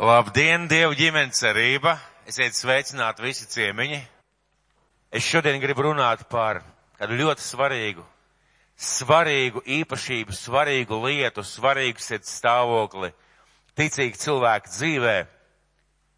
Labdien, 0.00 0.62
Dievu 0.64 0.94
ģimenes 0.96 1.36
cerība! 1.42 1.92
Esiet 2.24 2.54
sveicināti 2.56 3.20
visi 3.20 3.44
ciemiņi! 3.52 3.98
Es 5.12 5.26
šodien 5.28 5.58
gribu 5.60 5.84
runāt 5.84 6.22
par 6.32 6.62
kādu 6.96 7.18
ļoti 7.18 7.44
svarīgu, 7.44 8.04
svarīgu 8.80 9.60
īpašību, 9.76 10.32
svarīgu 10.32 11.02
lietu, 11.04 11.44
svarīgu 11.44 12.00
sirds 12.00 12.32
stāvokli, 12.40 13.12
ticīgu 13.76 14.16
cilvēku 14.24 14.72
dzīvē, 14.72 15.14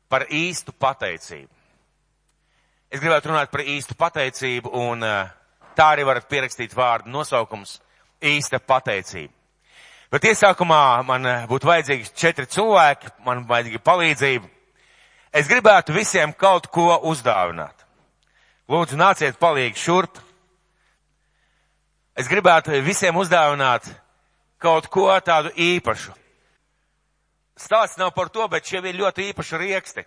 par 0.07 0.29
īstu 0.31 0.71
pateicību. 0.79 1.51
Es 2.87 3.03
gribētu 3.03 3.35
runāt 3.35 3.51
par 3.51 3.67
īstu 3.67 3.99
pateicību, 3.99 4.77
un 4.79 5.03
eh, 5.03 5.35
tā 5.75 5.91
arī 5.97 6.07
varat 6.07 6.31
pierakstīt 6.31 6.79
vārdu 6.79 7.11
nosaukums- 7.19 7.81
īsta 8.37 8.63
pateicība. 8.63 9.42
Bet 10.13 10.27
iesākumā 10.29 11.01
man 11.09 11.25
eh, 11.25 11.45
būtu 11.49 11.71
vajadzīgi 11.71 12.11
četri 12.21 12.45
cilvēki, 12.53 13.15
man 13.25 13.47
vajadzīga 13.49 13.81
palīdzība. 13.81 14.51
Es 15.33 15.49
gribētu 15.49 15.95
visiem 15.97 16.35
kaut 16.37 16.69
ko 16.69 16.99
uzdāvināt. 17.09 17.87
Lūdzu, 18.69 18.99
nāciet 19.01 19.41
palīgi 19.41 19.81
šurp. 19.81 20.21
Es 22.13 22.29
gribētu 22.29 22.77
visiem 22.85 23.17
uzdāvināt 23.17 23.89
kaut 24.61 24.91
ko 24.93 25.09
tādu 25.25 25.55
īpašu. 25.57 26.13
Stāsts 27.57 27.97
nav 27.97 28.13
par 28.13 28.29
to, 28.29 28.45
bet 28.53 28.69
šie 28.69 28.83
ir 28.85 29.01
ļoti 29.01 29.31
īpaši 29.31 29.61
rieksti. 29.65 30.05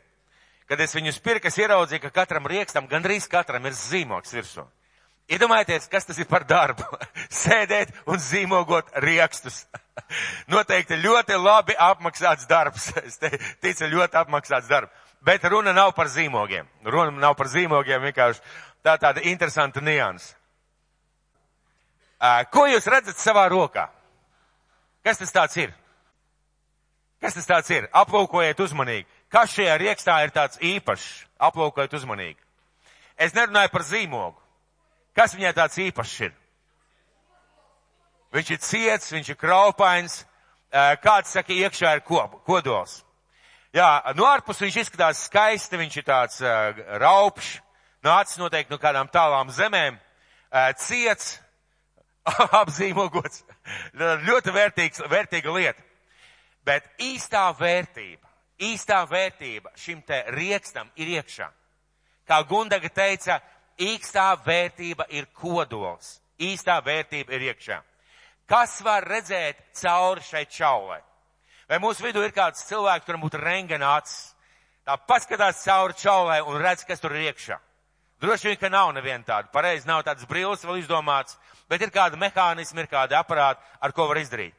Kad 0.69 0.81
es 0.81 0.93
viņus 0.93 1.17
pirku, 1.21 1.49
es 1.49 1.57
ieraudzīju, 1.61 2.01
ka 2.05 2.13
katram 2.21 2.45
riekstam, 2.49 2.85
gandrīz 2.89 3.25
katram 3.29 3.65
ir 3.65 3.73
zīmoks 3.77 4.33
virsū. 4.37 4.65
Iedomājieties, 5.25 5.87
kas 5.89 6.05
tas 6.05 6.19
ir 6.21 6.27
par 6.29 6.45
darbu. 6.45 6.85
Sēdēt 7.43 7.93
un 8.05 8.21
zīmogot 8.21 8.91
riekstus. 9.01 9.63
Noteikti 10.53 10.99
ļoti 11.01 11.39
labi 11.41 11.77
apmaksāts 11.79 12.45
darbs. 12.49 12.91
Es 13.05 13.17
te, 13.21 13.31
ticu, 13.63 13.89
ļoti 13.89 14.21
apmaksāts 14.21 14.69
darbs. 14.69 14.93
Bet 15.25 15.45
runa 15.49 15.73
nav 15.73 15.95
par 15.97 16.11
zīmogiem. 16.13 16.67
Runa 16.85 17.09
nav 17.17 17.33
par 17.39 17.49
zīmogiem, 17.49 18.03
vienkārši 18.11 18.43
tā 18.85 18.99
tāda 19.01 19.23
interesanta 19.25 19.81
nianses. 19.81 20.35
Ko 22.53 22.67
jūs 22.69 22.85
redzat 22.89 23.17
savā 23.19 23.47
rokā? 23.51 23.87
Kas 25.05 25.19
tas 25.21 25.33
tāds 25.33 25.57
ir? 25.61 25.73
Kas 27.21 27.33
tas 27.33 27.49
tāds 27.49 27.69
ir? 27.73 27.89
Aplūkojiet 27.93 28.61
uzmanīgi. 28.61 29.05
Kas 29.33 29.53
šajā 29.57 29.75
riekstā 29.81 30.19
ir 30.25 30.33
tāds 30.33 30.61
īpašs? 30.61 31.25
Aplūkojiet 31.49 31.93
uzmanīgi. 31.97 32.37
Es 33.17 33.33
nerunāju 33.33 33.73
par 33.73 33.85
zīmogu. 33.85 34.44
Kas 35.15 35.35
viņai 35.35 35.53
tāds 35.55 35.79
īpašs 35.79 36.15
ir? 36.27 36.33
Viņš 38.35 38.49
ir 38.51 38.59
ciets, 38.59 39.11
viņš 39.15 39.31
ir 39.31 39.39
kraupains, 39.39 40.25
kāds 41.03 41.31
saka, 41.31 41.53
iekšā 41.55 41.95
ir 41.95 42.03
kodols. 42.03 42.99
Jā, 43.75 43.89
no 44.15 44.23
ārpus 44.27 44.61
viņš 44.63 44.75
izskatās 44.79 45.25
skaisti, 45.27 45.75
viņš 45.79 45.95
ir 45.99 46.05
tāds 46.07 46.37
uh, 46.43 46.77
raupšs, 47.01 47.57
nācis 48.07 48.39
noteikti 48.39 48.71
no 48.71 48.79
kādām 48.79 49.09
tālām 49.11 49.49
zemēm, 49.51 49.97
uh, 49.97 50.69
ciets, 50.79 51.33
apzīmogots, 52.61 53.43
ļoti 54.23 54.53
vērtīgs, 54.55 55.03
vērtīga 55.11 55.55
lieta. 55.57 55.83
Bet 56.65 56.87
īstā 57.03 57.49
vērtība, 57.59 58.31
īstā 58.63 59.01
vērtība 59.11 59.75
šim 59.75 59.99
te 60.07 60.23
riekstam 60.33 60.87
ir 60.95 61.11
iekšā. 61.17 61.49
Kā 62.25 62.39
Gundaga 62.47 62.89
teica, 62.89 63.41
īstā 63.81 64.31
vērtība 64.45 65.07
ir 65.09 65.27
kodols, 65.33 66.19
īstā 66.39 66.79
vērtība 66.85 67.35
ir 67.35 67.51
iekšā. 67.51 67.81
Kas 68.47 68.77
var 68.85 69.05
redzēt 69.09 69.57
cauri 69.81 70.21
šai 70.21 70.45
čaulai? 70.45 71.01
Vai 71.69 71.79
mūsu 71.81 72.05
vidū 72.05 72.21
ir 72.21 72.33
kāds 72.33 72.67
cilvēks, 72.67 73.05
kuram 73.07 73.23
būtu 73.25 73.39
rengenāts, 73.41 74.35
tā 74.85 74.99
paskatās 75.01 75.63
cauri 75.65 75.97
čaulai 75.97 76.41
un 76.45 76.59
redz, 76.61 76.85
kas 76.85 77.01
tur 77.01 77.15
ir 77.15 77.31
iekšā? 77.31 77.57
Droši 78.21 78.51
vien, 78.51 78.59
ka 78.61 78.69
nav 78.69 78.93
neviena 78.93 79.25
tāda. 79.25 79.49
Pareizi 79.51 79.89
nav 79.89 80.03
tādas 80.05 80.27
brilles 80.29 80.63
vēl 80.63 80.79
izdomāts, 80.79 81.39
bet 81.69 81.81
ir 81.81 81.91
kāda 81.91 82.19
mehānismi, 82.21 82.85
ir 82.85 82.91
kāda 82.91 83.19
aparāta, 83.19 83.59
ar 83.81 83.91
ko 83.91 84.05
var 84.07 84.21
izdarīt. 84.21 84.53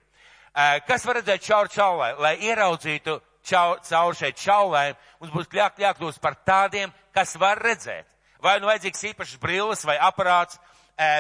Kas 0.88 1.06
var 1.06 1.20
redzēt 1.20 1.46
cauri 1.46 1.72
čaulai? 1.72 2.10
Lai 2.18 2.34
ieraudzītu 2.42 3.20
cauri 3.46 4.18
šai 4.18 4.32
čaulai, 4.34 4.86
mums 5.20 5.32
būs 5.32 5.48
jāk, 5.54 5.78
jākļūst 5.78 6.20
par 6.20 6.36
tādiem, 6.44 6.92
kas 7.14 7.36
var 7.40 7.62
redzēt. 7.62 8.08
Vai 8.46 8.60
nu 8.62 8.68
vajadzīgs 8.70 9.02
īpašs 9.10 9.40
brilles 9.42 9.82
vai 9.88 9.96
aparāts, 9.98 10.60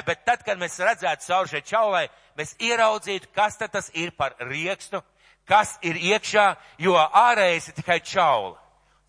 bet 0.06 0.22
tad, 0.22 0.44
kad 0.46 0.60
mēs 0.60 0.78
redzētu 0.78 1.26
cauri 1.26 1.50
šai 1.50 1.62
čaulai, 1.66 2.04
mēs 2.38 2.54
ieraudzītu, 2.62 3.32
kas 3.34 3.58
tad 3.58 3.72
tas 3.74 3.90
ir 3.98 4.12
par 4.14 4.36
riekstu, 4.46 5.02
kas 5.48 5.74
ir 5.82 5.98
iekšā, 6.12 6.46
jo 6.78 6.94
ārējais 6.94 7.70
ir 7.72 7.76
tikai 7.80 7.98
čaula. 8.06 8.54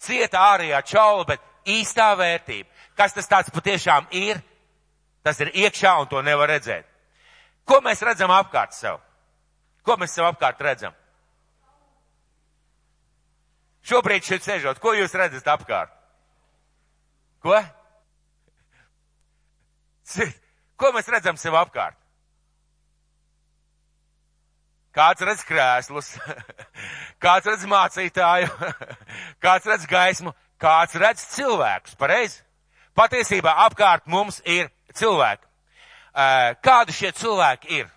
Cieta 0.02 0.42
ārējā 0.54 0.82
čaula, 0.86 1.26
bet 1.30 1.46
īstā 1.70 2.12
vērtība. 2.18 2.70
Kas 2.98 3.14
tas 3.14 3.30
tāds 3.30 3.54
patiešām 3.54 4.10
ir? 4.18 4.42
Tas 5.22 5.40
ir 5.44 5.52
iekšā 5.54 5.94
un 6.02 6.10
to 6.10 6.22
nevar 6.26 6.50
redzēt. 6.50 6.88
Ko 7.68 7.82
mēs 7.86 8.02
redzam 8.02 8.32
apkārt 8.34 8.74
sev? 8.74 9.02
Ko 9.86 9.98
mēs 10.00 10.14
sev 10.16 10.26
apkārt 10.30 10.62
redzam? 10.64 10.96
Šobrīd 13.88 14.26
šeit 14.26 14.44
sēžot, 14.44 14.82
ko 14.84 14.94
jūs 14.98 15.14
redzat 15.16 15.48
apkārt? 15.54 15.94
Ko? 17.44 17.56
Ko 20.78 20.92
mēs 20.96 21.10
redzam 21.12 21.38
sev 21.40 21.58
apkārt? 21.60 21.98
Kāds 24.98 25.22
redz 25.22 25.44
krēslus, 25.46 26.16
kāds 27.24 27.46
redz 27.46 27.66
mācītāju, 27.70 28.50
kāds 29.46 29.68
redz 29.70 29.86
gaismu, 29.90 30.34
kāds 30.62 30.98
redz 30.98 31.26
cilvēkus, 31.36 31.98
pareizi? 32.00 32.42
Patiesībā 32.98 33.54
apkārt 33.68 34.08
mums 34.10 34.40
ir 34.42 34.72
cilvēki. 34.98 35.46
Kādi 36.66 36.96
šie 36.98 37.12
cilvēki 37.14 37.76
ir? 37.78 37.92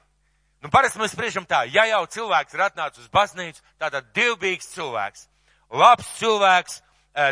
Nu, 0.60 0.68
parasti 0.68 1.00
mēs 1.00 1.14
spriežam 1.14 1.46
tā, 1.48 1.62
ja 1.72 1.86
jau 1.88 2.02
cilvēks 2.18 2.52
ir 2.52 2.66
atnācis 2.66 3.06
uz 3.06 3.12
baznīcu, 3.14 3.62
tātad 3.80 4.10
divbīgs 4.12 4.68
cilvēks, 4.74 5.22
labs 5.72 6.10
cilvēks, 6.18 6.82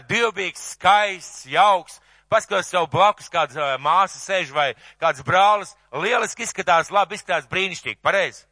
divbīgs, 0.09 0.63
skaists, 0.79 1.45
jauks, 1.53 2.01
paskatās 2.31 2.71
savu 2.71 2.89
blakus, 2.93 3.31
kāds 3.33 3.57
māsa 3.83 4.21
sēž 4.21 4.53
vai 4.55 4.73
kāds 5.01 5.25
brālis, 5.27 5.75
lieliski 5.93 6.45
izskatās, 6.47 6.93
labi 6.95 7.19
izskatās, 7.19 7.49
brīnišķīgi, 7.51 8.01
pareizi. 8.03 8.45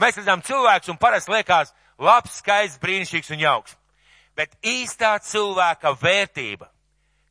Mēs 0.00 0.18
redzam 0.18 0.42
cilvēks 0.42 0.90
un 0.90 0.98
parasti 0.98 1.34
liekas 1.34 1.74
labs, 1.98 2.38
skaists, 2.40 2.80
brīnišķīgs 2.82 3.32
un 3.34 3.42
jauks. 3.42 3.76
Bet 4.34 4.56
īstā 4.66 5.14
cilvēka 5.22 5.94
vērtība, 6.00 6.68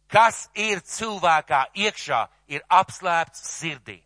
kas 0.08 0.48
ir 0.56 0.80
cilvēkā 0.88 1.66
iekšā, 1.76 2.22
ir 2.48 2.64
apslēpts 2.70 3.44
sirdī. 3.58 4.00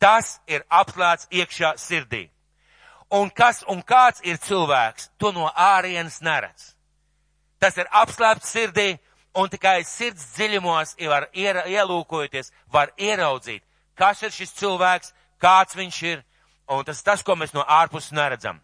Tas 0.00 0.38
ir 0.48 0.64
apslēpts 0.68 1.28
iekšā 1.32 1.74
sirdī. 1.80 2.28
Un 3.14 3.30
kas 3.30 3.62
un 3.68 3.82
kāds 3.82 4.24
ir 4.24 4.40
cilvēks, 4.40 5.10
to 5.18 5.30
no 5.32 5.50
ārienes 5.50 6.20
neredz. 6.24 6.72
Tas 7.60 7.76
ir 7.76 7.88
apslēpts 7.92 8.50
sirdī, 8.50 8.96
un 9.34 9.50
tikai 9.50 9.82
sirds 9.84 10.30
dziļumos 10.36 10.96
var 11.10 11.28
ielūkojoties, 11.34 12.52
var 12.72 12.92
ieraudzīt, 12.98 13.62
kas 13.98 14.22
ir 14.22 14.30
šis 14.30 14.54
cilvēks, 14.60 15.12
kāds 15.42 15.76
viņš 15.76 16.02
ir, 16.12 16.24
Un 16.68 16.84
tas 16.84 17.00
ir 17.00 17.04
tas, 17.04 17.22
ko 17.22 17.36
mēs 17.36 17.52
no 17.52 17.64
ārpuses 17.68 18.14
neredzam. 18.16 18.60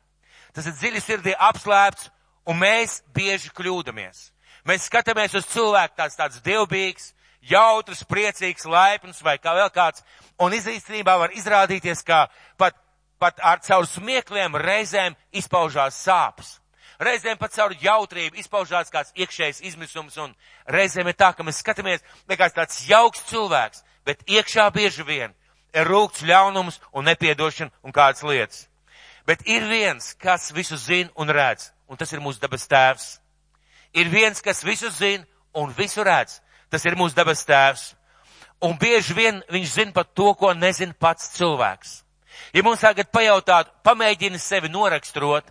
Tas 0.56 0.66
ir 0.66 0.76
dziļi 0.78 1.00
sirdī 1.04 1.34
apslēpts, 1.36 2.08
un 2.48 2.58
mēs 2.58 3.00
bieži 3.14 3.52
kļūdamies. 3.54 4.30
Mēs 4.64 4.86
skatāmies 4.88 5.34
uz 5.36 5.48
cilvēku 5.52 5.96
tāds 5.98 6.16
tāds 6.16 6.40
dievbīgs, 6.44 7.12
jautrs, 7.44 8.04
priecīgs, 8.08 8.66
laipns 8.68 9.20
vai 9.24 9.36
kā 9.38 9.54
vēl 9.56 9.68
kāds, 9.72 10.04
un 10.40 10.56
izīstenībā 10.56 11.16
var 11.20 11.36
izrādīties, 11.36 12.02
ka 12.04 12.26
pat, 12.56 12.76
pat 13.20 13.40
ar 13.44 13.60
caur 13.64 13.86
smiekliem 13.88 14.56
reizēm 14.56 15.16
izpaužās 15.32 16.00
sāpes. 16.00 16.58
Reizēm 17.00 17.38
pat 17.40 17.54
caur 17.56 17.72
jautrību 17.80 18.36
izpaužās 18.42 18.90
kāds 18.92 19.14
iekšējs 19.16 19.62
izmisums, 19.70 20.18
un 20.20 20.34
reizēm 20.68 21.08
ir 21.08 21.16
tā, 21.16 21.30
ka 21.32 21.44
mēs 21.46 21.62
skatāmies, 21.62 22.02
nekāds 22.28 22.56
tāds 22.58 22.82
jauks 22.88 23.22
cilvēks, 23.30 23.80
bet 24.04 24.20
iekšā 24.28 24.66
bieži 24.74 25.06
vien 25.08 25.32
ir 25.72 25.88
rūkts 25.88 26.26
ļaunums 26.28 26.76
un 26.92 27.08
nepiedošana 27.08 27.72
un 27.86 27.94
kādas 27.96 28.20
lietas. 28.26 28.66
Bet 29.24 29.46
ir 29.48 29.64
viens, 29.70 30.12
kas 30.20 30.50
visu 30.52 30.76
zina 30.76 31.08
un 31.16 31.32
redz, 31.32 31.70
un 31.88 31.96
tas 31.96 32.12
ir 32.12 32.20
mūsu 32.20 32.40
dabas 32.42 32.66
tēvs. 32.68 33.06
Ir 33.96 34.10
viens, 34.12 34.42
kas 34.44 34.60
visu 34.64 34.90
zina 34.92 35.24
un 35.56 35.72
visu 35.76 36.04
redz, 36.04 36.40
tas 36.70 36.84
ir 36.84 36.98
mūsu 37.00 37.16
dabas 37.16 37.46
tēvs. 37.48 37.94
Un 38.60 38.76
bieži 38.76 39.16
vien 39.16 39.40
viņš 39.48 39.72
zina 39.72 39.96
pat 39.96 40.12
to, 40.12 40.34
ko 40.36 40.52
nezina 40.52 40.92
pats 40.92 41.32
cilvēks. 41.38 42.02
Ja 42.52 42.64
mums 42.66 42.84
tagad 42.84 43.08
pajautāt, 43.12 43.70
pamēģini 43.86 44.38
sevi 44.38 44.68
noraksturot, 44.68 45.48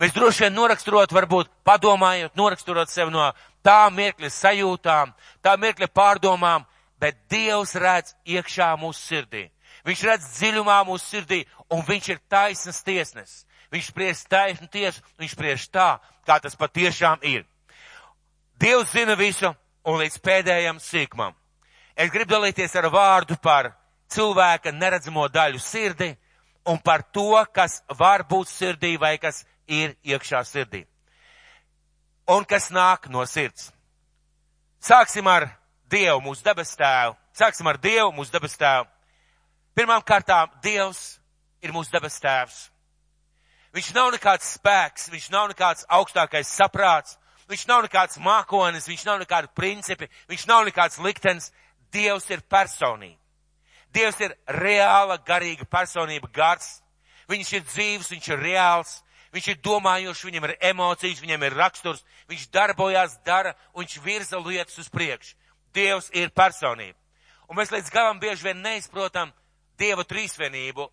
mēs 0.00 0.14
droši 0.16 0.46
vien 0.46 0.56
noraksturot, 0.56 1.12
varbūt 1.12 1.50
padomājot, 1.64 2.34
noraksturot 2.38 2.90
sevi 2.90 3.12
no 3.14 3.30
tā 3.64 3.84
mirkļa 3.92 4.30
sajūtām, 4.32 5.14
tā 5.44 5.56
mirkļa 5.60 5.90
pārdomām, 5.94 6.66
bet 7.00 7.18
Dievs 7.30 7.74
redz 7.80 8.14
iekšā 8.24 8.72
mūsu 8.80 9.00
sirdī. 9.00 9.46
Viņš 9.86 10.02
redz 10.04 10.26
dziļumā 10.36 10.80
mūsu 10.88 11.06
sirdī, 11.14 11.44
un 11.72 11.84
viņš 11.86 12.08
ir 12.08 12.20
taisnas 12.28 12.82
tiesnesis. 12.84 13.46
viņš 13.70 13.86
spriež 13.86 14.24
taisnu 14.26 14.66
tiesu, 14.66 15.00
viņš 15.18 15.30
spriež 15.30 15.68
tā, 15.70 16.00
kā 16.26 16.40
tas 16.42 16.56
patiešām 16.56 17.22
ir. 17.22 17.44
Dievs 18.58 18.90
zina 18.90 19.14
visu 19.14 19.54
un 19.84 20.00
līdz 20.00 20.18
pēdējam 20.18 20.80
sīkumam. 20.82 21.34
Es 21.96 22.10
gribu 22.10 22.34
dalīties 22.34 22.74
ar 22.76 22.90
vārdu 22.90 23.36
par 23.42 23.72
cilvēka 24.10 24.72
neredzamo 24.72 25.28
daļu 25.28 25.60
sirdi 25.62 26.16
un 26.66 26.78
par 26.78 27.02
to, 27.02 27.44
kas 27.54 27.82
var 27.98 28.24
būt 28.28 28.50
sirdī 28.50 28.96
vai 28.98 29.16
kas 29.18 29.44
ir 29.70 29.94
iekšā 30.04 30.42
sirdī. 30.46 30.84
Un 32.30 32.44
kas 32.44 32.68
nāk 32.74 33.08
no 33.10 33.24
sirds. 33.26 33.70
Sāksim 34.82 35.26
ar 35.30 35.48
Dievu, 35.90 36.20
mūsu 36.22 36.44
debes 36.46 36.72
tēvu. 36.78 37.16
Sāksim 37.36 37.66
ar 37.70 37.78
Dievu, 37.82 38.12
mūsu 38.14 38.32
debes 38.34 38.54
tēvu. 38.58 38.86
Pirmām 39.74 40.02
kārtām, 40.06 40.50
Dievs 40.62 41.18
ir 41.62 41.72
mūsu 41.74 41.92
debes 41.94 42.18
tēvs. 42.22 42.60
Viņš 43.74 43.92
nav 43.94 44.10
nekāds 44.14 44.54
spēks, 44.56 45.08
viņš 45.12 45.28
nav 45.30 45.50
nekāds 45.52 45.86
augstākais 45.94 46.50
saprāts, 46.50 47.16
viņš 47.50 47.66
nav 47.70 47.84
nekāds 47.86 48.18
mākonis, 48.22 48.88
viņš 48.90 49.04
nav 49.06 49.20
nekādi 49.22 49.50
principi, 49.54 50.08
viņš 50.30 50.46
nav 50.50 50.66
nekāds 50.66 50.98
liktenis. 51.02 51.50
Dievs 51.90 52.28
ir 52.30 52.42
personība. 52.46 53.18
Dievs 53.90 54.20
ir 54.22 54.36
reāla, 54.46 55.16
garīga 55.26 55.66
personība, 55.66 56.30
gars. 56.30 56.78
Viņš 57.30 57.52
ir 57.56 57.64
dzīves, 57.66 58.10
viņš 58.14 58.28
ir 58.30 58.42
reāls, 58.44 58.92
viņš 59.34 59.48
ir 59.52 59.60
domājošs, 59.64 60.24
viņam 60.28 60.48
ir 60.48 60.56
emocijas, 60.72 61.20
viņam 61.22 61.44
ir 61.46 61.58
raksturs, 61.58 62.04
viņš 62.30 62.46
darbojās, 62.54 63.18
dara, 63.26 63.54
un 63.74 63.84
viņš 63.84 63.98
virza 64.04 64.38
lietas 64.38 64.78
uz 64.78 64.88
priekšu. 64.88 65.36
Dievs 65.74 66.10
ir 66.14 66.32
personība. 66.34 66.98
Un 67.50 67.58
mēs 67.58 67.70
līdz 67.74 67.90
galam 67.90 68.18
bieži 68.22 68.46
vien 68.46 68.62
neizprotam 68.62 69.32
Dieva 69.78 70.04
trīsvienību, 70.04 70.86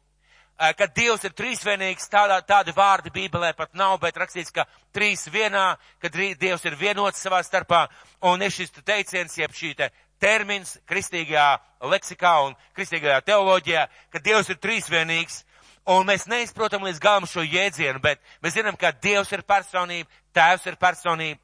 ka 0.57 0.87
Dievs 0.95 1.25
ir 1.27 1.33
trīsvienīgs, 1.37 2.09
tādā, 2.09 2.39
tādi 2.41 2.73
vārdi 2.73 3.11
Bībelē 3.13 3.51
pat 3.57 3.75
nav, 3.77 3.99
bet 4.01 4.17
rakstīts, 4.17 4.53
ka 4.53 4.65
trīs 4.93 5.27
vienā, 5.29 5.75
ka 6.01 6.09
Dievs 6.09 6.65
ir 6.65 6.77
vienots 6.79 7.21
savā 7.21 7.43
starpā, 7.45 7.85
un 8.25 8.41
ir 8.41 8.53
šis 8.53 8.73
teiciens, 8.81 9.37
jeb 9.37 9.53
šī 9.53 9.73
te 9.77 9.91
termins 10.19 10.77
kristīgajā 10.89 11.49
leksikā 11.91 12.33
un 12.47 12.55
kristīgajā 12.73 13.21
teoloģijā, 13.27 13.85
ka 14.09 14.23
Dievs 14.23 14.49
ir 14.49 14.57
trīsvienīgs, 14.63 15.43
un 15.87 16.05
mēs 16.07 16.27
neizprotam 16.27 16.83
līdz 16.83 16.99
galam 16.99 17.27
šo 17.29 17.45
jēdzienu, 17.45 18.01
bet 18.03 18.21
mēs 18.43 18.57
zinām, 18.59 18.75
ka 18.79 18.91
Dievs 18.91 19.31
ir 19.31 19.43
personība, 19.47 20.09
Tēvs 20.35 20.67
ir 20.67 20.75
personība, 20.77 21.39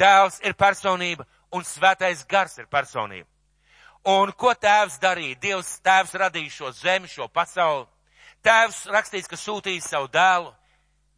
Dēls 0.00 0.40
ir 0.46 0.54
personība 0.56 1.26
un 1.52 1.66
Svētais 1.66 2.24
Gars 2.28 2.56
ir 2.58 2.68
personība. 2.70 3.28
Un 4.08 4.32
ko 4.32 4.54
tēvs 4.56 4.96
darīja? 5.02 5.36
Dievs 5.42 5.74
tēvs 5.84 6.14
radīja 6.16 6.52
šo 6.54 6.70
zemi, 6.72 7.08
šo 7.08 7.26
pasauli. 7.28 7.84
Tēvs 8.40 8.86
rakstīts, 8.88 9.28
ka 9.28 9.36
sūtīja 9.36 9.82
savu 9.84 10.08
dēlu. 10.08 10.54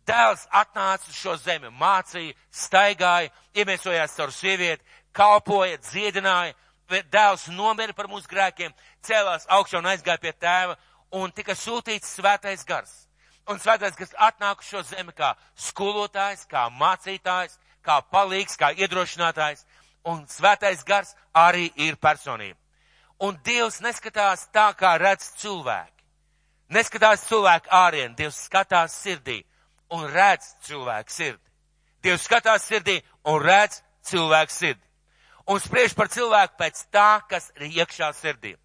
Dēls 0.08 0.48
atnāca 0.50 1.06
uz 1.06 1.14
šo 1.14 1.36
zemi, 1.38 1.70
mācīja, 1.78 2.34
staigāja, 2.50 3.30
iemiesojās 3.54 4.16
caur 4.16 4.32
sievieti, 4.34 4.82
kalpoja, 5.14 5.78
dziedināja. 5.92 6.56
Dēls 6.90 7.46
nomira 7.54 7.94
par 7.94 8.10
mūsu 8.10 8.26
grēkiem, 8.28 8.74
cēlās 9.06 9.46
augšā 9.46 9.78
un 9.78 9.86
aizgāja 9.92 10.18
pie 10.20 10.32
tēva 10.34 10.74
un 11.12 11.32
tika 11.32 11.54
sūtīts 11.58 12.16
svētais 12.16 12.64
gars. 12.68 12.92
Un 13.50 13.58
svētais 13.58 13.96
gars 13.98 14.14
atnāk 14.18 14.62
uz 14.62 14.70
šo 14.70 14.82
zemi 14.86 15.12
kā 15.16 15.32
skolotājs, 15.58 16.46
kā 16.50 16.68
mācītājs, 16.70 17.58
kā 17.82 18.00
palīgs, 18.12 18.56
kā 18.56 18.72
iedrošinātājs. 18.78 19.64
Un 20.08 20.24
svētais 20.26 20.82
gars 20.84 21.14
arī 21.34 21.70
ir 21.76 21.96
personība. 21.96 22.58
Un 23.22 23.36
Dievs 23.44 23.80
neskatās 23.82 24.48
tā, 24.50 24.72
kā 24.74 24.96
redz 24.98 25.28
cilvēki. 25.38 26.02
Neskatās 26.74 27.26
cilvēku 27.28 27.70
ārien, 27.70 28.14
Dievs 28.18 28.40
skatās 28.48 28.96
sirdī 28.98 29.42
un 29.92 30.08
redz 30.10 30.48
cilvēku 30.66 31.12
sirdi. 31.12 31.50
Dievs 32.02 32.24
skatās 32.26 32.66
sirdī 32.66 32.96
un 33.28 33.38
redz 33.42 33.82
cilvēku 34.08 34.52
sirdi. 34.52 34.82
Un 35.46 35.60
spriež 35.60 35.94
par 35.94 36.08
cilvēku 36.10 36.58
pēc 36.58 36.84
tā, 36.94 37.22
kas 37.28 37.50
ir 37.58 37.82
iekšā 37.82 38.10
sirdī. 38.16 38.56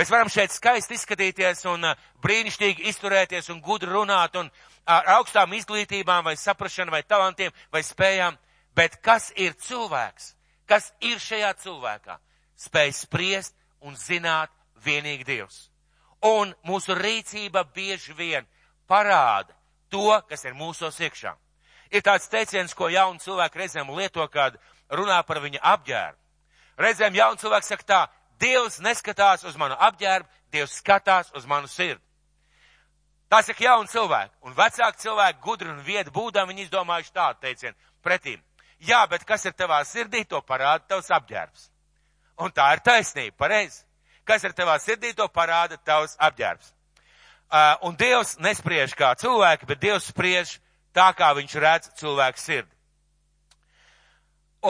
Mēs 0.00 0.08
varam 0.08 0.30
šeit 0.32 0.48
skaisti 0.48 0.94
izskatīties 0.96 1.58
un 1.68 1.82
uh, 1.84 1.96
brīnišķīgi 2.24 2.86
izturēties 2.88 3.50
un 3.52 3.58
gudri 3.60 3.90
runāt 3.92 4.38
un 4.40 4.46
ar 4.88 5.10
augstām 5.18 5.52
izglītībām 5.52 6.24
vai 6.24 6.38
saprašanu 6.40 6.94
vai 6.94 7.02
talantiem 7.04 7.52
vai 7.68 7.82
spējām, 7.84 8.38
bet 8.72 8.96
kas 9.04 9.26
ir 9.36 9.52
cilvēks? 9.60 10.30
Kas 10.64 10.86
ir 11.04 11.20
šajā 11.20 11.50
cilvēkā? 11.60 12.16
Spēj 12.56 12.94
spriest 12.96 13.52
un 13.84 13.92
zināt 13.92 14.48
vienīgi 14.80 15.26
Dievs. 15.28 15.66
Un 16.24 16.54
mūsu 16.64 16.96
rīcība 16.96 17.66
bieži 17.74 18.16
vien 18.16 18.48
parāda 18.88 19.52
to, 19.92 20.16
kas 20.30 20.46
ir 20.48 20.56
mūsos 20.56 20.96
iekšā. 20.96 21.34
Ir 21.92 22.00
tāds 22.08 22.32
teiciens, 22.32 22.72
ko 22.72 22.88
jauni 22.88 23.20
cilvēki 23.20 23.60
reizēm 23.66 23.92
lieto, 23.92 24.24
kad 24.32 24.56
runā 24.88 25.20
par 25.28 25.42
viņa 25.44 25.60
apģērbu. 25.74 26.18
Reizēm 26.80 27.20
jauni 27.20 27.44
cilvēki 27.44 27.68
saka 27.68 27.84
tā, 27.84 28.00
Dievs 28.40 28.80
neskatās 28.80 29.44
uz 29.44 29.56
manu 29.60 29.76
apģērbu, 29.78 30.28
Dievs 30.50 30.78
skatās 30.80 31.30
uz 31.36 31.46
manu 31.46 31.68
sirdi. 31.70 32.02
Tā 33.30 33.44
saka 33.46 33.62
jauni 33.62 33.90
cilvēki, 33.92 34.32
un 34.42 34.56
vecāki 34.56 35.04
cilvēki 35.04 35.42
gudri 35.44 35.70
un 35.70 35.82
viedi 35.86 36.10
būdām, 36.10 36.48
viņi 36.50 36.64
izdomājuši 36.66 37.12
tādu 37.14 37.38
teicienu 37.44 37.76
pretīm. 38.02 38.40
Jā, 38.82 39.04
bet 39.06 39.22
kas 39.28 39.44
ir 39.46 39.54
tavā 39.54 39.78
sirdī, 39.86 40.24
to 40.26 40.40
parāda 40.42 40.82
tavs 40.88 41.12
apģērbs. 41.14 41.68
Un 42.40 42.50
tā 42.56 42.66
ir 42.74 42.82
taisnība, 42.82 43.36
pareizi. 43.38 43.84
Kas 44.24 44.42
ir 44.44 44.54
tavā 44.56 44.78
sirdī, 44.80 45.12
to 45.14 45.28
parāda 45.28 45.78
tavs 45.84 46.16
apģērbs. 46.18 46.72
Uh, 47.50 47.76
un 47.86 47.96
Dievs 47.98 48.36
nespriež 48.38 48.96
kā 48.98 49.12
cilvēki, 49.18 49.66
bet 49.68 49.80
Dievs 49.82 50.08
spriež 50.10 50.56
tā, 50.94 51.10
kā 51.14 51.30
viņš 51.36 51.56
redz 51.60 51.90
cilvēku 52.00 52.38
sirdi. 52.40 52.70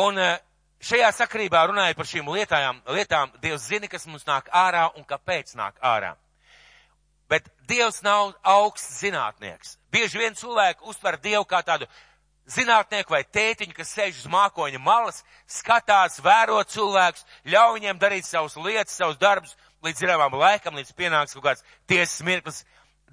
Un 0.01 0.21
uh, 0.21 0.37
šajā 0.81 1.11
sakrībā 1.15 1.67
runājot 1.71 1.99
par 1.99 2.09
šīm 2.09 2.29
lietām, 2.35 2.83
lietām, 2.89 3.33
Dievs 3.43 3.69
zina, 3.69 3.89
kas 3.89 4.07
mums 4.09 4.27
nāk 4.29 4.51
ārā 4.53 4.89
un 4.97 5.07
kāpēc 5.09 5.55
nāk 5.59 5.79
ārā. 5.85 6.15
Bet 7.31 7.47
Dievs 7.71 8.03
nav 8.03 8.33
augsts 8.43 9.03
zinātnieks. 9.05 9.77
Bieži 9.93 10.19
vien 10.19 10.35
cilvēki 10.35 10.87
uztver 10.91 11.19
Dievu 11.23 11.45
kā 11.47 11.63
tādu 11.63 11.87
zinātnieku 12.51 13.15
vai 13.15 13.23
tētiņu, 13.23 13.75
kas 13.77 13.93
sēž 13.95 14.25
uz 14.25 14.31
mākoņa 14.33 14.81
malas, 14.83 15.23
skatās, 15.47 16.19
vēro 16.25 16.59
cilvēkus, 16.67 17.23
ļauj 17.47 17.77
viņiem 17.79 18.01
darīt 18.03 18.27
savus 18.27 18.57
lietas, 18.59 18.97
savus 18.99 19.21
darbus 19.21 19.55
līdz 19.85 20.03
zināmām 20.03 20.35
laikam, 20.41 20.75
līdz 20.75 20.93
pienāks 20.99 21.37
kaut 21.37 21.47
kāds 21.47 21.67
tiesas 21.87 22.25
mirklis. 22.27 22.65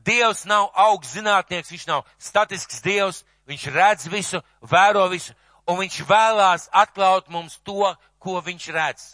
Dievs 0.07 0.45
nav 0.49 0.71
augsts 0.73 1.17
zinātnieks, 1.17 1.71
viņš 1.73 1.85
nav 1.89 2.05
statisks 2.17 2.81
Dievs, 2.81 3.21
viņš 3.47 3.69
redz 3.75 4.09
visu, 4.09 4.41
vēro 4.65 5.05
visu, 5.11 5.36
un 5.67 5.79
viņš 5.81 6.01
vēlās 6.07 6.67
atklāt 6.71 7.29
mums 7.29 7.57
to, 7.67 7.93
ko 8.19 8.39
viņš 8.43 8.67
redz. 8.75 9.07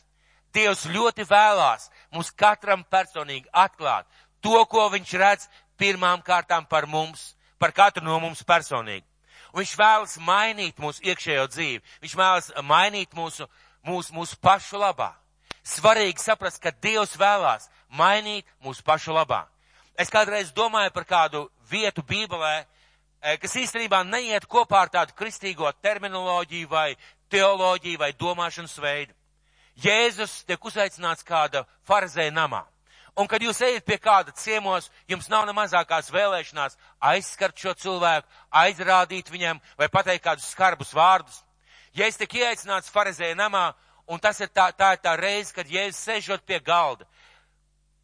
Dievs 0.53 0.86
ļoti 0.86 1.25
vēlās 1.25 1.89
mums 2.13 2.29
katram 2.38 2.83
personīgi 2.86 3.50
atklāt 3.51 4.05
to, 4.43 4.60
ko 4.69 4.86
viņš 4.93 5.15
redz 5.17 5.48
pirmām 5.81 6.22
kārtām 6.22 6.67
par 6.69 6.86
mums, 6.86 7.33
par 7.57 7.74
katru 7.74 8.05
no 8.05 8.19
mums 8.22 8.43
personīgi. 8.45 9.05
Un 9.53 9.62
viņš 9.62 9.74
vēlas 9.77 10.17
mainīt 10.22 10.79
mūsu 10.81 11.03
iekšējo 11.05 11.48
dzīvi. 11.50 11.81
Viņš 12.01 12.13
vēlas 12.17 12.51
mainīt 12.65 13.13
mūsu, 13.17 13.48
mūsu, 13.86 14.13
mūsu 14.13 14.38
pašu 14.41 14.81
labā. 14.81 15.12
Svarīgi 15.63 16.19
saprast, 16.19 16.60
ka 16.62 16.74
Dievs 16.83 17.15
vēlās 17.17 17.69
mainīt 17.89 18.45
mūsu 18.65 18.83
pašu 18.86 19.13
labā. 19.13 19.45
Es 19.93 20.10
kādreiz 20.10 20.50
domāju 20.51 20.91
par 20.93 21.05
kādu 21.05 21.43
vietu 21.69 22.01
Bībelē, 22.01 22.65
kas 23.24 23.56
īstenībā 23.56 24.03
neiet 24.03 24.46
kopā 24.50 24.84
ar 24.84 24.92
tādu 24.92 25.15
kristīgo 25.15 25.70
terminoloģiju 25.82 26.70
vai 26.70 26.94
teoloģiju 27.32 28.00
vai 28.00 28.12
domāšanas 28.20 28.75
veidu. 28.84 29.13
Jēzus 29.80 30.44
tiek 30.46 30.65
uzaicināts 30.65 31.25
kāda 31.25 31.63
farizēja 31.88 32.34
namā. 32.36 32.65
Un 33.18 33.27
kad 33.30 33.42
jūs 33.46 33.62
ejat 33.62 33.86
pie 33.86 34.00
kāda 34.01 34.34
ciemos, 34.34 34.89
jums 35.10 35.30
nav 35.30 35.46
ne 35.46 35.53
mazākās 35.53 36.10
vēlēšanās 36.13 36.77
aizskart 37.13 37.58
šo 37.62 37.74
cilvēku, 37.77 38.27
aizrādīt 38.50 39.30
viņam 39.30 39.62
vai 39.77 39.89
pateikt 39.89 40.24
kādus 40.25 40.50
skarbus 40.50 40.94
vārdus. 40.98 41.44
Ja 41.94 42.08
es 42.10 42.18
tik 42.18 42.34
ieaicināts 42.39 42.89
farizēja 42.89 43.38
namā, 43.38 43.68
un 44.10 44.20
tas 44.20 44.42
ir 44.42 44.50
tā, 44.50 44.72
tā 44.74 44.96
ir 44.96 45.03
tā 45.06 45.13
reize, 45.18 45.53
kad 45.53 45.70
Jēzus 45.70 46.01
sežot 46.01 46.42
pie 46.46 46.58
galda, 46.60 47.06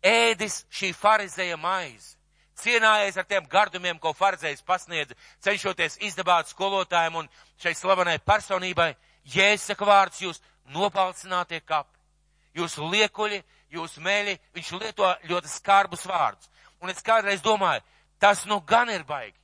ēdis 0.05 0.61
šī 0.69 0.93
farizēja 0.93 1.57
maize, 1.57 2.18
cienājies 2.61 3.17
ar 3.17 3.27
tiem 3.27 3.47
gardumiem, 3.49 3.99
ko 3.99 4.13
farizējs 4.13 4.65
pasniedza, 4.65 5.17
cenšoties 5.43 5.99
izdabāt 6.05 6.51
skolotājiem 6.51 7.21
un 7.21 7.29
šai 7.61 7.75
slavenai 7.75 8.19
personībai, 8.19 8.93
Jēzus 9.29 9.71
saka 9.71 9.85
vārds, 9.85 10.21
jūs 10.23 10.39
nopalcinātie 10.73 11.59
kapi, 11.61 11.97
jūs 12.57 12.77
liekuļi, 12.81 13.43
jūs 13.75 13.97
mēļi, 14.01 14.37
viņš 14.55 14.71
lieto 14.79 15.09
ļoti 15.29 15.51
skarbus 15.51 16.07
vārdus. 16.09 16.49
Un 16.81 16.89
es 16.89 17.03
kādreiz 17.05 17.43
domāju, 17.45 17.83
tas 18.19 18.45
nu 18.49 18.59
gan 18.65 18.89
ir 18.89 19.03
baigi. 19.03 19.35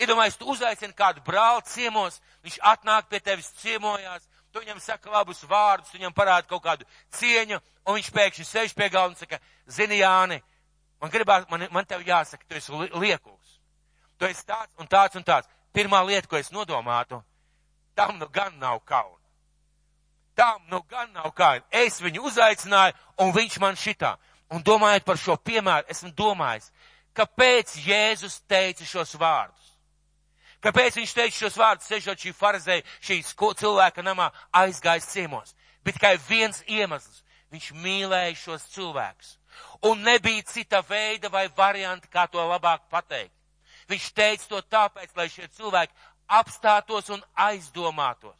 Iedomājies, 0.00 0.38
tu 0.38 0.48
uzaicini 0.50 0.94
kādu 0.96 1.22
brāli 1.26 1.62
ciemos, 1.70 2.20
viņš 2.42 2.56
atnāk 2.70 3.10
pie 3.10 3.20
tevis 3.22 3.52
ciemojās, 3.60 4.24
tu 4.50 4.62
viņam 4.62 4.80
saka 4.82 5.10
labus 5.10 5.42
vārdus, 5.50 5.92
viņam 5.94 6.14
parāda 6.14 6.48
kaut 6.50 6.64
kādu 6.64 6.86
cieņu, 7.14 7.60
un 7.86 7.98
viņš 7.98 8.10
pēkšņi 8.14 8.46
sēž 8.48 8.74
pie 8.74 8.88
galda 8.90 9.14
un 9.14 9.20
saka, 9.20 9.38
zini, 9.70 10.00
Jāni, 10.00 10.40
man 11.04 11.12
gribās, 11.12 11.44
man, 11.50 11.66
man 11.70 11.86
tev 11.88 12.02
jāsaka, 12.06 12.46
tu 12.48 12.56
esi 12.56 12.72
liekuls. 12.72 13.58
tu 14.18 14.26
esi 14.26 14.44
tāds 14.46 14.72
un 14.80 14.88
tāds 14.88 15.16
un 15.18 15.24
tāds. 15.26 15.48
Pirmā 15.74 16.00
lieta, 16.06 16.28
ko 16.30 16.38
es 16.38 16.52
nodomātu, 16.54 17.20
tam 17.94 18.16
nu 18.18 18.28
gan 18.32 18.54
nav 18.58 18.80
kauna. 18.86 19.20
Tam 20.34 20.62
nu 20.70 20.80
gan 20.88 21.12
nav 21.12 21.32
kauna. 21.34 21.62
Es 21.70 22.00
viņu 22.00 22.24
uzaicināju, 22.30 22.94
un 23.18 23.34
viņš 23.34 23.58
man 23.60 23.76
šitā. 23.76 24.14
Un 24.54 24.62
domājot 24.62 25.04
par 25.04 25.18
šo 25.18 25.36
piemēru, 25.36 25.88
esmu 25.90 26.12
domājis, 26.14 26.70
kāpēc 27.14 27.74
Jēzus 27.84 28.40
teica 28.48 28.86
šos 28.86 29.14
vārdus. 29.18 29.74
Kāpēc 30.64 30.96
viņš 30.96 31.12
teica 31.12 31.36
šos 31.36 31.58
vārdus, 31.60 31.88
sežot 31.90 32.22
šī 32.22 32.32
farizēja, 32.32 32.86
šīs 33.04 33.34
cilvēka 33.36 34.02
namā 34.02 34.30
aizgājis 34.52 35.10
ciemos? 35.10 35.54
Bet 35.84 35.98
tikai 35.98 36.16
viens 36.28 36.62
iemesls. 36.66 37.22
Viņš 37.52 37.72
mīlēja 37.78 38.34
šos 38.34 38.64
cilvēkus. 38.72 39.36
Un 39.84 40.02
nebija 40.02 40.42
cita 40.48 40.80
veida 40.88 41.28
vai 41.28 41.48
varianta, 41.48 42.08
kā 42.08 42.26
to 42.30 42.40
labāk 42.40 42.86
pateikt. 42.90 43.34
Viņš 43.88 44.10
teica 44.16 44.48
to 44.48 44.62
tāpēc, 44.72 45.12
lai 45.16 45.28
šie 45.28 45.48
cilvēki 45.52 45.92
apstātos 46.28 47.10
un 47.12 47.22
aizdomātos. 47.36 48.38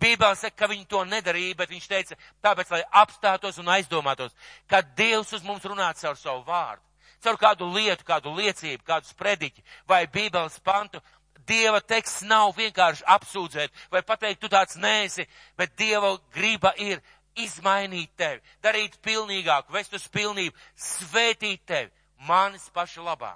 Bībelē 0.00 0.34
saka, 0.36 0.56
ka 0.56 0.68
viņi 0.68 0.86
to 0.90 1.02
nedarīja, 1.06 1.56
bet 1.58 1.70
viņš 1.70 1.86
teica, 1.88 2.16
tāpēc, 2.44 2.70
lai 2.74 2.82
apstātos 3.02 3.60
un 3.62 3.70
aizdomātos, 3.76 4.34
ka 4.68 4.82
Dievs 4.82 5.32
uz 5.36 5.44
mums 5.46 5.64
runā 5.64 5.92
caur 6.00 6.16
savu 6.18 6.42
vārdu, 6.48 6.82
caur 7.24 7.38
kādu 7.40 7.68
lietu, 7.72 8.04
kādu 8.04 8.34
liecību, 8.34 8.82
kādu 8.84 9.08
sprediķi 9.08 9.64
vai 9.88 10.04
Bībeles 10.06 10.58
pantu. 10.64 11.02
Dieva 11.44 11.82
teksts 11.84 12.22
nav 12.24 12.54
vienkārši 12.56 13.04
apsūdzēt 13.04 13.82
vai 13.92 14.00
pateikt, 14.00 14.40
tu 14.40 14.48
tāds 14.48 14.78
nēsi, 14.80 15.26
bet 15.60 15.74
Dieva 15.76 16.14
griba 16.32 16.72
ir 16.80 17.02
izmainīt 17.40 18.12
tevi, 18.16 18.40
darīt 18.62 18.98
pilnīgāku, 19.02 19.72
vest 19.74 19.94
uz 19.96 20.06
pilnību, 20.08 20.54
svētīt 20.76 21.64
tevi, 21.66 21.90
manis 22.28 22.68
paša 22.74 23.02
labā, 23.02 23.34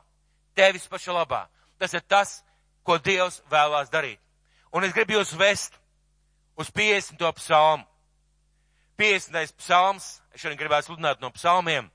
tevis 0.55 0.87
paša 0.91 1.17
labā. 1.17 1.47
Tas 1.79 1.95
ir 1.95 2.03
tas, 2.07 2.41
ko 2.83 2.99
Dievs 2.99 3.43
vēlās 3.51 3.91
darīt. 3.93 4.19
Un 4.73 4.85
es 4.85 4.93
gribu 4.93 5.17
jūs 5.19 5.35
vest 5.39 5.77
uz 6.59 6.71
50. 6.75 7.23
psalmu. 7.39 7.85
50. 8.99 9.55
psalms, 9.61 10.07
es 10.35 10.43
šodien 10.43 10.59
gribētu 10.59 10.91
sludināt 10.91 11.21
no 11.23 11.31
psalmiem. 11.31 11.87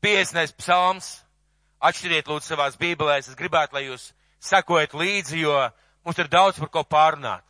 50. 0.00 0.54
psalms, 0.56 1.10
atšķiriet 1.84 2.30
lūdzu 2.30 2.54
savās 2.54 2.78
bībelēs, 2.80 3.28
es 3.28 3.36
gribētu, 3.36 3.76
lai 3.76 3.84
jūs 3.84 4.12
sekojat 4.40 4.94
līdzi, 4.96 5.42
jo 5.42 5.58
mums 6.06 6.18
ir 6.22 6.30
daudz 6.32 6.58
par 6.62 6.70
ko 6.72 6.84
pārunāt. 6.88 7.44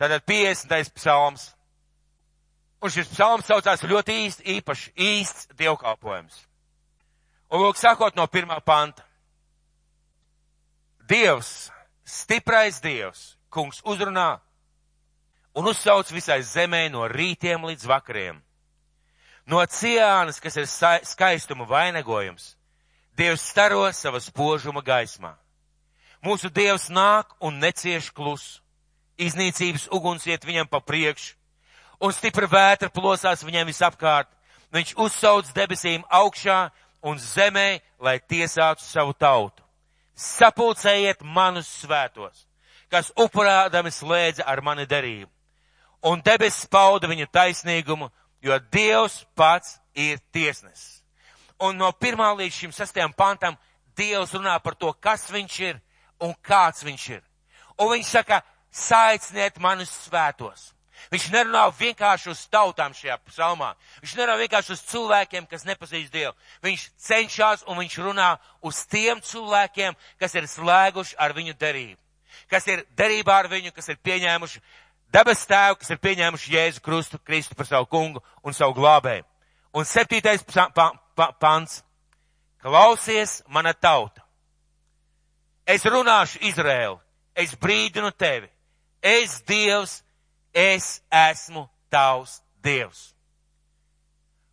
Tātad 0.00 0.24
50. 0.26 0.94
psalms. 0.96 1.50
Un 2.82 2.90
šis 2.90 3.10
psalms 3.12 3.46
saucās 3.46 3.84
ļoti 3.86 4.14
īsti, 4.24 4.44
īpaši 4.58 4.92
īsts 4.98 5.52
dievkalpojums. 5.54 6.40
Un 7.54 7.62
lūk, 7.62 7.78
sākot 7.78 8.16
no 8.18 8.26
pirmā 8.26 8.58
panta. 8.64 9.04
Dievs, 11.06 11.70
stiprais 12.02 12.80
Dievs, 12.82 13.36
kungs 13.52 13.82
uzrunā 13.86 14.40
un 15.54 15.68
uzsauc 15.68 16.08
visai 16.10 16.40
zemē 16.42 16.86
no 16.90 17.04
rītiem 17.10 17.62
līdz 17.68 17.86
vakariem. 17.86 18.40
No 19.46 19.60
ciānas, 19.66 20.40
kas 20.40 20.56
ir 20.56 20.66
skaistuma 21.06 21.66
vainagojums, 21.68 22.56
Dievs 23.12 23.44
staro 23.44 23.84
sava 23.92 24.22
spožuma 24.24 24.80
gaismā. 24.82 25.34
Mūsu 26.24 26.48
Dievs 26.48 26.88
nāk 26.88 27.34
un 27.44 27.58
necieš 27.60 28.08
klusu. 28.10 28.62
Iznīcības 29.20 29.90
uguns 29.92 30.24
iet 30.26 30.46
viņam 30.48 30.70
pa 30.70 30.80
priekšu 30.80 31.36
un 32.02 32.12
stipra 32.12 32.48
vētra 32.50 32.90
plosās 32.90 33.44
viņiem 33.46 33.68
visapkārt. 33.70 34.30
Viņš 34.72 34.94
uzsauc 35.04 35.50
debesīm 35.54 36.04
augšā 36.10 36.70
un 37.06 37.18
zemē, 37.18 37.80
lai 38.00 38.18
tiesātu 38.18 38.82
savu 38.82 39.14
tautu. 39.14 39.62
Sapulcējiet 40.16 41.22
manus 41.22 41.68
svētos, 41.82 42.46
kas 42.90 43.12
upurādami 43.16 43.92
slēdza 43.92 44.46
ar 44.46 44.62
mani 44.62 44.86
derību. 44.86 45.30
Un 46.08 46.22
debesis 46.24 46.66
pauda 46.66 47.06
viņu 47.06 47.28
taisnīgumu, 47.30 48.10
jo 48.42 48.58
Dievs 48.72 49.22
pats 49.38 49.78
ir 49.94 50.18
tiesnesis. 50.34 51.02
Un 51.62 51.78
no 51.78 51.92
pirmā 51.94 52.32
līdz 52.34 52.56
šim 52.56 52.72
sastajam 52.74 53.12
pantam 53.14 53.56
Dievs 53.96 54.34
runā 54.34 54.56
par 54.64 54.74
to, 54.74 54.90
kas 54.92 55.28
viņš 55.30 55.58
ir 55.62 55.78
un 56.20 56.34
kāds 56.42 56.82
viņš 56.82 57.08
ir. 57.12 57.22
Un 57.78 57.92
viņš 57.94 58.08
saka, 58.16 58.40
saiciniet 58.72 59.60
manus 59.60 59.92
svētos. 60.08 60.72
Viņš 61.10 61.26
nerunā 61.32 61.64
vienkārši 61.78 62.30
uz 62.30 62.44
tautām 62.52 62.94
šajā 62.94 63.16
psalmā. 63.26 63.72
Viņš 64.02 64.14
nerunā 64.18 64.36
vienkārši 64.44 64.74
uz 64.76 64.84
cilvēkiem, 64.92 65.48
kas 65.50 65.66
nepazīst 65.66 66.12
Dievu. 66.12 66.32
Viņš 66.62 66.86
cenšas 67.06 67.64
un 67.66 67.80
viņš 67.82 67.98
runā 68.04 68.36
uz 68.62 68.84
tiem 68.86 69.20
cilvēkiem, 69.20 69.96
kas 70.20 70.34
ir 70.38 70.48
slēguši 70.48 71.18
ar 71.18 71.34
viņu 71.36 71.56
derību. 71.58 71.98
Kas 72.48 72.66
ir 72.68 72.84
derībā 72.96 73.42
ar 73.42 73.50
viņu, 73.50 73.72
kas 73.74 73.88
ir 73.92 73.98
pieņēmuši 74.04 74.62
debes 75.12 75.44
tēvu, 75.48 75.78
kas 75.80 75.92
ir 75.92 76.00
pieņēmuši 76.00 76.54
Jēzu 76.54 76.82
Krustu, 76.84 77.18
Kristu 77.18 77.56
par 77.58 77.68
savu 77.68 77.88
kungu 77.90 78.22
un 78.44 78.56
savu 78.56 78.76
glābēju. 78.78 79.24
Un 79.72 79.88
septītais 79.88 80.44
pa, 80.44 80.68
pa, 80.74 80.90
pa, 81.16 81.32
pants. 81.32 81.82
Klausies, 82.62 83.40
mana 83.48 83.72
tauta. 83.74 84.22
Es 85.66 85.84
runāšu 85.84 86.42
Izrēlu. 86.46 87.00
Es 87.34 87.54
brīdinu 87.56 88.12
tevi. 88.12 88.48
Es 89.02 89.40
Dievs 89.48 90.02
es 90.52 91.02
esmu 91.10 91.66
tavs 91.90 92.40
Dievs. 92.62 93.10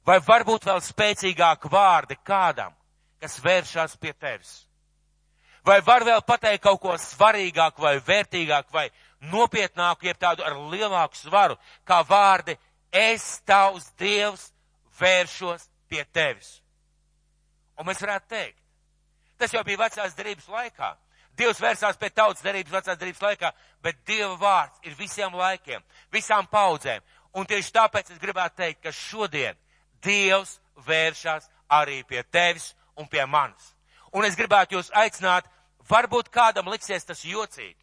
Vai 0.05 0.17
varbūt 0.25 0.65
vēl 0.65 0.79
spēcīgāk 0.81 1.67
vārdi 1.69 2.17
kādam, 2.25 2.73
kas 3.21 3.37
vēršas 3.43 3.97
pie 4.01 4.13
tevis? 4.17 4.63
Vai 5.65 5.81
var 5.85 6.05
vēl 6.07 6.23
pateikt 6.25 6.63
kaut 6.63 6.79
ko 6.81 6.95
svarīgāku 6.97 7.83
vai 7.83 7.99
vērtīgāku 8.01 8.73
vai 8.73 8.87
nopietnāku, 9.29 10.07
jeb 10.07 10.17
tādu 10.17 10.45
ar 10.47 10.55
lielāku 10.71 11.19
svaru, 11.19 11.59
kā 11.85 11.99
vārdi 12.07 12.55
es 12.89 13.41
tavs 13.45 13.91
Dievs 13.99 14.49
vēršos 14.99 15.67
pie 15.91 16.01
tevis? 16.15 16.55
Un 17.77 17.85
mēs 17.85 18.01
varētu 18.01 18.31
teikt, 18.33 18.57
tas 19.37 19.53
jau 19.53 19.61
bija 19.67 19.83
vecās 19.83 20.17
derības 20.17 20.49
laikā. 20.49 20.95
Dievs 21.39 21.62
vērsās 21.63 21.98
pie 22.00 22.10
tautas 22.12 22.43
derības 22.43 22.74
vecās 22.74 23.00
derības 23.00 23.24
laikā, 23.24 23.51
bet 23.84 24.01
Dieva 24.08 24.36
vārds 24.41 24.81
ir 24.84 24.96
visiem 25.00 25.36
laikiem, 25.39 25.84
visām 26.12 26.48
paudzēm. 26.51 27.03
Un 27.39 27.48
tieši 27.48 27.72
tāpēc 27.77 28.12
es 28.12 28.19
gribētu 28.19 28.60
teikt, 28.60 28.81
ka 28.84 28.91
šodien 28.91 29.55
Dievs 30.03 30.58
vēršās 30.88 31.48
arī 31.69 32.01
pie 32.03 32.24
tevis 32.24 32.74
un 33.00 33.08
pie 33.08 33.24
manis. 33.25 33.74
Un 34.12 34.25
es 34.25 34.36
gribētu 34.36 34.75
jūs 34.75 34.91
aicināt, 34.98 35.48
varbūt 35.89 36.31
kādam 36.34 36.67
liksies 36.74 37.05
tas 37.05 37.24
jocīgi. 37.24 37.77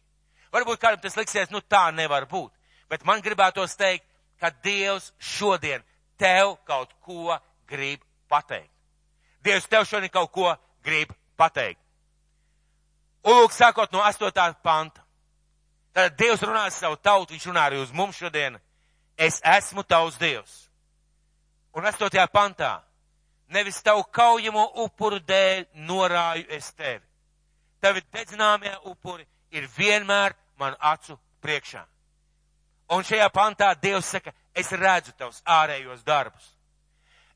Varbūt 0.53 0.81
kādam 0.81 1.01
tas 1.01 1.17
liksies, 1.17 1.51
nu 1.51 1.61
tā 1.61 1.87
nevar 1.95 2.27
būt. 2.29 2.51
Bet 2.91 3.05
man 3.05 3.23
gribētos 3.23 3.75
teikt, 3.79 4.05
ka 4.39 4.51
Dievs 4.63 5.11
šodien 5.17 5.83
tev 6.19 6.55
kaut 6.67 6.93
ko 7.01 7.37
grib 7.67 8.03
pateikt. 8.29 8.71
Dievs 9.43 9.67
tev 9.71 9.87
šodien 9.87 10.13
kaut 10.13 10.31
ko 10.31 10.53
grib 10.85 11.11
pateikt. 11.39 11.81
Un 13.27 13.41
lūk, 13.41 13.51
sākot 13.51 13.91
no 13.91 13.99
8. 14.07 14.53
panta. 14.63 15.03
Tad 15.91 16.13
Dievs 16.15 16.43
runā 16.45 16.69
savu 16.71 16.95
tautu, 16.95 17.33
viņš 17.33 17.47
runā 17.49 17.65
arī 17.67 17.81
uz 17.81 17.91
mums 17.91 18.15
šodien. 18.15 18.55
Es 19.17 19.41
esmu 19.43 19.83
tavs 19.83 20.15
Dievs. 20.21 20.69
Un 21.75 21.83
8. 21.83 22.23
pantā. 22.31 22.77
Nevis 23.51 23.81
tavu 23.83 24.05
kaujamo 24.15 24.63
upuru 24.83 25.19
dēļ 25.19 25.65
norāju 25.87 26.45
es 26.55 26.69
tevi. 26.71 27.03
Tavi 27.83 28.03
dedzināmie 28.13 28.71
upuri 28.87 29.27
ir 29.51 29.67
vienmēr 29.75 30.35
man 30.59 30.75
acu 30.79 31.17
priekšā. 31.43 31.83
Un 32.95 33.03
šajā 33.03 33.27
pantā 33.35 33.73
Dievs 33.75 34.13
saka, 34.15 34.31
es 34.55 34.71
redzu 34.71 35.11
tavus 35.17 35.41
ārējos 35.43 36.03
darbus. 36.07 36.53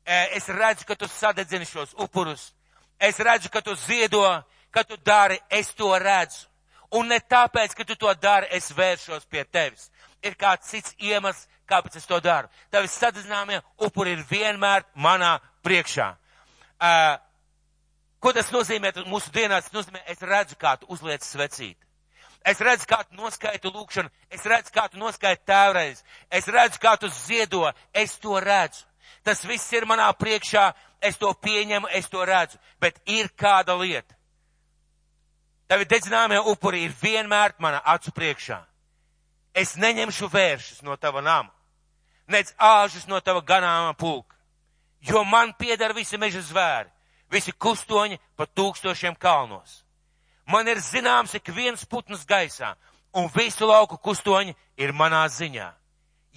Es 0.06 0.48
redzu, 0.48 0.88
ka 0.88 0.96
tu 0.96 1.08
sadedzini 1.08 1.68
šos 1.68 1.92
upurus. 2.00 2.48
Es 2.98 3.20
redzu, 3.20 3.52
ka 3.52 3.60
tu 3.60 3.76
ziedo 3.76 4.24
ka 4.72 4.84
tu 4.88 4.96
dari, 4.96 5.38
es 5.50 5.70
to 5.76 5.92
redzu. 5.98 6.48
Un 6.92 7.08
ne 7.08 7.20
tāpēc, 7.20 7.74
ka 7.76 7.84
tu 7.88 7.96
to 7.96 8.12
dari, 8.20 8.50
es 8.52 8.72
vēršos 8.76 9.28
pie 9.30 9.44
tevis. 9.44 9.88
Ir 10.22 10.36
kāds 10.38 10.68
cits 10.68 10.96
iemesls, 11.00 11.46
kāpēc 11.68 11.96
es 11.96 12.08
to 12.08 12.18
daru. 12.20 12.50
Tavi 12.70 12.90
sadedzināmie 12.90 13.62
upuri 13.80 14.16
ir 14.16 14.24
vienmēr 14.28 14.84
manā 14.94 15.38
priekšā. 15.64 16.10
Uh, 16.82 17.16
ko 18.20 18.32
tas 18.36 18.50
nozīmē 18.52 18.92
mūsu 19.06 19.32
dienās? 19.32 19.68
Tas 19.68 19.78
nozīmē, 19.78 20.02
es 20.12 20.20
redzu, 20.20 20.58
kā 20.60 20.76
tu 20.80 20.90
uzliec 20.92 21.24
svecīt. 21.24 21.78
Es 22.44 22.60
redzu, 22.60 22.88
kā 22.90 23.02
tu 23.06 23.16
noskaiti 23.16 23.70
lūkšanu, 23.70 24.10
es 24.34 24.46
redzu, 24.50 24.72
kā 24.74 24.88
tu 24.90 24.98
noskaiti 24.98 25.44
tēvreiz, 25.46 26.00
es 26.30 26.48
redzu, 26.50 26.80
kā 26.82 26.96
tu 26.98 27.10
ziedo, 27.22 27.68
es 27.94 28.16
to 28.18 28.40
redzu. 28.42 28.82
Tas 29.22 29.44
viss 29.46 29.70
ir 29.72 29.86
manā 29.86 30.08
priekšā, 30.18 30.72
es 31.00 31.18
to 31.20 31.30
pieņemu, 31.38 31.90
es 31.94 32.08
to 32.10 32.24
redzu, 32.26 32.58
bet 32.82 32.98
ir 33.06 33.30
kāda 33.38 33.76
lieta. 33.78 34.16
Tavi 35.72 35.86
dedzināmie 35.88 36.36
upuri 36.50 36.82
ir 36.84 36.92
vienmēr 37.00 37.54
mana 37.56 37.78
acu 37.88 38.10
priekšā. 38.12 38.58
Es 39.56 39.70
neņemšu 39.80 40.26
vēršus 40.28 40.82
no 40.84 40.98
tava 41.00 41.22
nama, 41.24 41.48
nec 42.28 42.50
āžus 42.60 43.06
no 43.08 43.20
tava 43.24 43.40
ganāma 43.40 43.94
pulka, 43.96 44.36
jo 45.00 45.22
man 45.24 45.54
piedara 45.56 45.96
visi 45.96 46.20
meža 46.20 46.42
zvēri, 46.44 46.92
visi 47.32 47.54
kustoņi 47.56 48.20
pa 48.36 48.44
tūkstošiem 48.44 49.16
kalnos. 49.16 49.78
Man 50.44 50.68
ir 50.68 50.76
zināms 50.76 51.32
ik 51.40 51.48
viens 51.56 51.86
putns 51.88 52.28
gaisā, 52.28 52.74
un 53.16 53.32
visu 53.32 53.64
lauku 53.64 53.96
kustoņi 53.96 54.52
ir 54.76 54.92
manā 54.92 55.24
ziņā. 55.24 55.70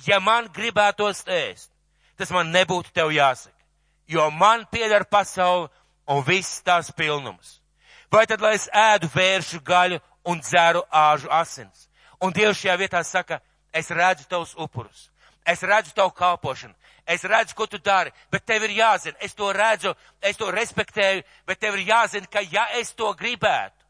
Ja 0.08 0.22
man 0.24 0.48
gribētos 0.48 1.26
ēst, 1.28 1.74
tas 2.16 2.32
man 2.32 2.56
nebūtu 2.56 2.96
tev 2.96 3.12
jāsaka, 3.12 3.60
jo 4.08 4.32
man 4.32 4.64
pieder 4.72 5.04
pasauli 5.04 5.68
un 6.08 6.24
viss 6.24 6.64
tās 6.64 6.96
pilnums. 6.96 7.65
Vai 8.12 8.26
tad, 8.30 8.42
lai 8.42 8.56
es 8.56 8.70
ēdu 8.70 9.10
vēršu 9.14 9.62
gaļu 9.66 10.00
un 10.30 10.40
dzeru 10.40 10.84
āžu 10.92 11.30
asins? 11.32 11.88
Un 12.22 12.34
Dievs 12.34 12.62
šajā 12.62 12.78
vietā 12.80 13.02
saka, 13.04 13.42
es 13.74 13.90
redzu 13.92 14.26
tavus 14.30 14.56
upurus, 14.58 15.10
es 15.46 15.64
redzu 15.64 15.94
tavu 15.96 16.14
kalpošanu, 16.16 16.74
es 17.06 17.24
redzu, 17.24 17.56
ko 17.56 17.68
tu 17.68 17.78
dari, 17.78 18.12
bet 18.32 18.46
tev 18.46 18.64
ir 18.64 18.78
jāzina, 18.80 19.18
es 19.22 19.36
to 19.36 19.52
redzu, 19.54 19.94
es 20.22 20.38
to 20.38 20.50
respektēju, 20.52 21.26
bet 21.46 21.60
tev 21.60 21.76
ir 21.76 21.88
jāzina, 21.90 22.30
ka 22.32 22.42
ja 22.42 22.68
es 22.80 22.94
to 22.94 23.12
gribētu, 23.14 23.86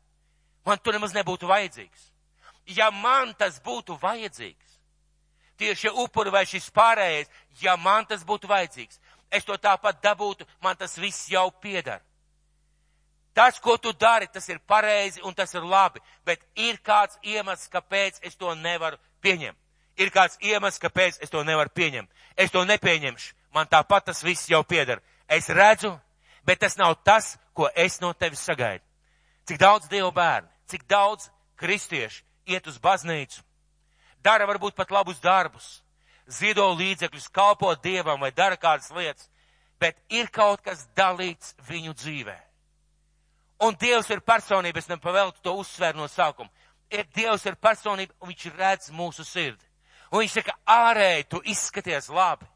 man 0.66 0.82
tu 0.82 0.92
nemaz 0.92 1.14
nebūtu 1.16 1.48
vajadzīgs. 1.48 2.12
Ja 2.76 2.90
man 2.92 3.36
tas 3.38 3.60
būtu 3.62 4.00
vajadzīgs, 4.02 4.80
tieši 5.62 5.94
upuri 6.02 6.34
vai 6.34 6.46
šis 6.50 6.72
pārējais, 6.74 7.30
ja 7.62 7.78
man 7.78 8.08
tas 8.10 8.26
būtu 8.26 8.50
vajadzīgs, 8.50 9.00
es 9.32 9.46
to 9.46 9.56
tāpat 9.62 10.02
dabūtu, 10.04 10.48
man 10.64 10.76
tas 10.76 10.98
viss 10.98 11.30
jau 11.30 11.52
piedara. 11.62 12.02
Tas, 13.36 13.60
ko 13.60 13.76
tu 13.78 13.92
dari, 13.92 14.30
tas 14.32 14.48
ir 14.48 14.62
pareizi 14.64 15.20
un 15.28 15.34
tas 15.36 15.52
ir 15.54 15.64
labi, 15.68 16.00
bet 16.24 16.40
ir 16.56 16.78
kāds 16.80 17.18
iemesls, 17.20 17.68
kāpēc 17.68 18.22
es 18.24 18.38
to 18.40 18.54
nevaru 18.56 18.96
pieņemt. 19.20 19.58
Ir 20.00 20.12
kāds 20.12 20.40
iemesls, 20.40 20.80
kāpēc 20.80 21.20
es 21.20 21.34
to 21.34 21.44
nevaru 21.44 21.70
pieņemt. 21.76 22.08
Es 22.40 22.52
to 22.52 22.64
nepieņemšu. 22.64 23.34
Man 23.52 23.68
tāpat 23.68 24.08
tas 24.08 24.24
viss 24.24 24.48
jau 24.48 24.64
piedara. 24.64 25.04
Es 25.28 25.50
redzu, 25.52 25.92
bet 26.48 26.64
tas 26.64 26.78
nav 26.80 26.96
tas, 27.04 27.36
ko 27.54 27.68
es 27.76 28.00
no 28.00 28.14
tevis 28.14 28.40
sagaidu. 28.40 28.84
Cik 29.48 29.60
daudz 29.60 29.92
Dievu 29.92 30.14
bērni, 30.16 30.48
cik 30.72 30.88
daudz 30.88 31.28
kristieši 31.60 32.24
iet 32.48 32.68
uz 32.72 32.80
baznīcu, 32.80 33.44
dara 34.24 34.48
varbūt 34.48 34.80
pat 34.80 34.96
labus 34.96 35.20
darbus, 35.20 35.82
ziedo 36.28 36.72
līdzekļus, 36.72 37.28
kalpo 37.36 37.76
Dievam 37.84 38.24
vai 38.24 38.32
dara 38.32 38.56
kādas 38.56 38.92
lietas, 38.96 39.28
bet 39.80 40.00
ir 40.10 40.32
kaut 40.32 40.64
kas 40.64 40.88
dalīts 40.96 41.56
viņu 41.68 41.94
dzīvē. 42.00 42.45
Un 43.64 43.76
Dievs 43.80 44.10
ir 44.12 44.20
personība, 44.20 44.82
es 44.82 44.90
nepavēltu 44.92 45.40
to 45.44 45.54
uzsvērt 45.62 45.96
no 45.96 46.10
sākuma. 46.12 46.52
Ir 46.92 47.06
Dievs 47.16 47.46
ir 47.48 47.56
personība, 47.56 48.14
un 48.20 48.32
viņš 48.34 48.50
redz 48.58 48.92
mūsu 48.92 49.24
sirdi. 49.24 49.64
Un 50.12 50.22
viņš 50.22 50.36
saka, 50.40 50.58
ārēji 50.68 51.30
tu 51.32 51.42
izskaties 51.44 52.10
labi. 52.10 52.48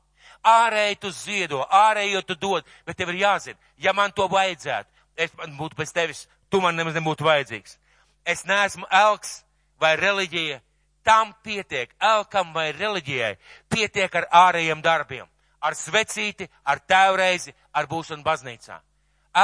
Ārēji 0.46 1.00
tu 1.04 1.12
ziedo, 1.12 1.64
ārēji 1.64 2.22
tu 2.28 2.36
dod, 2.36 2.68
bet 2.88 2.98
tev 2.98 3.12
ir 3.12 3.20
jāzina, 3.26 3.60
ja 3.78 3.92
man 3.94 4.14
to 4.16 4.28
vajadzētu, 4.32 4.88
es 5.20 5.34
būtu 5.36 5.76
bez 5.76 5.92
tevis, 5.92 6.28
tu 6.50 6.62
man 6.64 6.78
nemaz 6.80 6.96
nebūtu 6.96 7.28
vajadzīgs. 7.28 7.76
Es 8.24 8.46
neesmu 8.48 8.88
elks 8.88 9.42
vai 9.82 9.98
reliģija, 10.00 10.62
tam 11.04 11.34
pietiek, 11.44 11.92
elkam 12.00 12.54
vai 12.54 12.72
reliģijai, 12.72 13.36
pietiek 13.68 14.16
ar 14.16 14.30
ārējiem 14.46 14.84
darbiem, 14.86 15.28
ar 15.60 15.76
svecīti, 15.76 16.48
ar 16.64 16.80
tēvreizi, 16.88 17.56
ar 17.74 17.88
būšanu 17.92 18.24
baznīcā. 18.24 18.80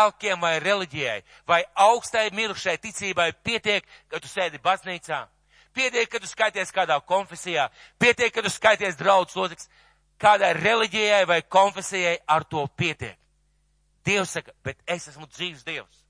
Elkiem 0.02 0.42
vai 0.42 0.58
reliģijai, 0.60 1.22
vai 1.48 1.64
augstai 1.88 2.30
mirušai 2.36 2.78
ticībai 2.84 3.32
pietiek, 3.44 3.86
ka 4.12 4.20
tu 4.20 4.30
sēdi 4.32 4.62
baznīcā, 4.64 5.26
pietiek, 5.76 6.10
ka 6.10 6.20
tu 6.20 6.28
skaities 6.28 6.74
kādā 6.76 6.98
konfesijā, 7.08 7.70
pietiek, 8.00 8.34
ka 8.34 8.44
tu 8.46 8.52
skaities 8.52 8.98
draudz 9.00 9.36
loceklis, 9.36 9.70
kādai 10.22 10.54
reliģijai 10.58 11.26
vai 11.28 11.42
konfesijai 11.42 12.18
ar 12.28 12.44
to 12.44 12.66
pietiek. 12.78 13.18
Dievs 14.06 14.36
saka, 14.38 14.54
bet 14.64 14.78
es 14.88 15.08
esmu 15.10 15.26
dzīves 15.26 15.66
Dievs. 15.66 16.04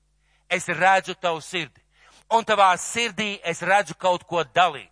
Es 0.50 0.68
redzu 0.68 1.14
tavu 1.14 1.40
sirdi. 1.40 1.80
Un 2.30 2.44
tavā 2.44 2.68
sirdī 2.78 3.36
es 3.44 3.62
redzu 3.62 3.94
kaut 3.98 4.26
ko 4.28 4.44
dalīt. 4.44 4.90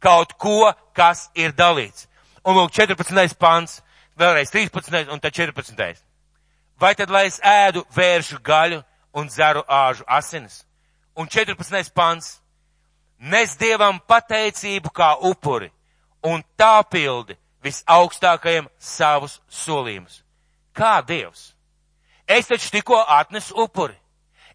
Kaut 0.00 0.32
ko, 0.40 0.72
kas 0.94 1.28
ir 1.34 1.52
dalīts. 1.52 2.06
Un 2.46 2.56
lūk, 2.56 2.72
14. 2.72 3.36
pants, 3.38 3.80
vēlreiz 4.18 4.52
13. 4.54 5.10
un 5.12 5.20
tad 5.20 5.34
14. 5.34 6.05
Vai 6.78 6.94
tad, 6.94 7.10
lai 7.10 7.26
es 7.30 7.38
ēdu 7.40 7.86
vēršu 7.96 8.38
gaļu 8.44 8.82
un 9.16 9.28
dzeru 9.32 9.62
āžu 9.64 10.04
asinis? 10.06 10.64
Un 11.16 11.28
14. 11.28 11.92
pants. 11.94 12.40
Nes 13.18 13.56
Dievam 13.56 13.96
pateicību 14.04 14.90
kā 14.92 15.14
upuri 15.24 15.70
un 16.20 16.42
tā 16.58 16.84
pildi 16.84 17.38
visaugstākajiem 17.64 18.66
savus 18.78 19.38
solījumus. 19.48 20.20
Kā 20.76 21.00
Dievs? 21.00 21.54
Es 22.28 22.50
taču 22.50 22.68
tikko 22.74 22.98
atnesu 23.08 23.56
upuri. 23.56 23.96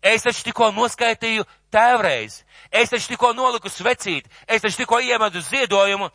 Es 0.01 0.21
taču 0.21 0.43
tikko 0.45 0.69
noskaitīju 0.75 1.47
tēvreiz. 1.73 2.43
Es 2.69 2.93
taču 2.93 3.15
tikko 3.15 3.31
noliku 3.33 3.69
svecīt. 3.69 4.29
Es 4.45 4.61
taču 4.61 4.83
tikko 4.83 4.99
iemedu 5.01 5.41
ziedojumu. 5.41 6.11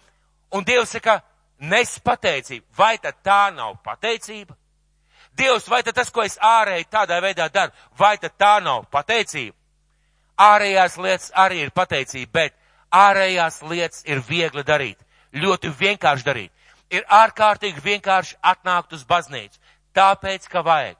Un 0.54 0.64
Dievs 0.64 0.94
saka, 0.94 1.18
nes 1.58 1.98
pateicību. 1.98 2.66
Vai 2.78 2.94
tad 3.02 3.18
tā 3.26 3.50
nav 3.54 3.74
pateicība? 3.82 4.54
Dievs, 5.36 5.68
vai 5.68 5.82
tas, 5.82 6.10
ko 6.10 6.24
es 6.24 6.38
ārēji 6.40 6.88
tādā 6.90 7.20
veidā 7.20 7.48
daru, 7.52 7.72
vai 7.98 8.16
tā 8.16 8.56
nav 8.64 8.86
pateicība? 8.90 9.56
Ārējās 10.36 10.96
lietas 11.00 11.32
arī 11.34 11.62
ir 11.64 11.72
pateicība, 11.76 12.30
bet 12.32 12.54
ārējās 12.92 13.62
lietas 13.62 14.04
ir 14.04 14.20
viegli 14.28 14.64
darīt, 14.64 14.98
ļoti 15.32 15.72
vienkārši 15.80 16.24
darīt. 16.24 16.52
Ir 16.90 17.04
ārkārtīgi 17.10 17.82
vienkārši 17.82 18.36
atnākt 18.42 18.92
uz 18.92 19.04
baznīcu, 19.04 19.58
tāpēc, 19.96 20.48
ka 20.48 20.62
vajag. 20.62 20.96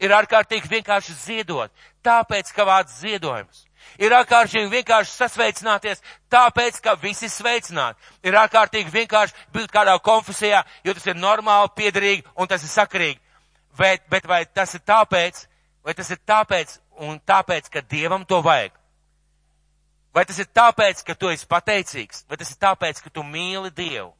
Ir 0.00 0.12
ārkārtīgi 0.12 0.68
vienkārši 0.70 1.14
ziedot, 1.18 1.72
tāpēc, 2.04 2.52
ka 2.52 2.64
vāc 2.68 2.90
ziedojumus. 3.00 3.64
Ir 4.02 4.12
ārkārtīgi 4.12 4.70
vienkārši 4.70 5.12
sasveicināties, 5.12 6.02
tāpēc, 6.32 6.80
ka 6.84 6.96
visi 7.00 7.28
sveicināt. 7.32 7.96
Ir 8.26 8.36
ārkārtīgi 8.36 8.92
vienkārši 8.92 9.46
būt 9.54 9.72
kādā 9.72 9.96
konfesijā, 10.02 10.64
jo 10.84 10.94
tas 10.96 11.06
ir 11.06 11.16
normāli, 11.20 11.72
piederīgi 11.76 12.26
un 12.36 12.50
tas 12.50 12.64
ir 12.64 12.72
sakarīgi. 12.72 13.20
Bet, 13.76 14.04
bet 14.08 14.26
vai 14.26 14.44
tas 14.46 14.74
ir 14.74 14.82
tāpēc, 14.86 15.44
vai 15.84 15.94
tas 15.94 16.10
ir 16.10 16.20
tāpēc 16.24 16.78
un 17.04 17.18
tāpēc, 17.20 17.70
ka 17.70 17.82
Dievam 17.84 18.24
to 18.24 18.40
vajag? 18.44 18.72
Vai 20.16 20.24
tas 20.24 20.38
ir 20.40 20.48
tāpēc, 20.48 21.02
ka 21.04 21.14
tu 21.14 21.28
esi 21.28 21.46
pateicīgs, 21.46 22.24
vai 22.28 22.38
tas 22.40 22.50
ir 22.50 22.60
tāpēc, 22.62 23.02
ka 23.04 23.12
tu 23.12 23.22
mīli 23.22 23.70
Dievu, 23.76 24.14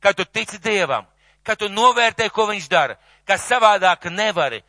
ka 0.00 0.12
tu 0.12 0.26
tici 0.28 0.60
Dievam, 0.60 1.06
ka 1.42 1.56
tu 1.56 1.70
novērtē, 1.72 2.28
ko 2.28 2.50
Viņš 2.50 2.68
dara, 2.68 2.98
ka 3.24 3.38
savādāk 3.40 4.10
nevari, 4.12 4.60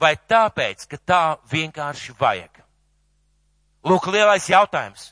vai 0.00 0.14
tāpēc, 0.16 0.86
ka 0.88 0.96
tā 0.96 1.22
vienkārši 1.52 2.16
vajag? 2.18 2.62
Lūk, 3.84 4.08
lielais 4.08 4.48
jautājums. 4.48 5.10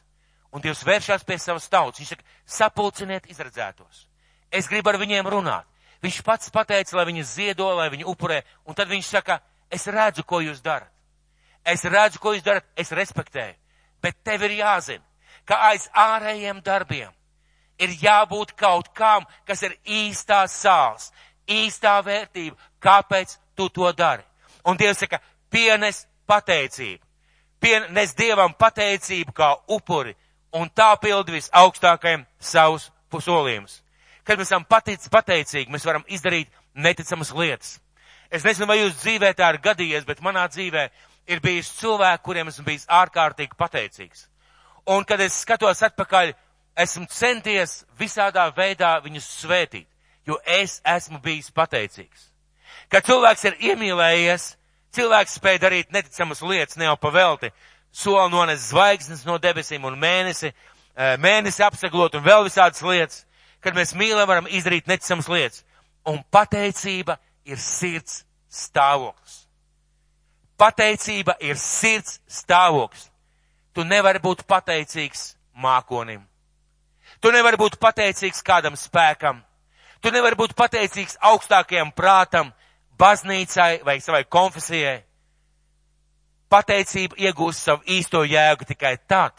Un 0.53 0.61
Dievs 0.65 0.85
vēršās 0.85 1.25
pie 1.25 1.37
savas 1.41 1.69
tautas. 1.69 2.01
Viņš 2.01 2.13
saka, 2.13 2.25
sapulciniet 2.45 3.29
izredzētos. 3.29 4.07
Es 4.53 4.69
gribu 4.69 4.93
ar 4.93 4.99
viņiem 5.01 5.29
runāt. 5.29 5.69
Viņš 6.03 6.23
pats 6.27 6.51
pateica, 6.51 6.97
lai 6.97 7.07
viņi 7.07 7.25
ziedo, 7.25 7.69
lai 7.79 7.88
viņi 7.93 8.07
upurē, 8.11 8.43
un 8.67 8.75
tad 8.75 8.91
viņš 8.91 9.07
saka, 9.07 9.38
es 9.71 9.87
redzu, 9.87 10.25
ko 10.27 10.41
jūs 10.43 10.62
darat. 10.62 10.91
Es 11.65 11.85
redzu, 11.87 12.19
ko 12.19 12.35
jūs 12.35 12.43
darat, 12.43 12.67
es 12.77 12.91
respektēju. 12.91 13.55
Bet 14.03 14.19
tev 14.27 14.43
ir 14.49 14.57
jāzina, 14.59 15.05
ka 15.47 15.61
aiz 15.71 15.87
ārējiem 15.95 16.62
darbiem 16.65 17.12
ir 17.83 17.95
jābūt 18.03 18.55
kaut 18.59 18.91
kam, 18.95 19.27
kas 19.47 19.62
ir 19.62 19.77
īstā 19.87 20.43
sāls, 20.51 21.11
īstā 21.49 21.99
vērtība, 22.05 22.57
kāpēc 22.83 23.37
tu 23.57 23.69
to 23.69 23.91
dari. 23.93 24.23
Un 24.67 24.79
Dievs 24.79 25.03
saka, 25.03 25.21
pienes 25.51 26.05
pateicību. 26.27 27.03
Pienes 27.62 28.15
Dievam 28.19 28.55
pateicību 28.59 29.35
kā 29.35 29.53
upuri, 29.71 30.17
un 30.53 30.71
tā 30.71 30.93
pildi 31.01 31.38
visaugstākajiem 31.38 32.27
savus 32.38 32.91
pusolījumus. 33.11 33.82
Kad 34.25 34.39
mēs 34.39 34.53
esam 34.53 34.65
patic, 34.69 35.03
pateicīgi, 35.11 35.71
mēs 35.73 35.87
varam 35.87 36.05
izdarīt 36.07 36.51
neticamas 36.75 37.33
lietas. 37.35 37.79
Es 38.33 38.47
nezinu, 38.47 38.69
vai 38.71 38.79
jūs 38.79 38.95
dzīvē 39.03 39.33
tā 39.37 39.51
ir 39.53 39.61
gadījies, 39.65 40.07
bet 40.09 40.23
manā 40.25 40.47
dzīvē 40.49 40.87
ir 41.29 41.41
bijis 41.45 41.73
cilvēki, 41.81 42.23
kuriem 42.25 42.49
esmu 42.49 42.65
bijis 42.65 42.87
ārkārtīgi 42.89 43.59
pateicīgs. 43.59 44.27
Un, 44.89 45.05
kad 45.05 45.21
es 45.21 45.37
skatos 45.43 45.83
atpakaļ, 45.87 46.33
esmu 46.83 47.07
centies 47.13 47.83
visādā 47.99 48.47
veidā 48.57 48.95
viņus 49.05 49.29
svētīt, 49.43 49.89
jo 50.27 50.39
es 50.47 50.81
esmu 50.87 51.21
bijis 51.23 51.51
pateicīgs. 51.55 52.31
Kad 52.89 53.05
cilvēks 53.07 53.45
ir 53.51 53.59
iemīlējies, 53.73 54.47
cilvēks 54.97 55.37
spēj 55.39 55.61
darīt 55.63 55.93
neticamas 55.93 56.43
lietas, 56.43 56.79
ne 56.81 56.89
jau 56.89 56.97
pavelti, 57.01 57.53
soli 57.93 58.31
nones 58.33 58.71
zvaigznes 58.71 59.27
no 59.29 59.37
debesīm 59.39 59.85
un 59.85 59.99
mēnesi, 60.01 60.53
eh, 60.97 61.17
mēnesi 61.19 61.63
apseglot 61.65 62.15
un 62.15 62.25
vēl 62.25 62.49
visādas 62.49 62.83
lietas 62.83 63.25
kad 63.62 63.77
mēs 63.79 63.94
mīlam, 63.98 64.27
varam 64.29 64.48
izdarīt 64.51 64.90
neticamas 64.90 65.29
lietas. 65.31 65.62
Un 66.09 66.22
pateicība 66.35 67.18
ir 67.46 67.61
sirds 67.62 68.25
stāvoklis. 68.51 69.38
Pateicība 70.59 71.37
ir 71.40 71.59
sirds 71.59 72.20
stāvoklis. 72.31 73.09
Tu 73.72 73.85
nevari 73.88 74.20
būt 74.22 74.44
pateicīgs 74.46 75.33
mākonim. 75.57 76.20
Tu 77.22 77.31
nevari 77.33 77.57
būt 77.57 77.79
pateicīgs 77.81 78.42
kādam 78.44 78.77
spēkam. 78.77 79.40
Tu 80.03 80.11
nevari 80.11 80.37
būt 80.37 80.57
pateicīgs 80.59 81.16
augstākajam 81.22 81.92
prātam, 81.94 82.51
baznīcai 82.98 83.83
vai 83.87 84.01
savai 84.01 84.25
konfesijai. 84.25 85.03
pateicība 86.53 87.16
iegūst 87.16 87.64
savu 87.64 87.83
īsto 87.88 88.20
jēgu 88.29 88.66
tikai 88.68 88.96
tad, 89.09 89.33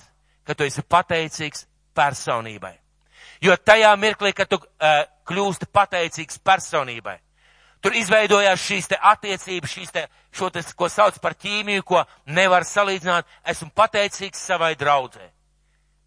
kad 0.43 0.57
tu 0.57 0.65
esi 0.65 0.81
pateicīgs 0.81 1.67
personībai. 1.93 2.82
Jo 3.43 3.57
tajā 3.59 3.91
mirklī, 3.99 4.31
kad 4.31 4.47
tu 4.47 4.59
uh, 4.61 5.03
kļūsti 5.27 5.67
pateicīgs 5.75 6.39
personībai, 6.47 7.17
tur 7.83 7.95
izveidojās 7.99 8.63
šīs 8.63 8.87
te 8.93 8.99
attiecības, 9.11 9.73
šīs 9.75 9.91
te, 9.91 10.05
šo 10.31 10.47
te, 10.53 10.63
ko 10.79 10.87
sauc 10.87 11.19
par 11.19 11.35
ķīmiju, 11.35 11.83
ko 11.83 12.03
nevar 12.31 12.63
salīdzināt. 12.67 13.27
Esmu 13.51 13.73
pateicīgs 13.75 14.45
savai 14.47 14.73
draudzē, 14.79 15.27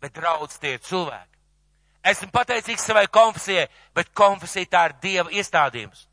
bet 0.00 0.16
draudz 0.16 0.56
tie 0.62 0.78
ir 0.78 0.84
cilvēki. 0.86 1.32
Esmu 2.06 2.30
pateicīgs 2.32 2.88
savai 2.88 3.04
konfesijai, 3.12 3.66
bet 3.94 4.14
konfesija 4.16 4.72
tā 4.72 4.86
ir 4.88 4.96
Dieva 5.02 5.32
iestādījums. 5.34 6.06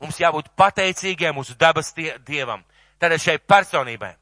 Mums 0.00 0.18
jābūt 0.22 0.52
pateicīgiem 0.58 1.34
mūsu 1.36 1.58
dabas 1.58 1.92
tie, 1.92 2.14
Dievam, 2.26 2.64
tad 2.98 3.12
šai 3.20 3.36
personībai. 3.38 4.14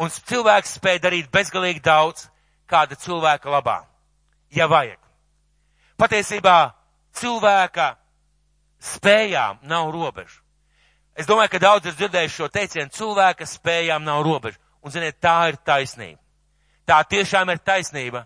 Un 0.00 0.08
cilvēks 0.08 0.78
spēj 0.78 1.02
darīt 1.04 1.30
bezgalīgi 1.34 1.84
daudz 1.84 2.30
kāda 2.70 2.96
cilvēka 2.96 3.50
labā, 3.52 3.82
ja 4.54 4.70
vajag. 4.70 5.01
Patiesībā 6.02 6.72
cilvēka 7.14 7.92
spējām 8.82 9.60
nav 9.70 9.92
robežu. 9.94 10.40
Es 11.14 11.28
domāju, 11.28 11.52
ka 11.52 11.60
daudz 11.62 11.86
ir 11.86 11.94
dzirdējuši 11.94 12.34
šo 12.34 12.48
teicienu, 12.50 12.90
cilvēka 12.90 13.46
spējām 13.46 14.02
nav 14.02 14.24
robežu. 14.26 14.58
Un, 14.82 14.90
ziniet, 14.90 15.20
tā 15.22 15.36
ir 15.52 15.60
taisnība. 15.62 16.18
Tā 16.88 16.98
tiešām 17.06 17.52
ir 17.52 17.60
taisnība. 17.62 18.24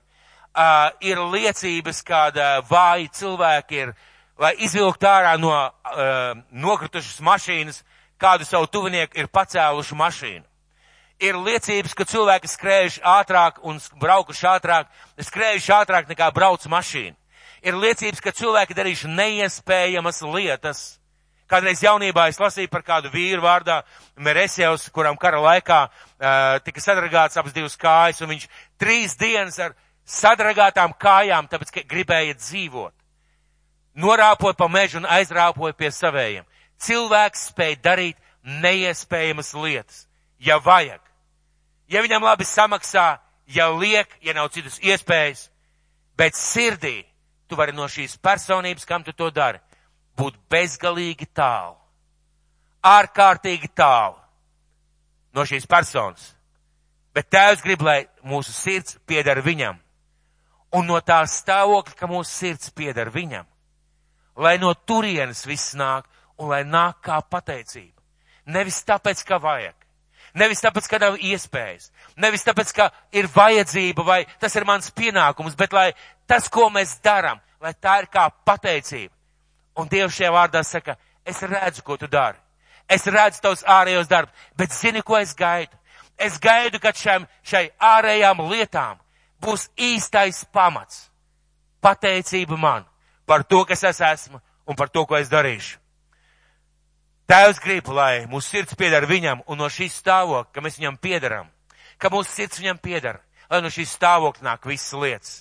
Uh, 0.56 0.88
ir 1.04 1.20
liecības, 1.20 2.00
kāda 2.06 2.62
vāji 2.64 3.10
cilvēki 3.18 3.82
ir, 3.82 3.92
lai 4.40 4.54
izvilkt 4.64 5.04
ārā 5.04 5.34
no 5.36 5.52
uh, 5.52 6.32
nokritušas 6.48 7.20
mašīnas, 7.20 7.82
kādu 8.16 8.48
savu 8.48 8.70
tuvinieku 8.72 9.20
ir 9.20 9.28
pacēluši 9.28 10.00
mašīnu 10.00 10.46
ir 11.20 11.36
liecības, 11.40 11.94
ka 11.96 12.04
cilvēki 12.08 12.48
skrējuši 12.50 13.04
ātrāk 13.08 13.60
un 13.64 13.78
braukuši 14.00 14.48
ātrāk, 14.50 14.88
skrējuši 15.20 15.72
ātrāk 15.76 16.10
nekā 16.12 16.28
brauc 16.36 16.64
mašīna. 16.68 17.16
Ir 17.66 17.74
liecības, 17.74 18.22
ka 18.22 18.34
cilvēki 18.36 18.76
darījuši 18.78 19.10
neiespējamas 19.10 20.22
lietas. 20.22 20.82
Kādreiz 21.50 21.82
jaunībā 21.82 22.26
es 22.30 22.38
lasīju 22.42 22.70
par 22.70 22.82
kādu 22.86 23.10
vīru 23.12 23.42
vārdā 23.44 23.80
Meresjevs, 24.18 24.88
kuram 24.94 25.18
kara 25.18 25.38
laikā 25.42 25.80
uh, 25.86 26.58
tika 26.66 26.82
sadragāts 26.82 27.38
abas 27.38 27.54
divas 27.54 27.78
kājas, 27.78 28.22
un 28.22 28.32
viņš 28.34 28.48
trīs 28.82 29.14
dienas 29.18 29.58
ar 29.62 29.76
sadragātām 30.06 30.94
kājām, 30.98 31.46
tāpēc, 31.50 31.72
ka 31.74 31.86
gribēja 31.86 32.38
dzīvot. 32.38 32.94
Norāpoja 34.02 34.58
pa 34.58 34.68
mežu 34.68 35.00
un 35.00 35.10
aizrāpoja 35.10 35.74
pie 35.78 35.90
savējiem. 35.94 36.46
Cilvēks 36.82 37.48
spēja 37.52 37.82
darīt 37.82 38.18
neiespējamas 38.62 39.54
lietas, 39.54 40.06
ja 40.38 40.58
vajag 40.62 41.06
ja 41.88 42.02
viņam 42.02 42.24
labi 42.26 42.46
samaksā, 42.46 43.06
ja 43.46 43.68
liek, 43.70 44.10
ja 44.22 44.34
nav 44.34 44.50
citas 44.54 44.78
iespējas, 44.82 45.48
bet 46.18 46.38
sirdī 46.38 47.04
tu 47.48 47.56
vari 47.58 47.74
no 47.76 47.86
šīs 47.90 48.16
personības, 48.22 48.86
kam 48.86 49.04
tu 49.04 49.12
to 49.16 49.30
dari, 49.30 49.60
būt 50.16 50.38
bezgalīgi 50.50 51.28
tālu, 51.34 51.76
ārkārtīgi 52.84 53.70
tālu 53.74 54.18
no 55.36 55.44
šīs 55.44 55.66
personas. 55.68 56.32
Bet 57.16 57.30
Tēvs 57.32 57.62
grib, 57.64 57.82
lai 57.82 58.04
mūsu 58.28 58.52
sirds 58.52 58.98
pieder 59.08 59.40
viņam. 59.44 59.78
Un 60.76 60.88
no 60.90 60.98
tā 61.00 61.22
stāvokļa, 61.24 61.94
ka 61.96 62.08
mūsu 62.10 62.28
sirds 62.28 62.72
pieder 62.76 63.08
viņam. 63.14 63.46
Lai 64.36 64.58
no 64.60 64.74
turienes 64.74 65.46
viss 65.48 65.72
nāk 65.78 66.04
un 66.36 66.50
lai 66.52 66.60
nāk 66.68 67.00
kā 67.06 67.22
pateicība. 67.24 68.02
Nevis 68.52 68.82
tāpēc, 68.84 69.22
ka 69.24 69.38
vajag 69.40 69.85
Nevis 70.36 70.60
tāpēc, 70.60 70.88
ka 70.90 70.98
nav 71.00 71.16
iespējas, 71.16 71.88
nevis 72.20 72.44
tāpēc, 72.44 72.72
ka 72.76 72.90
ir 73.16 73.28
vajadzība 73.32 74.04
vai 74.04 74.18
tas 74.40 74.52
ir 74.58 74.66
mans 74.68 74.90
pienākums, 74.92 75.56
bet 75.56 75.72
lai 75.72 75.90
tas, 76.28 76.50
ko 76.52 76.68
mēs 76.70 76.98
darām, 77.04 77.40
lai 77.62 77.72
tā 77.72 78.02
ir 78.02 78.10
kā 78.12 78.26
pateicība. 78.44 79.14
Un 79.80 79.88
Dievs 79.88 80.16
šajā 80.16 80.32
vārdā 80.32 80.60
saka, 80.64 80.96
es 81.24 81.40
redzu, 81.40 81.82
ko 81.84 81.96
tu 81.96 82.08
dari. 82.08 82.36
Es 82.88 83.06
redzu 83.08 83.40
tavus 83.42 83.64
ārējos 83.64 84.08
darbus, 84.12 84.44
bet 84.56 84.76
zini, 84.76 85.02
ko 85.02 85.16
es 85.18 85.32
gaidu? 85.36 85.72
Es 86.16 86.38
gaidu, 86.40 86.80
ka 86.80 86.92
šiem, 86.96 87.26
šai 87.44 87.70
ārējām 87.80 88.44
lietām 88.50 89.00
būs 89.42 89.68
īstais 89.76 90.44
pamats. 90.52 91.06
Pateicība 91.80 92.56
man 92.60 92.86
par 93.26 93.44
to, 93.44 93.64
kas 93.64 93.84
es 93.84 94.00
esmu 94.00 94.40
un 94.66 94.76
par 94.76 94.88
to, 94.88 95.04
ko 95.06 95.16
es 95.16 95.28
darīšu. 95.32 95.78
Tēvs 97.26 97.58
grib, 97.58 97.88
lai 97.90 98.22
mūsu 98.30 98.52
sirds 98.52 98.76
pieder 98.78 99.02
viņam 99.10 99.40
un 99.50 99.58
no 99.58 99.66
šīs 99.66 99.96
stāvokļa, 99.98 100.52
ka 100.54 100.62
mēs 100.62 100.76
viņam 100.78 100.98
piedaram, 101.02 101.48
ka 101.98 102.10
mūsu 102.14 102.30
sirds 102.30 102.60
viņam 102.62 102.78
pieder, 102.78 103.18
lai 103.50 103.58
no 103.64 103.72
šīs 103.74 103.96
stāvokļa 103.98 104.46
nāk 104.46 104.68
visas 104.70 104.94
lietas. 104.94 105.32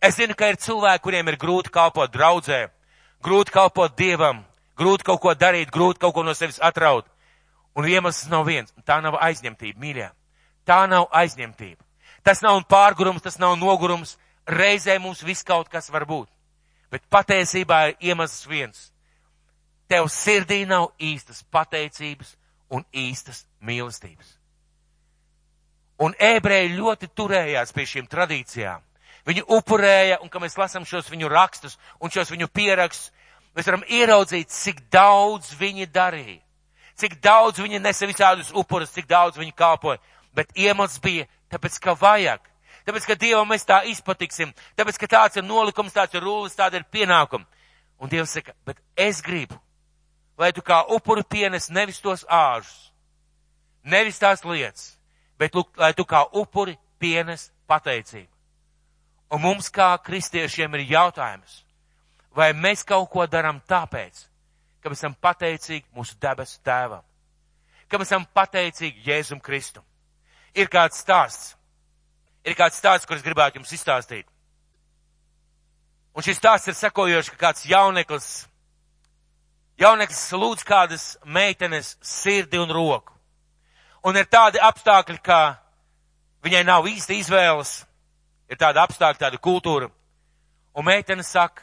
Es 0.00 0.16
zinu, 0.16 0.32
ka 0.32 0.48
ir 0.48 0.56
cilvēki, 0.56 1.04
kuriem 1.04 1.28
ir 1.28 1.36
grūti 1.36 1.74
kalpot 1.74 2.14
draudzē, 2.14 2.62
grūti 3.20 3.52
kalpot 3.52 3.92
dievam, 3.98 4.40
grūti 4.80 5.04
kaut 5.04 5.20
ko 5.20 5.36
darīt, 5.36 5.68
grūti 5.74 6.00
kaut 6.00 6.16
ko 6.16 6.24
no 6.24 6.32
sevis 6.32 6.62
atraut. 6.64 7.04
Un 7.76 7.84
iemesls 7.84 8.30
nav 8.32 8.48
viens, 8.48 8.72
tā 8.88 9.02
nav 9.04 9.20
aizņemtība, 9.20 9.76
mīļā. 9.84 10.10
Tā 10.64 10.86
nav 10.88 11.10
aizņemtība. 11.12 11.84
Tas 12.24 12.40
nav 12.40 12.62
pārgurums, 12.72 13.22
tas 13.22 13.36
nav 13.38 13.58
nogurums. 13.60 14.16
Reizē 14.48 14.96
mums 14.96 15.20
viss 15.20 15.44
kaut 15.44 15.68
kas 15.68 15.92
var 15.92 16.08
būt. 16.08 16.30
Bet 16.88 17.04
patiesībā 17.12 17.90
ir 17.90 18.08
iemesls 18.10 18.48
viens 18.48 18.88
tev 19.88 20.08
sirdī 20.12 20.64
nav 20.68 20.90
īstas 21.00 21.42
pateicības 21.52 22.34
un 22.70 22.84
īstas 22.92 23.46
mīlestības. 23.64 24.34
Un 25.98 26.14
ebreji 26.22 26.76
ļoti 26.76 27.08
turējās 27.16 27.72
pie 27.74 27.86
šīm 27.90 28.06
tradīcijām. 28.10 28.84
Viņi 29.26 29.42
upurēja, 29.52 30.20
un 30.22 30.30
kad 30.32 30.40
mēs 30.40 30.56
lasām 30.56 30.86
šos 30.88 31.10
viņu 31.10 31.28
rakstus 31.28 31.76
un 32.00 32.12
šos 32.12 32.30
viņu 32.32 32.48
pierakstus, 32.54 33.10
mēs 33.56 33.66
varam 33.66 33.82
ieraudzīt, 33.84 34.52
cik 34.54 34.84
daudz 34.92 35.50
viņi 35.58 35.88
darīja, 35.92 36.38
cik 36.96 37.18
daudz 37.24 37.60
viņi 37.60 37.82
nesa 37.82 38.06
visādus 38.08 38.52
upurus, 38.54 38.94
cik 38.94 39.08
daudz 39.10 39.40
viņi 39.40 39.56
kalpoja. 39.58 39.98
Bet 40.36 40.54
iemesls 40.54 41.00
bija, 41.02 41.26
tāpēc, 41.50 41.80
ka 41.82 41.96
vajag, 41.98 42.44
tāpēc, 42.86 43.08
ka 43.08 43.18
Dievam 43.18 43.48
mēs 43.50 43.66
tā 43.66 43.82
izpatiksim, 43.90 44.54
tāpēc, 44.78 45.00
ka 45.02 45.10
tāds 45.10 45.40
ir 45.40 45.44
nolikums, 45.44 45.96
tāds 45.96 46.14
ir 46.14 46.22
rūlis, 46.22 46.56
tāda 46.56 46.78
ir 46.78 46.86
pienākuma. 46.86 47.48
Un 47.98 48.12
Dievs 48.12 48.36
saka, 48.38 48.54
bet 48.64 48.78
es 48.94 49.18
gribu, 49.26 49.58
lai 50.38 50.52
tu 50.54 50.62
kā 50.62 50.84
upuri 50.94 51.24
pienes 51.26 51.68
nevis 51.70 52.00
tos 52.00 52.24
āžus, 52.30 52.92
nevis 53.82 54.18
tās 54.18 54.44
lietas, 54.44 54.92
bet 55.38 55.54
lūk, 55.54 55.72
lai 55.76 55.92
tu 55.94 56.06
kā 56.06 56.24
upuri 56.32 56.78
pienes 56.98 57.50
pateicību. 57.68 58.30
Un 59.34 59.42
mums 59.42 59.68
kā 59.68 59.90
kristiešiem 60.00 60.78
ir 60.78 60.86
jautājums, 60.94 61.62
vai 62.32 62.52
mēs 62.54 62.84
kaut 62.86 63.10
ko 63.12 63.26
daram 63.26 63.60
tāpēc, 63.68 64.24
ka 64.80 64.88
mēs 64.88 65.02
esam 65.02 65.14
pateicīgi 65.20 65.86
mūsu 65.94 66.16
debesu 66.22 66.60
tēvam, 66.64 67.04
ka 67.88 67.98
mēs 67.98 68.12
esam 68.12 68.24
pateicīgi 68.34 69.04
Jēzum 69.04 69.42
Kristum. 69.42 69.84
Ir 70.54 70.70
kāds 70.72 71.02
stāsts, 71.02 71.56
ir 72.46 72.56
kāds 72.56 72.78
stāsts, 72.78 73.06
kurus 73.06 73.26
gribētu 73.26 73.60
jums 73.60 73.74
izstāstīt. 73.74 74.26
Un 76.16 76.24
šis 76.24 76.40
stāsts 76.40 76.70
ir 76.70 76.78
sekojošs, 76.78 77.28
ka 77.34 77.42
kāds 77.48 77.66
jauneklis 77.68 78.46
Jauneklis 79.78 80.32
lūdz 80.34 80.64
kādas 80.66 81.02
meitenes 81.22 81.92
sirdi 82.02 82.58
un 82.58 82.70
roku. 82.74 83.14
Un 84.02 84.16
ir 84.18 84.26
tādi 84.26 84.58
apstākļi, 84.58 85.20
ka 85.22 85.58
viņai 86.42 86.64
nav 86.66 86.86
īsti 86.90 87.18
izvēles, 87.22 87.84
ir 88.50 88.58
tāda 88.58 88.82
apstākļa, 88.88 89.20
tāda 89.28 89.38
kultūra. 89.38 89.90
Un 90.74 90.86
meitene 90.86 91.22
saka, 91.22 91.62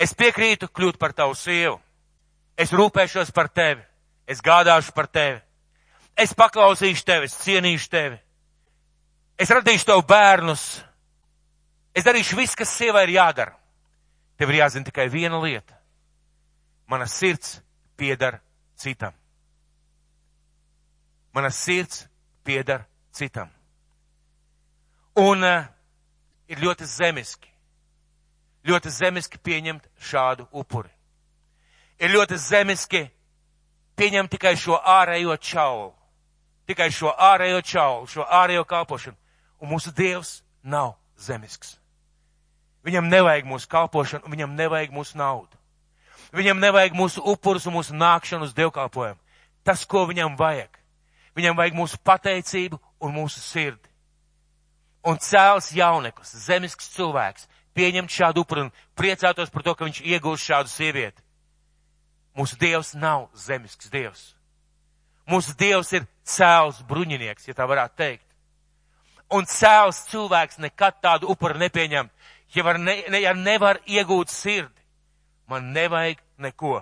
es 0.00 0.16
piekrītu 0.16 0.70
kļūt 0.72 0.96
par 1.00 1.12
tavu 1.12 1.36
sievu. 1.36 1.76
Es 2.56 2.72
rūpēšos 2.72 3.32
par 3.36 3.52
tevi. 3.52 3.84
Es 4.26 4.40
gādāšu 4.40 4.96
par 4.96 5.06
tevi. 5.12 5.42
Es 6.16 6.32
paklausīšu 6.32 7.04
tevi, 7.04 7.28
es 7.28 7.36
cienīšu 7.44 7.92
tevi. 7.92 8.16
Es 9.36 9.52
radīšu 9.52 9.92
tev 9.92 10.00
bērnus. 10.08 10.64
Es 11.92 12.08
darīšu 12.08 12.40
visu, 12.40 12.56
kas 12.56 12.72
sievai 12.72 13.04
ir 13.04 13.18
jādara. 13.20 13.52
Tev 14.40 14.48
ir 14.48 14.62
jāzina 14.64 14.88
tikai 14.88 15.10
viena 15.12 15.40
lieta 15.44 15.75
mana 16.86 17.06
sirds 17.06 17.60
piedar 17.96 18.40
citam. 18.76 19.12
Mana 21.32 21.50
sirds 21.50 22.08
piedar 22.44 22.86
citam. 23.12 23.50
Un 25.16 25.42
uh, 25.42 25.64
ir 26.48 26.60
ļoti 26.60 26.86
zemiski, 26.86 27.48
ļoti 28.66 28.90
zemiski 28.92 29.38
pieņemt 29.38 29.86
šādu 29.98 30.46
upuri. 30.52 30.90
Ir 31.98 32.12
ļoti 32.12 32.36
zemiski 32.36 33.06
pieņemt 33.96 34.30
tikai 34.34 34.54
šo 34.60 34.76
ārējo 34.76 35.36
čaulu, 35.40 35.94
tikai 36.68 36.90
šo 36.92 37.14
ārējo 37.16 37.62
čaulu, 37.64 38.06
šo 38.06 38.26
ārējo 38.28 38.66
kalpošanu. 38.68 39.16
Un 39.60 39.72
mūsu 39.72 39.92
Dievs 39.96 40.42
nav 40.62 40.98
zemisks. 41.16 41.78
Viņam 42.84 43.08
nevajag 43.08 43.48
mūsu 43.48 43.68
kalpošanu, 43.72 44.28
viņam 44.30 44.52
nevajag 44.54 44.92
mūsu 44.94 45.16
naudu. 45.18 45.56
Viņam 46.34 46.60
nevajag 46.60 46.96
mūsu 46.96 47.22
upurus 47.22 47.66
un 47.66 47.76
mūsu 47.78 47.94
nākšanu 47.94 48.48
uz 48.48 48.54
dievkalpojumu. 48.56 49.20
Tas, 49.66 49.84
ko 49.86 50.06
viņam 50.06 50.36
vajag. 50.38 50.70
Viņam 51.36 51.58
vajag 51.58 51.76
mūsu 51.76 51.98
pateicību 52.04 52.78
un 53.02 53.14
mūsu 53.14 53.42
sirdi. 53.42 53.90
Un 55.06 55.20
cēls 55.22 55.70
jauneklis, 55.76 56.32
zemisks 56.46 56.88
cilvēks, 56.96 57.46
pieņemt 57.76 58.10
šādu 58.10 58.42
upuru 58.42 58.66
un 58.66 58.72
priecātos 58.98 59.52
par 59.54 59.62
to, 59.62 59.74
ka 59.74 59.86
viņš 59.86 60.00
iegūst 60.02 60.48
šādu 60.48 60.72
sievieti. 60.72 61.22
Mūsu 62.36 62.58
Dievs 62.60 62.94
nav 62.98 63.28
zemisks 63.38 63.90
Dievs. 63.92 64.32
Mūsu 65.30 65.54
Dievs 65.58 65.92
ir 65.94 66.06
cēls 66.26 66.82
bruņinieks, 66.88 67.46
ja 67.48 67.54
tā 67.54 67.66
varētu 67.68 67.96
teikt. 67.98 68.26
Un 69.32 69.46
cēls 69.50 70.04
cilvēks 70.10 70.60
nekad 70.62 71.00
tādu 71.02 71.30
upuru 71.32 71.58
nepieņem, 71.58 72.10
ja, 72.54 72.62
var 72.66 72.78
ne, 72.78 72.98
ja 73.18 73.32
nevar 73.34 73.80
iegūt 73.86 74.30
sirdi. 74.30 74.85
Man 75.48 75.72
nevajag 75.72 76.20
neko. 76.38 76.80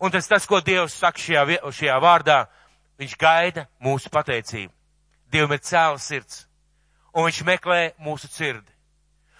Un 0.00 0.10
tas 0.14 0.28
tas, 0.30 0.46
ko 0.46 0.60
Dievs 0.64 0.94
saka 0.94 1.18
šajā, 1.20 1.58
šajā 1.74 1.98
vārdā, 2.00 2.46
viņš 2.98 3.16
gaida 3.18 3.66
mūsu 3.82 4.10
pateicību. 4.14 4.72
Dievam 5.28 5.52
ir 5.52 5.60
cēls 5.60 6.06
sirds, 6.08 6.44
un 7.12 7.26
viņš 7.26 7.42
meklē 7.44 7.80
mūsu 8.00 8.30
sirdi. 8.32 8.70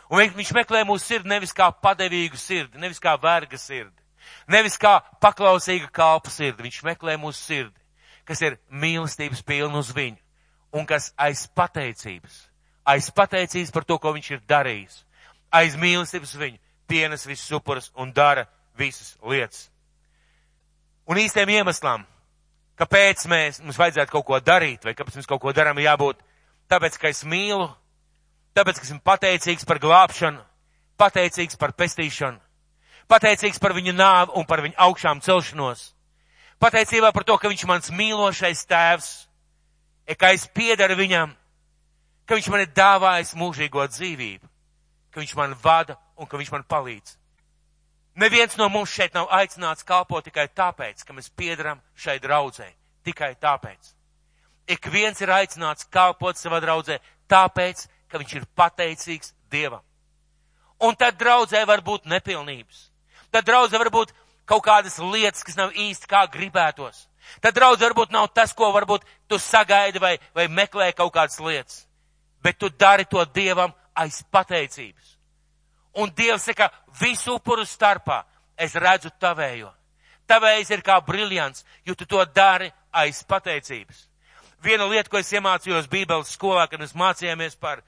Un 0.09 0.21
viņš 0.21 0.53
meklē 0.57 0.83
mūsu 0.89 1.05
sirdi 1.05 1.29
nevis 1.29 1.53
kā 1.57 1.69
padevīgu 1.73 2.37
sirdi, 2.41 2.81
nevis 2.81 3.01
kā 3.01 3.15
verga 3.21 3.59
sirdi, 3.61 3.97
nevis 4.49 4.79
kā 4.81 4.99
paklausīga 5.21 5.91
kalpa 5.93 6.33
sirdi. 6.33 6.65
Viņš 6.65 6.83
meklē 6.85 7.17
mūsu 7.21 7.41
sirdi, 7.41 7.77
kas 8.29 8.43
ir 8.45 8.59
mīlestības 8.69 9.45
pilna 9.45 9.81
uz 9.81 9.93
viņu 9.97 10.21
un 10.77 10.85
kas 10.89 11.13
aiz 11.17 11.47
pateicības, 11.57 12.41
aiz 12.85 13.09
pateicības 13.15 13.73
par 13.73 13.87
to, 13.89 13.97
ko 14.01 14.13
viņš 14.17 14.31
ir 14.35 14.43
darījis, 14.49 15.03
aiz 15.53 15.77
mīlestības 15.81 16.35
viņu 16.41 16.59
pienes 16.89 17.25
visus 17.29 17.53
upurus 17.57 17.93
un 17.97 18.13
dara 18.13 18.47
visas 18.79 19.17
lietas. 19.23 19.67
Un 21.09 21.19
īstiem 21.21 21.51
iemeslām, 21.57 22.05
kāpēc 22.79 23.25
mēs, 23.31 23.61
mums 23.64 23.79
vajadzētu 23.81 24.12
kaut 24.12 24.27
ko 24.29 24.41
darīt, 24.45 24.85
vai 24.85 24.95
kāpēc 24.97 25.19
mums 25.19 25.29
kaut 25.29 25.43
ko 25.43 25.55
darām, 25.57 25.81
jābūt 25.83 26.21
tāpēc, 26.71 26.99
ka 27.01 27.11
es 27.11 27.25
mīlu, 27.25 27.69
tāpēc, 28.57 28.81
ka 28.81 28.87
esmu 28.87 29.01
pateicīgs 29.07 29.67
par 29.69 29.81
glābšanu, 29.83 30.43
pateicīgs 31.01 31.57
par 31.59 31.73
pestīšanu, 31.79 32.38
pateicīgs 33.09 33.61
par 33.62 33.75
viņa 33.77 33.95
nāvu 33.97 34.37
un 34.38 34.47
par 34.49 34.62
viņa 34.67 34.79
augšām 34.85 35.23
celšanos, 35.25 35.93
pateicībā 36.61 37.12
par 37.14 37.25
to, 37.25 37.38
ka 37.38 37.51
viņš 37.51 37.64
mans 37.71 37.93
mīlošais 37.95 38.67
tēvs, 38.69 39.11
ka 40.19 40.33
es 40.37 40.47
piedaru 40.53 40.99
viņam, 40.99 41.33
ka 42.29 42.37
viņš 42.37 42.51
man 42.53 42.67
ir 42.67 42.75
dāvājis 42.77 43.33
mūžīgo 43.38 43.87
dzīvību, 43.88 44.45
ka 45.11 45.23
viņš 45.23 45.35
man 45.41 45.57
vada 45.62 45.97
un 46.21 46.29
ka 46.29 46.37
viņš 46.41 46.53
man 46.53 46.69
palīdz. 46.69 47.17
Neviens 48.19 48.57
no 48.59 48.67
mums 48.69 48.91
šeit 48.91 49.15
nav 49.15 49.29
aicināts 49.31 49.87
kalpot 49.87 50.25
tikai 50.27 50.49
tāpēc, 50.51 51.05
ka 51.07 51.15
mēs 51.15 51.31
piedaram 51.39 51.81
šai 51.95 52.19
draudzē. 52.19 52.67
Tikai 53.07 53.35
tāpēc. 53.39 53.95
Ik 54.69 54.91
viens 54.93 55.21
ir 55.23 55.31
aicināts 55.31 55.87
kalpot 55.87 56.37
savā 56.37 56.59
draudzē 56.61 56.99
tāpēc, 57.31 57.87
ka 58.11 58.19
viņš 58.19 58.35
ir 58.41 58.49
pateicīgs 58.59 59.35
Dievam. 59.49 59.85
Un 60.83 60.97
tad 60.99 61.17
draudzē 61.19 61.63
var 61.67 61.81
būt 61.81 62.11
nepilnības. 62.11 62.89
Tad 63.31 63.47
draudzē 63.47 63.79
var 63.79 63.91
būt 63.95 64.13
kaut 64.49 64.65
kādas 64.65 64.99
lietas, 64.99 65.45
kas 65.45 65.57
nav 65.57 65.77
īsti 65.77 66.09
kā 66.11 66.25
gribētos. 66.33 67.07
Tad 67.41 67.55
draudz 67.55 67.83
varbūt 67.85 68.13
nav 68.15 68.31
tas, 68.35 68.55
ko 68.57 68.71
varbūt 68.73 69.05
tu 69.29 69.39
sagaidi 69.39 70.01
vai, 70.01 70.17
vai 70.35 70.49
meklē 70.49 70.91
kaut 70.97 71.13
kādas 71.15 71.39
lietas. 71.41 71.85
Bet 72.43 72.59
tu 72.59 72.71
dari 72.71 73.05
to 73.05 73.25
Dievam 73.35 73.75
aiz 73.95 74.23
pateicības. 74.33 75.18
Un 75.99 76.13
Dievs 76.15 76.47
saka, 76.47 76.69
visu 77.01 77.35
upuru 77.35 77.65
starpā 77.67 78.23
es 78.59 78.77
redzu 78.79 79.11
tavējo. 79.19 79.73
Tavējs 80.29 80.71
ir 80.71 80.83
kā 80.85 80.99
briljants, 81.03 81.65
jo 81.87 81.97
tu 81.99 82.07
to 82.07 82.21
dari 82.35 82.69
aiz 82.93 83.23
pateicības. 83.27 84.05
Viena 84.63 84.87
lieta, 84.91 85.11
ko 85.11 85.19
es 85.19 85.31
iemācījos 85.33 85.89
Bībeles 85.91 86.35
skolā, 86.35 86.67
kad 86.69 86.83
mēs 86.83 86.95
mācījāmies 86.99 87.57
par 87.59 87.83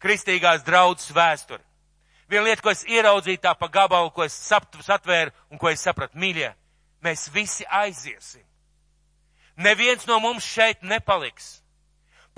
kristīgās 0.00 0.64
draudzes 0.64 1.12
vēsturi. 1.16 1.62
Viena 2.30 2.46
lieta, 2.46 2.62
ko 2.62 2.72
es 2.72 2.84
ieraudzīju 2.86 3.40
tā 3.42 3.56
pa 3.58 3.68
gabalu, 3.72 4.12
ko 4.14 4.24
es 4.24 4.36
satvēru 4.36 5.32
un 5.50 5.58
ko 5.58 5.72
es 5.72 5.82
sapratu, 5.82 6.18
mīļie, 6.20 6.52
mēs 7.02 7.26
visi 7.34 7.66
aiziesim. 7.66 8.44
Neviens 9.60 10.06
no 10.06 10.20
mums 10.22 10.46
šeit 10.46 10.84
nepaliks. 10.86 11.58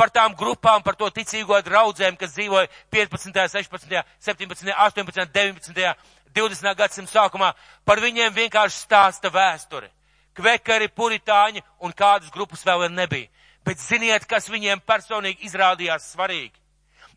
Par 0.03 0.11
tām 0.11 0.33
grupām, 0.35 0.83
par 0.83 0.97
to 0.99 1.07
ticīgo 1.15 1.55
draudzēm, 1.63 2.17
kas 2.19 2.33
dzīvoja 2.35 2.67
15., 2.91 3.37
16., 3.53 4.01
17., 4.19 4.73
18., 4.75 5.29
19., 5.31 5.93
20. 6.35 6.75
gadsimta 6.75 7.13
sākumā, 7.13 7.53
par 7.87 8.01
viņiem 8.03 8.35
vienkārši 8.35 8.81
stāsta 8.81 9.31
vēsture. 9.31 9.93
Kvekari, 10.35 10.89
puritāņi 10.91 11.63
un 11.87 11.95
kādas 11.95 12.35
grupas 12.35 12.67
vēl 12.67 12.89
nebija. 12.91 13.29
Bet 13.63 13.79
ziniet, 13.79 14.27
kas 14.27 14.51
viņiem 14.51 14.83
personīgi 14.83 15.47
izrādījās 15.47 16.11
svarīgi. 16.17 16.59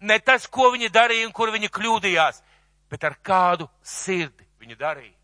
Ne 0.06 0.20
tas, 0.22 0.46
ko 0.46 0.70
viņi 0.76 0.94
darīja 0.94 1.26
un 1.26 1.34
kur 1.34 1.50
viņi 1.56 1.72
kļūdījās, 1.74 2.44
bet 2.92 3.10
ar 3.10 3.18
kādu 3.26 3.66
sirdi 3.82 4.46
viņi 4.62 4.78
darīja. 4.78 5.16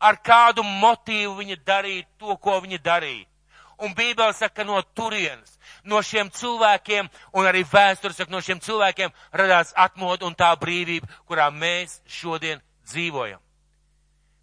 Ar 0.00 0.16
kādu 0.24 0.64
motīvu 0.64 1.36
viņi 1.42 1.60
darīja 1.66 2.08
to, 2.16 2.32
ko 2.40 2.62
viņi 2.64 2.80
darīja. 2.80 3.28
Un 3.82 3.92
Bībele 3.98 4.32
saka, 4.32 4.64
no 4.64 4.78
turienes, 4.94 5.58
no 5.84 6.02
šiem 6.02 6.30
cilvēkiem, 6.30 7.08
un 7.34 7.46
arī 7.48 7.64
vēsture 7.68 8.14
saka, 8.14 8.30
no 8.32 8.40
šiem 8.40 8.60
cilvēkiem 8.62 9.12
radās 9.32 9.72
atmodu 9.76 10.26
un 10.26 10.36
tā 10.38 10.52
brīvība, 10.58 11.08
kurā 11.26 11.48
mēs 11.50 12.00
šodien 12.06 12.62
dzīvojam. 12.88 13.40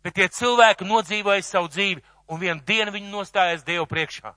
Bet 0.04 0.16
tie 0.16 0.30
cilvēki 0.32 0.88
nodzīvoja 0.88 1.44
savu 1.44 1.70
dzīvi, 1.72 2.04
un 2.30 2.40
vienu 2.40 2.62
dienu 2.66 2.94
viņi 2.96 3.12
nostājās 3.12 3.66
Dievu 3.68 3.88
priekšā. 3.90 4.34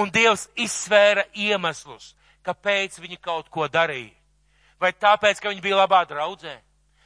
Un 0.00 0.10
Dievs 0.10 0.48
izsvēra 0.58 1.26
iemeslus, 1.38 2.14
kāpēc 2.44 2.98
viņi 3.02 3.20
kaut 3.22 3.50
ko 3.52 3.68
darīja. 3.68 4.14
Vai 4.80 4.92
tāpēc, 4.92 5.40
ka 5.40 5.52
viņi 5.52 5.62
bija 5.62 5.78
labā 5.78 6.02
draudzē? 6.08 6.56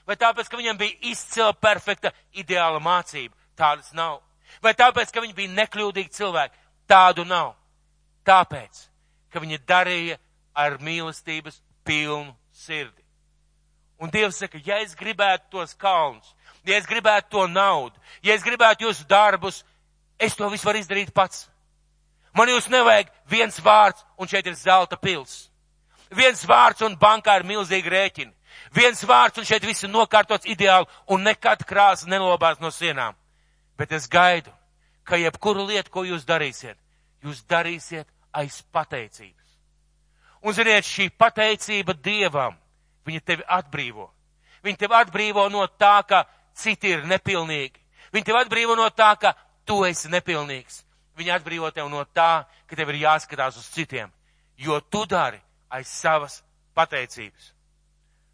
Vai 0.08 0.16
tāpēc, 0.16 0.48
ka 0.48 0.56
viņam 0.56 0.78
bija 0.80 0.96
izcila, 1.10 1.52
perfekta, 1.52 2.14
ideāla 2.32 2.80
mācība? 2.80 3.36
Tādas 3.58 3.92
nav. 3.92 4.22
Vai 4.64 4.72
tāpēc, 4.74 5.12
ka 5.12 5.20
viņi 5.20 5.36
bija 5.36 5.52
nekļūdīgi 5.58 6.14
cilvēki? 6.16 6.56
Tādu 6.88 7.26
nav. 7.28 7.52
Tāpēc, 8.24 8.87
ka 9.32 9.42
viņi 9.42 9.60
darīja 9.68 10.18
ar 10.54 10.78
mīlestības 10.82 11.60
pilnu 11.86 12.34
sirdi. 12.52 13.04
Un 13.98 14.10
Dievs 14.14 14.38
saka, 14.38 14.60
ja 14.64 14.78
es 14.78 14.94
gribētu 14.94 15.50
tos 15.50 15.74
kalnus, 15.74 16.34
ja 16.66 16.76
es 16.78 16.86
gribētu 16.86 17.32
to 17.34 17.46
naudu, 17.50 17.98
ja 18.22 18.34
es 18.34 18.44
gribētu 18.46 18.86
jūsu 18.86 19.06
darbus, 19.10 19.64
es 20.18 20.36
to 20.38 20.48
visu 20.50 20.68
varu 20.68 20.78
izdarīt 20.78 21.10
pats. 21.14 21.48
Man 22.34 22.50
jūs 22.52 22.68
nevajag 22.70 23.10
viens 23.26 23.58
vārds, 23.64 24.04
un 24.18 24.30
šeit 24.30 24.46
ir 24.46 24.54
zelta 24.54 24.96
pils. 24.96 25.48
Viens 26.14 26.44
vārds, 26.46 26.84
un 26.86 26.94
bankā 26.96 27.34
ir 27.40 27.46
milzīgi 27.48 27.90
rēķini. 27.90 28.34
Viens 28.74 29.02
vārds, 29.04 29.38
un 29.40 29.46
šeit 29.48 29.64
viss 29.66 29.84
ir 29.84 29.90
nokārtots 29.90 30.46
ideāli, 30.46 30.86
un 31.10 31.24
nekad 31.26 31.64
krāsa 31.66 32.06
nelobās 32.06 32.60
no 32.60 32.70
sienām. 32.70 33.16
Bet 33.78 33.92
es 33.92 34.06
gaidu, 34.08 34.52
ka 35.04 35.18
jebkuru 35.18 35.66
lietu, 35.66 35.90
ko 35.90 36.04
jūs 36.04 36.26
darīsiet, 36.28 36.78
jūs 37.24 37.42
darīsiet 37.48 38.06
aiz 38.38 38.60
pateicības. 38.72 39.56
Un 40.46 40.54
ziniet, 40.54 40.86
šī 40.86 41.08
pateicība 41.18 41.96
Dievam, 41.98 42.54
viņa 43.06 43.22
tevi 43.26 43.46
atbrīvo. 43.58 44.06
Viņa 44.62 44.78
tevi 44.78 44.96
atbrīvo 44.98 45.48
no 45.50 45.64
tā, 45.80 45.96
ka 46.06 46.22
citi 46.54 46.92
ir 46.94 47.06
nepilnīgi. 47.10 47.80
Viņa 48.14 48.28
tevi 48.30 48.40
atbrīvo 48.42 48.76
no 48.78 48.86
tā, 48.94 49.10
ka 49.20 49.34
tu 49.66 49.82
esi 49.86 50.10
nepilnīgs. 50.12 50.84
Viņa 51.18 51.40
atbrīvo 51.40 51.70
tevi 51.74 51.90
no 51.90 52.04
tā, 52.14 52.46
ka 52.66 52.78
tev 52.78 52.92
ir 52.92 53.02
jāskatās 53.02 53.58
uz 53.58 53.66
citiem, 53.74 54.12
jo 54.56 54.78
tu 54.80 55.02
dari 55.06 55.40
aiz 55.70 55.90
savas 55.90 56.42
pateicības. 56.78 57.52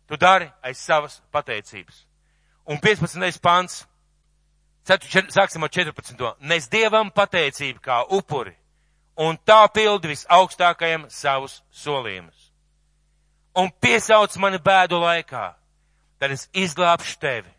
Tu 0.08 0.20
dari 0.20 0.50
aiz 0.62 0.78
savas 0.78 1.22
pateicības. 1.32 2.04
Un 2.68 2.80
15. 2.80 3.40
pants 3.40 3.84
Sāksim 4.84 5.64
ar 5.64 5.70
14. 5.72 6.34
Nes 6.44 6.66
Dievam 6.68 7.08
pateicību 7.08 7.80
kā 7.80 8.02
upuri, 8.12 8.52
un 9.16 9.38
tā 9.46 9.62
pildi 9.74 10.10
visaugstākajam 10.10 11.06
savus 11.10 11.60
solījumus. 11.72 12.50
Un 13.54 13.70
piesauc 13.80 14.34
mani 14.42 14.58
bēdu 14.58 14.98
laikā, 14.98 15.44
tad 16.18 16.34
es 16.34 16.48
izglābšu 16.50 17.18
tevi, 17.22 17.50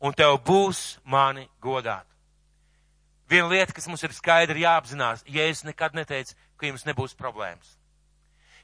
un 0.00 0.12
tev 0.12 0.36
būs 0.44 0.98
mani 1.04 1.48
godāt. 1.64 2.04
Viena 3.28 3.48
lieta, 3.48 3.72
kas 3.76 3.88
mums 3.88 4.04
ir 4.04 4.12
skaidri 4.16 4.64
jāapzinās, 4.64 5.24
ja 5.28 5.48
es 5.48 5.64
nekad 5.64 5.96
neteicu, 5.96 6.36
ka 6.56 6.68
jums 6.68 6.84
nebūs 6.88 7.16
problēmas. 7.16 7.76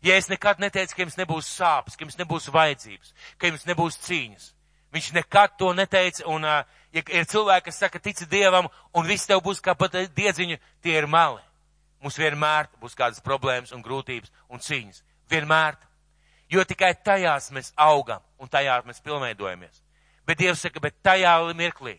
Ja 0.05 0.17
es 0.21 0.29
nekad 0.29 0.61
neteicu, 0.61 0.97
ka 0.97 1.05
jums 1.05 1.17
nebūs 1.17 1.49
sāpes, 1.49 1.97
ka 1.97 2.05
jums 2.05 2.19
nebūs 2.21 2.51
vajadzības, 2.53 3.13
ka 3.41 3.49
jums 3.49 3.65
nebūs 3.69 3.97
cīņas. 4.05 4.51
Viņš 4.95 5.11
nekad 5.17 5.57
to 5.59 5.73
neteica, 5.75 6.27
un 6.31 6.45
ja 6.45 6.63
ir 6.93 7.25
cilvēki, 7.29 7.67
kas 7.71 7.81
saka, 7.81 7.99
tici 7.99 8.29
Dievam, 8.31 8.69
un 8.95 9.09
viss 9.09 9.27
tev 9.27 9.41
būs 9.45 9.65
kā 9.65 9.75
pat 9.75 9.97
diedziņa, 10.17 10.61
tie 10.85 10.97
ir 11.01 11.09
meli. 11.11 11.41
Mums 12.05 12.19
vienmēr 12.21 12.69
būs 12.83 12.93
kādas 12.99 13.23
problēmas 13.25 13.73
un 13.73 13.81
grūtības 13.81 14.29
un 14.53 14.61
cīņas. 14.61 15.01
Vienmēr. 15.33 15.79
Jo 16.53 16.61
tikai 16.69 16.93
tajās 17.01 17.49
mēs 17.57 17.73
augam 17.81 18.21
un 18.37 18.51
tajā 18.53 18.83
mēs 18.85 19.01
pilnveidojamies. 19.01 19.81
Bet 20.29 20.39
Dievs 20.39 20.61
saka, 20.61 20.83
bet 20.85 20.99
tajā 21.05 21.33
mirklī, 21.57 21.97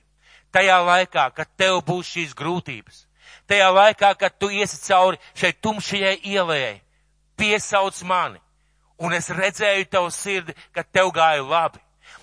tajā 0.53 0.77
laikā, 0.85 1.25
kad 1.33 1.49
tev 1.57 1.79
būs 1.87 2.11
šīs 2.13 2.35
grūtības, 2.37 3.07
tajā 3.49 3.71
laikā, 3.73 4.13
kad 4.17 4.37
tu 4.37 4.51
iesi 4.53 4.77
cauri 4.85 5.17
šai 5.33 5.51
tumšajai 5.61 6.19
ielai, 6.21 6.81
piesauc 7.37 7.97
mani. 8.05 8.39
Un 9.01 9.13
es 9.13 9.29
redzēju 9.33 9.89
tavu 9.89 10.13
sirdi, 10.13 10.53
ka 10.71 10.83
tev 10.83 11.09
gāja 11.17 11.41
labi. 11.41 11.81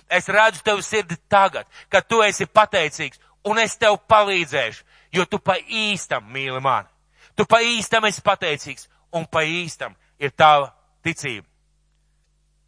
Es 0.09 0.31
redzu 0.31 0.63
tavu 0.63 0.81
sirdi 0.81 1.19
tagad, 1.29 1.67
kad 1.89 2.07
tu 2.07 2.23
esi 2.23 2.47
pateicīgs, 2.47 3.19
un 3.43 3.59
es 3.59 3.75
tev 3.77 3.99
palīdzēšu, 4.07 4.83
jo 5.13 5.27
tu 5.27 5.39
pa 5.39 5.59
īstam 5.59 6.31
mīli 6.31 6.63
mani. 6.63 6.92
Tu 7.35 7.45
pa 7.49 7.61
īstam 7.65 8.05
esi 8.05 8.21
pateicīgs, 8.21 8.87
un 9.13 9.25
pa 9.25 9.43
īstam 9.45 9.95
ir 10.19 10.31
tava 10.31 10.71
ticība. 11.03 11.47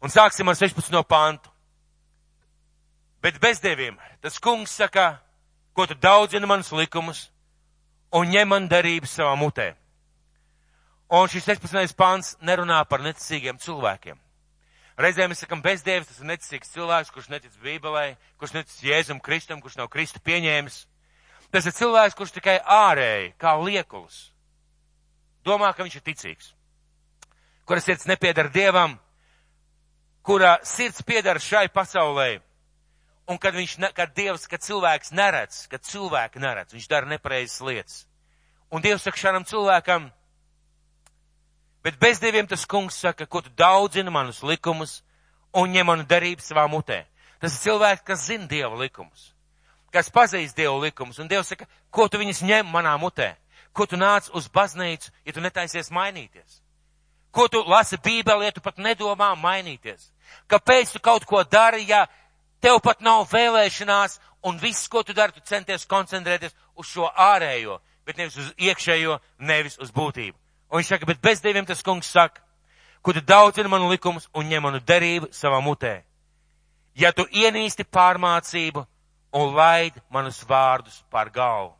Un 0.02 0.12
sāksim 0.12 0.48
ar 0.48 0.58
16. 0.58 1.02
pantu. 1.08 1.50
Bet 3.22 3.40
bezdeviem 3.42 3.96
tas 4.20 4.38
kungs 4.42 4.74
saka, 4.76 5.16
ko 5.74 5.86
tu 5.86 5.94
daudzini 5.94 6.46
manus 6.46 6.72
likumus 6.72 7.26
un 8.14 8.30
ņem 8.30 8.48
man 8.48 8.68
darības 8.68 9.16
savā 9.18 9.34
mutē. 9.38 9.72
Un 11.10 11.28
šis 11.30 11.46
16. 11.46 11.94
pāns 11.94 12.34
nerunā 12.42 12.80
par 12.88 13.02
neticīgiem 13.04 13.58
cilvēkiem. 13.62 14.18
Reizēm 14.96 15.30
mēs 15.30 15.42
sakam, 15.44 15.60
bezdievis 15.62 16.08
tas 16.08 16.22
ir 16.22 16.30
neticīgs 16.30 16.72
cilvēks, 16.72 17.10
kurš 17.12 17.28
netic 17.28 17.58
Bībelē, 17.62 18.16
kurš 18.40 18.54
netic 18.56 18.78
Jēzum 18.80 19.20
Kristum, 19.20 19.60
kurš 19.60 19.76
nav 19.76 19.90
Kristu 19.92 20.22
pieņēmis. 20.24 20.78
Tas 21.52 21.68
ir 21.68 21.74
cilvēks, 21.76 22.16
kurš 22.16 22.32
tikai 22.38 22.56
ārēji, 22.62 23.34
kā 23.38 23.52
liekulis, 23.60 24.30
domā, 25.46 25.72
ka 25.72 25.86
viņš 25.86 25.98
ir 26.00 26.04
ticīgs, 26.10 26.52
kura 27.66 27.82
sirds 27.82 28.08
nepiedara 28.10 28.52
Dievam, 28.52 28.98
kura 30.26 30.56
sirds 30.66 31.02
piedara 31.06 31.42
šai 31.42 31.68
pasaulē, 31.70 32.40
un 33.30 33.38
kad 33.38 33.54
viņš, 33.54 33.78
ne, 33.82 33.90
kad 33.94 34.14
Dievs, 34.14 34.46
kad 34.50 34.62
cilvēks 34.62 35.12
neredz, 35.14 35.64
kad 35.70 35.82
cilvēki 35.86 36.42
neredz, 36.42 36.74
viņš 36.74 36.88
dara 36.90 37.10
nepareizas 37.10 37.62
lietas. 37.62 38.04
Un 38.70 38.82
Dievs 38.82 39.06
saka 39.06 39.18
šādam 39.18 39.46
cilvēkam, 39.46 40.08
bet 41.86 41.98
bezdieviem 42.02 42.46
tas 42.50 42.66
kungs 42.66 42.98
saka, 42.98 43.26
ko 43.26 43.42
tu 43.42 43.50
daudzini 43.58 44.10
manus 44.10 44.42
likumus 44.42 45.00
un 45.54 45.70
ņem 45.74 45.86
manu 45.86 46.06
darību 46.06 46.42
savā 46.42 46.66
mutē. 46.70 47.04
Tas 47.42 47.54
ir 47.54 47.66
cilvēks, 47.68 48.06
kas 48.06 48.26
zina 48.26 48.46
Dieva 48.50 48.78
likumus, 48.78 49.32
kas 49.94 50.10
pazīst 50.10 50.56
Dieva 50.58 50.78
likumus, 50.82 51.18
un 51.22 51.30
Dievs 51.30 51.54
saka, 51.54 51.66
ko 51.90 52.08
tu 52.08 52.18
viņus 52.22 52.42
ņem 52.46 52.70
manā 52.70 52.94
mutē, 53.00 53.34
ko 53.76 53.86
tu 53.86 53.98
nāc 54.00 54.30
uz 54.32 54.48
baznīcu, 54.48 55.12
ja 55.28 55.34
tu 55.36 55.42
netaisies 55.44 55.92
mainīties. 55.92 56.62
Ko 57.30 57.48
tu 57.52 57.60
lasi 57.68 57.98
Bībeli, 58.00 58.48
ja 58.48 58.54
tu 58.56 58.62
pat 58.64 58.80
nedomā 58.80 59.34
mainīties? 59.36 60.08
Kāpēc 60.48 60.94
tu 60.94 61.02
kaut 61.04 61.26
ko 61.28 61.42
dari, 61.44 61.84
ja 61.84 62.06
tev 62.64 62.80
pat 62.80 63.04
nav 63.04 63.26
vēlēšanās, 63.28 64.16
un 64.48 64.56
viss, 64.62 64.88
ko 64.88 65.02
tu 65.04 65.12
dari, 65.12 65.36
tu 65.36 65.44
centies 65.44 65.84
koncentrēties 65.86 66.56
uz 66.80 66.88
šo 66.88 67.10
ārējo, 67.12 67.78
bet 68.08 68.16
nevis 68.16 68.38
uz 68.40 68.50
iekšējo, 68.56 69.20
nevis 69.38 69.76
uz 69.82 69.92
būtību. 69.92 70.36
Un 70.70 70.80
viņš 70.80 70.92
saka, 70.94 71.06
bet 71.06 71.20
bez 71.22 71.44
dieviem 71.44 71.66
tas 71.68 71.84
kungs 71.84 72.08
saka, 72.10 72.40
ko 73.02 73.12
tu 73.12 73.20
daudzini 73.20 73.70
manu 73.70 73.90
likumus 73.92 74.30
un 74.34 74.48
ņem 74.48 74.64
manu 74.64 74.80
derību 74.80 75.28
savā 75.36 75.60
mutē. 75.62 76.00
Ja 76.96 77.12
tu 77.12 77.26
ienīsti 77.28 77.84
pārmācību 77.84 78.86
un 79.36 79.52
laid 79.54 80.00
manus 80.10 80.40
vārdus 80.48 81.02
pār 81.12 81.30
galvu. 81.30 81.74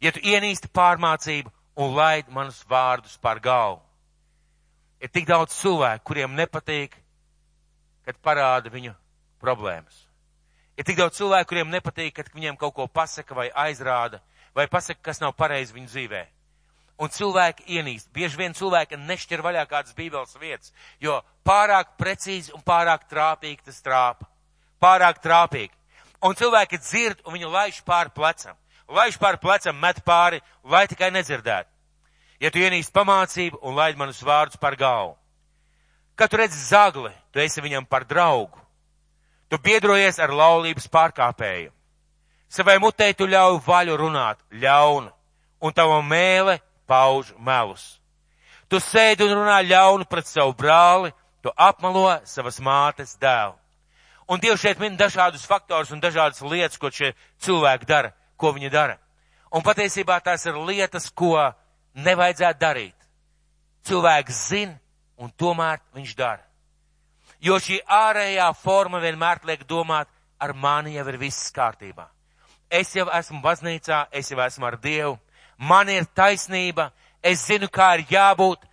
Ja 0.00 0.12
tu 0.14 0.22
ienīsti 0.22 0.70
pārmācību 0.70 1.50
un 1.78 1.94
laid 1.94 2.28
manus 2.30 2.60
vārdus 2.70 3.18
pār 3.22 3.40
galvu. 3.42 3.82
Ir 4.98 5.10
tik 5.14 5.28
daudz 5.28 5.54
cilvēku, 5.54 6.04
kuriem 6.10 6.34
nepatīk, 6.34 6.96
kad 8.06 8.18
parāda 8.22 8.70
viņu 8.72 8.94
problēmas. 9.42 10.08
Ir 10.78 10.86
tik 10.86 10.98
daudz 10.98 11.18
cilvēku, 11.18 11.50
kuriem 11.52 11.70
nepatīk, 11.70 12.16
kad 12.16 12.30
viņiem 12.34 12.58
kaut 12.58 12.74
ko 12.74 12.86
pasaka 12.86 13.34
vai 13.34 13.48
aizrāda, 13.66 14.20
vai 14.54 14.66
pasaka, 14.70 15.00
kas 15.10 15.22
nav 15.22 15.34
pareizi 15.38 15.74
viņu 15.74 15.90
dzīvē. 15.90 16.22
Un 16.98 17.10
cilvēki 17.14 17.66
ienīst. 17.78 18.10
Bieži 18.14 18.38
vien 18.40 18.54
cilvēki 18.54 18.98
nešķir 18.98 19.42
vaļā 19.42 19.64
kādas 19.70 19.94
bībeles 19.94 20.34
vietas, 20.38 20.72
jo 20.98 21.20
pārāk 21.46 21.94
precīzi 21.98 22.54
un 22.54 22.62
pārāk 22.66 23.06
trāpīgi 23.10 23.68
tas 23.70 23.78
trāpa. 23.82 24.26
Pārāk 24.82 25.22
trāpīgi. 25.22 25.74
Un 26.26 26.34
cilvēki 26.34 26.80
dzird 26.82 27.22
un 27.26 27.36
viņu 27.38 27.50
laiž 27.54 27.82
pāri 27.86 28.10
plecam. 28.14 28.58
Laiž 28.88 29.18
pāri 29.20 29.40
plecam, 29.40 29.76
met 29.76 30.00
pāri, 30.04 30.40
lai 30.64 30.86
tikai 30.88 31.10
nedzirdētu. 31.12 31.68
Ja 32.40 32.50
tu 32.50 32.62
ienīst 32.62 32.94
pamācību 32.94 33.58
un 33.66 33.74
laid 33.76 33.98
manus 33.98 34.22
vārdus 34.22 34.60
par 34.60 34.76
galvu. 34.78 35.16
Kad 36.16 36.30
tu 36.30 36.38
redzi 36.38 36.58
zagli, 36.58 37.10
tu 37.32 37.40
esi 37.42 37.62
viņam 37.62 37.86
par 37.86 38.06
draugu. 38.06 38.58
Tu 39.48 39.58
biedrojies 39.58 40.18
ar 40.18 40.32
laulības 40.34 40.88
pārkāpēju. 40.92 41.70
Savai 42.48 42.78
mutē 42.80 43.12
tu 43.14 43.26
ļauj 43.28 43.60
vaļu 43.66 43.96
runāt, 44.00 44.40
ļaunu, 44.50 45.12
un 45.60 45.72
tava 45.76 46.00
mēle 46.02 46.58
pauž 46.88 47.34
melus. 47.38 47.98
Tu 48.68 48.80
sēdi 48.80 49.24
un 49.24 49.34
runā 49.36 49.60
ļaunu 49.64 50.08
pret 50.08 50.28
savu 50.28 50.54
brāli, 50.56 51.12
tu 51.42 51.52
apmelo 51.56 52.08
savas 52.24 52.60
mātes 52.60 53.16
dēlu. 53.20 53.56
Un 54.28 54.40
Dievs 54.40 54.60
šeit 54.60 54.80
min 54.80 54.96
dažādus 54.96 55.46
faktorus 55.48 55.92
un 55.92 56.00
dažādas 56.00 56.42
lietas, 56.44 56.76
ko 56.76 56.90
šie 56.92 57.14
cilvēki 57.40 57.88
dara, 57.88 58.12
ko 58.38 58.52
viņi 58.56 58.70
dara. 58.72 58.98
Un 59.52 59.64
patiesībā 59.64 60.18
tās 60.24 60.46
ir 60.46 60.58
lietas, 60.68 61.10
ko 61.10 61.34
nevajadzētu 61.98 62.60
darīt. 62.60 62.94
Cilvēks 63.88 64.42
zina, 64.50 64.76
un 65.18 65.30
tomēr 65.30 65.80
viņš 65.96 66.14
dara. 66.16 66.44
Jo 67.40 67.58
šī 67.62 67.80
ārējā 67.84 68.48
forma 68.58 69.00
vienmēr 69.02 69.40
liek 69.46 69.64
domāt, 69.68 70.08
ar 70.38 70.54
mani 70.54 70.96
jau 70.96 71.06
ir 71.08 71.18
viss 71.18 71.52
kārtībā. 71.54 72.08
Es 72.70 72.92
jau 72.94 73.06
esmu 73.14 73.40
baznīcā, 73.42 74.06
es 74.12 74.30
jau 74.30 74.38
esmu 74.44 74.66
ar 74.66 74.76
Dievu, 74.82 75.16
man 75.58 75.88
ir 75.88 76.06
taisnība, 76.14 76.90
es 77.22 77.46
zinu, 77.46 77.68
kā 77.72 77.94
ir 77.96 78.04
jābūt, 78.10 78.66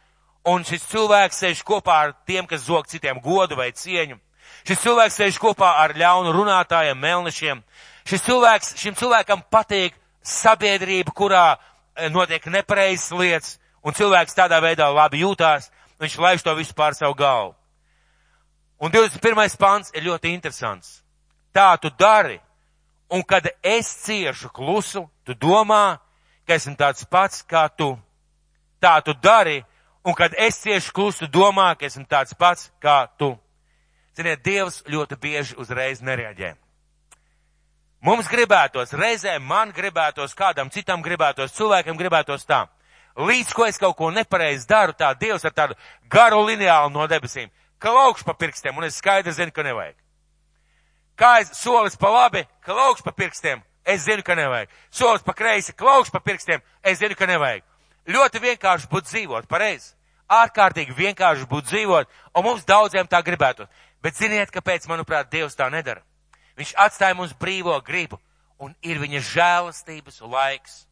un 0.45 0.65
šis 0.65 0.85
cilvēks 0.91 1.41
sēž 1.41 1.63
kopā 1.65 1.97
ar 2.03 2.13
tiem, 2.27 2.45
kas 2.45 2.65
zog 2.67 2.89
citiem 2.89 3.21
godu 3.23 3.55
vai 3.55 3.71
cieņu. 3.71 4.19
Šis 4.65 4.81
cilvēks 4.81 5.19
sēž 5.21 5.39
kopā 5.41 5.71
ar 5.81 5.95
ļaunu 5.97 6.33
runātājiem, 6.35 6.99
melnešiem. 6.99 7.63
Šis 8.05 8.21
cilvēks, 8.21 8.75
šim 8.77 8.95
cilvēkam 8.97 9.41
patīk 9.49 9.95
sabiedrība, 10.21 11.13
kurā 11.15 11.45
eh, 11.55 12.09
notiek 12.13 12.45
nepareizas 12.53 13.11
lietas, 13.17 13.55
un 13.81 13.97
cilvēks 13.97 14.37
tādā 14.37 14.59
veidā 14.61 14.91
labi 14.93 15.23
jūtās, 15.23 15.71
viņš 16.01 16.17
laiž 16.21 16.43
to 16.45 16.53
visu 16.57 16.75
pār 16.77 16.93
savu 16.93 17.15
galvu. 17.17 17.55
Un 18.77 18.91
21. 18.91 19.57
pants 19.57 19.93
ir 19.95 20.03
ļoti 20.03 20.33
interesants. 20.35 20.99
Tā 21.55 21.77
tu 21.81 21.89
dari, 21.89 22.37
un 23.09 23.23
kad 23.23 23.47
es 23.63 23.87
ciešu 24.03 24.51
klusu, 24.53 25.05
tu 25.23 25.33
domā, 25.33 25.97
ka 26.45 26.57
esmu 26.59 26.75
tāds 26.75 27.07
pats 27.09 27.41
kā 27.47 27.69
tu. 27.71 27.95
Tā 28.83 28.99
tu 29.01 29.15
dari, 29.17 29.63
un 30.03 30.13
kad 30.13 30.35
es 30.37 30.59
ciešu 30.61 30.91
klusu, 30.93 31.25
tu 31.25 31.31
domā, 31.39 31.71
ka 31.79 31.87
esmu 31.87 32.05
tāds 32.05 32.35
pats 32.37 32.69
kā 32.83 33.07
tu. 33.17 33.31
Ziniet, 34.15 34.43
Dievs 34.43 34.83
ļoti 34.85 35.17
bieži 35.19 35.57
uzreiz 35.57 36.03
nereaģē. 36.03 36.53
Mums 38.01 38.27
gribētos, 38.29 38.93
reizēm 38.93 39.43
man 39.43 39.71
gribētos, 39.73 40.35
kādam 40.35 40.69
citam 40.69 41.01
gribētos, 41.01 41.53
cilvēkam 41.55 41.97
gribētos 41.97 42.45
tā. 42.45 42.65
Līdz 43.15 43.53
ko 43.55 43.65
es 43.65 43.77
kaut 43.79 43.95
ko 43.97 44.11
nepareizi 44.11 44.67
daru, 44.67 44.93
tā 44.93 45.13
Dievs 45.17 45.45
ar 45.45 45.53
tādu 45.55 45.77
garu 46.11 46.43
lineālu 46.45 46.91
no 46.91 47.07
debesīm 47.07 47.49
klaukš 47.85 48.23
pa 48.23 48.33
pirkstiem, 48.33 48.77
un 48.77 48.83
es 48.83 48.97
skaidri 48.97 49.33
zinu, 49.33 49.53
ka 49.53 49.63
nevajag. 49.63 49.95
Kā 51.15 51.39
es 51.41 51.51
solis 51.53 51.97
pa 51.99 52.09
labi, 52.11 52.41
klaukš 52.65 53.03
pa 53.05 53.13
pirkstiem, 53.15 53.61
es 53.85 54.07
zinu, 54.07 54.23
ka 54.25 54.35
nevajag. 54.35 54.71
Solis 54.89 55.23
pa 55.23 55.35
kreisi, 55.37 55.75
klaukš 55.77 56.11
pa 56.11 56.19
pirkstiem, 56.19 56.63
es 56.83 56.99
zinu, 56.99 57.15
ka 57.15 57.29
nevajag. 57.29 57.63
Ļoti 58.09 58.41
vienkārši 58.41 58.89
būt 58.89 59.11
dzīvot, 59.11 59.47
pareizi. 59.49 59.93
Ārkārtīgi 60.25 60.97
vienkārši 60.97 61.45
būt 61.49 61.69
dzīvot, 61.69 62.09
un 62.33 62.45
mums 62.45 62.65
daudziem 62.65 63.07
tā 63.07 63.21
gribētu. 63.21 63.67
Bet 64.01 64.17
ziniet, 64.17 64.51
kāpēc, 64.53 64.89
manuprāt, 64.89 65.29
Dievs 65.29 65.57
tā 65.57 65.69
nedara? 65.69 66.01
Viņš 66.55 66.73
atstāja 66.79 67.15
mums 67.17 67.33
brīvo 67.35 67.75
gribu, 67.83 68.19
un 68.59 68.75
ir 68.81 68.99
viņa 69.01 69.21
žēlastības 69.31 70.21
laiks. 70.21 70.85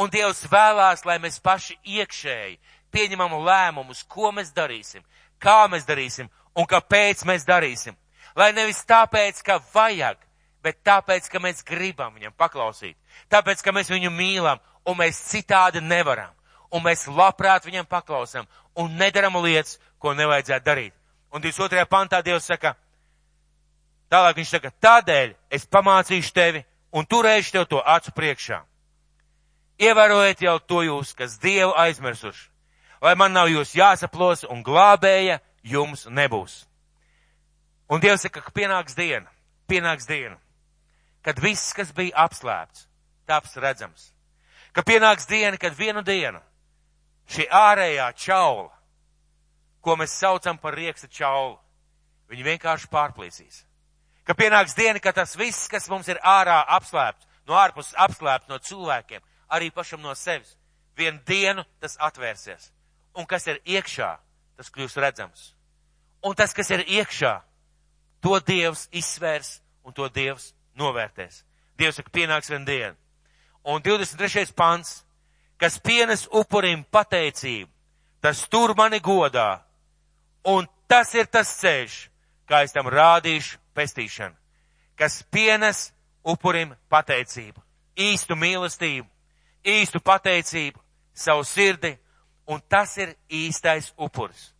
Un 0.00 0.10
Dievs 0.12 0.44
vēlās, 0.48 1.04
lai 1.04 1.18
mēs 1.20 1.40
paši 1.40 1.76
iekšēji 1.84 2.58
pieņemam 2.92 3.38
lēmumus, 3.44 4.04
ko 4.08 4.32
mēs 4.32 4.52
darīsim, 4.56 5.04
kā 5.40 5.64
mēs 5.72 5.86
darīsim 5.88 6.28
un 6.56 6.68
kāpēc 6.68 7.24
mēs 7.28 7.46
darīsim. 7.48 7.96
Lai 8.36 8.52
nevis 8.56 8.80
tāpēc, 8.88 9.42
ka 9.44 9.58
vajag, 9.74 10.16
bet 10.64 10.80
tāpēc, 10.84 11.28
ka 11.28 11.40
mēs 11.40 11.64
gribam 11.64 12.14
viņam 12.16 12.36
paklausīt. 12.38 12.96
Tāpēc, 13.32 13.64
ka 13.64 13.72
mēs 13.72 13.90
viņu 13.92 14.12
mīlam 14.12 14.60
un 14.88 14.98
mēs 15.00 15.20
citādi 15.28 15.82
nevaram. 15.84 16.32
Un 16.72 16.84
mēs 16.84 17.04
labprāt 17.08 17.66
viņam 17.68 17.88
paklausam 17.88 18.46
un 18.80 18.96
nedaram 18.96 19.36
lietas, 19.44 19.78
ko 20.00 20.14
nevajadzētu 20.16 20.64
darīt. 20.64 20.94
Un 21.32 21.42
22. 21.44 21.84
pantā 21.88 22.22
Dievs 22.24 22.48
saka, 22.48 22.74
tālāk 24.12 24.38
viņš 24.38 24.54
saka, 24.58 24.72
tādēļ 24.84 25.34
es 25.50 25.66
pamācīšu 25.66 26.36
tevi 26.36 26.64
un 26.92 27.08
turēšu 27.08 27.56
tev 27.56 27.68
to 27.70 27.80
acu 27.80 28.12
priekšā. 28.12 28.62
Ievērojiet 29.82 30.44
jau 30.44 30.58
to 30.60 30.82
jūs, 30.84 31.14
kas 31.16 31.40
Dievu 31.40 31.72
aizmirsuši 31.80 32.52
lai 33.02 33.16
man 33.18 33.34
nav 33.34 33.50
jūs 33.50 33.74
jāsaplos 33.74 34.46
un 34.48 34.62
glābēja 34.62 35.40
jums 35.66 36.06
nebūs. 36.06 36.62
Un 37.90 38.00
Dievs 38.00 38.22
saka, 38.24 38.40
ka 38.40 38.54
pienāks 38.54 38.94
diena, 38.96 39.28
pienāks 39.68 40.06
diena, 40.08 40.38
kad 41.26 41.40
viss, 41.42 41.74
kas 41.76 41.90
bija 41.92 42.14
apslēpts, 42.24 42.86
taps 43.28 43.58
redzams. 43.60 44.12
Ka 44.72 44.84
pienāks 44.86 45.26
diena, 45.28 45.58
kad 45.60 45.74
vienu 45.76 46.00
dienu 46.06 46.40
šī 47.28 47.48
ārējā 47.52 48.06
čaula, 48.16 48.70
ko 49.82 49.98
mēs 49.98 50.14
saucam 50.14 50.56
par 50.58 50.78
rieksta 50.78 51.10
čaulu, 51.10 51.58
viņi 52.30 52.46
vienkārši 52.46 52.88
pārplīsīs. 52.88 53.64
Ka 54.24 54.34
pienāks 54.38 54.76
diena, 54.78 55.00
ka 55.02 55.12
tas 55.12 55.34
viss, 55.36 55.68
kas 55.68 55.88
mums 55.90 56.08
ir 56.08 56.20
ārā 56.22 56.60
apslēpts, 56.76 57.26
no 57.48 57.56
ārpuses 57.58 57.96
apslēpts 57.98 58.50
no 58.50 58.58
cilvēkiem, 58.62 59.22
arī 59.50 59.70
pašam 59.74 60.02
no 60.02 60.14
sevis, 60.14 60.54
vienu 60.96 61.18
dienu 61.26 61.64
tas 61.82 61.96
atvērsies. 61.98 62.70
Un 63.18 63.26
kas 63.26 63.46
ir 63.50 63.58
iekšā, 63.66 64.12
tas 64.56 64.70
kļūs 64.70 64.96
redzams. 65.02 65.52
Un 66.22 66.36
tas, 66.38 66.54
kas 66.54 66.70
ir 66.70 66.84
iekšā, 66.86 67.40
to 68.22 68.38
Dievs 68.46 68.86
izsvērs 68.94 69.56
un 69.82 69.92
to 69.92 70.06
Dievs 70.08 70.52
novērtēs. 70.78 71.42
Dievs 71.78 71.98
saka, 71.98 72.12
pienāks 72.14 72.50
vien 72.52 72.64
diena. 72.64 72.94
Un 73.66 73.82
23. 73.82 74.52
pants, 74.54 75.02
kas 75.58 75.80
pienes 75.82 76.28
upurim 76.30 76.84
pateicību, 76.94 77.70
tas 78.22 78.46
tur 78.48 78.74
mani 78.78 79.00
godā. 79.02 79.62
Un 80.46 80.66
tas 80.90 81.10
ir 81.14 81.26
tas 81.26 81.50
ceļš, 81.58 81.98
kā 82.46 82.62
es 82.66 82.74
tam 82.74 82.86
rādīšu 82.90 83.58
pestīšanu, 83.74 84.36
kas 84.98 85.22
pienes 85.30 85.90
upurim 86.24 86.74
pateicību, 86.92 87.60
īstu 87.96 88.36
mīlestību, 88.38 89.08
īstu 89.64 90.00
pateicību, 90.00 90.80
savu 91.14 91.44
sirdi, 91.44 91.96
un 92.46 92.60
tas 92.68 92.96
ir 92.98 93.14
īstais 93.30 93.92
upuris. 93.96 94.52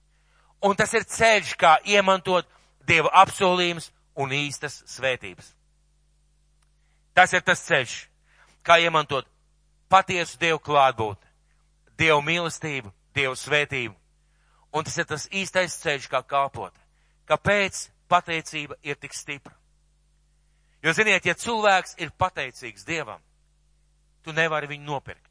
Un 0.63 0.77
tas 0.77 0.93
ir 0.95 1.05
ceļš, 1.05 1.57
kā 1.59 1.79
iemantot 1.85 2.47
Dieva 2.87 3.11
apsolījums 3.23 3.93
un 4.19 4.33
īstas 4.35 4.81
svētības. 4.91 5.53
Tas 7.15 7.33
ir 7.33 7.43
tas 7.47 7.63
ceļš, 7.63 7.93
kā 8.67 8.79
iemantot 8.83 9.27
patiesu 9.91 10.39
Dievu 10.41 10.59
klātbūtni, 10.59 11.29
Dievu 11.99 12.23
mīlestību, 12.27 12.93
Dievu 13.15 13.37
svētību. 13.39 13.95
Un 14.73 14.85
tas 14.85 14.97
ir 14.99 15.07
tas 15.07 15.29
īstais 15.29 15.77
ceļš, 15.83 16.09
kā 16.09 16.23
kalpot. 16.25 16.73
Kāpēc 17.29 17.85
pateicība 18.13 18.77
ir 18.85 19.01
tik 19.01 19.17
stipra? 19.17 19.55
Jo, 20.83 20.93
ziniet, 20.93 21.25
ja 21.25 21.35
cilvēks 21.39 21.97
ir 22.03 22.11
pateicīgs 22.19 22.85
Dievam, 22.85 23.21
tu 24.27 24.35
nevari 24.35 24.69
viņu 24.71 24.85
nopirkt. 24.87 25.29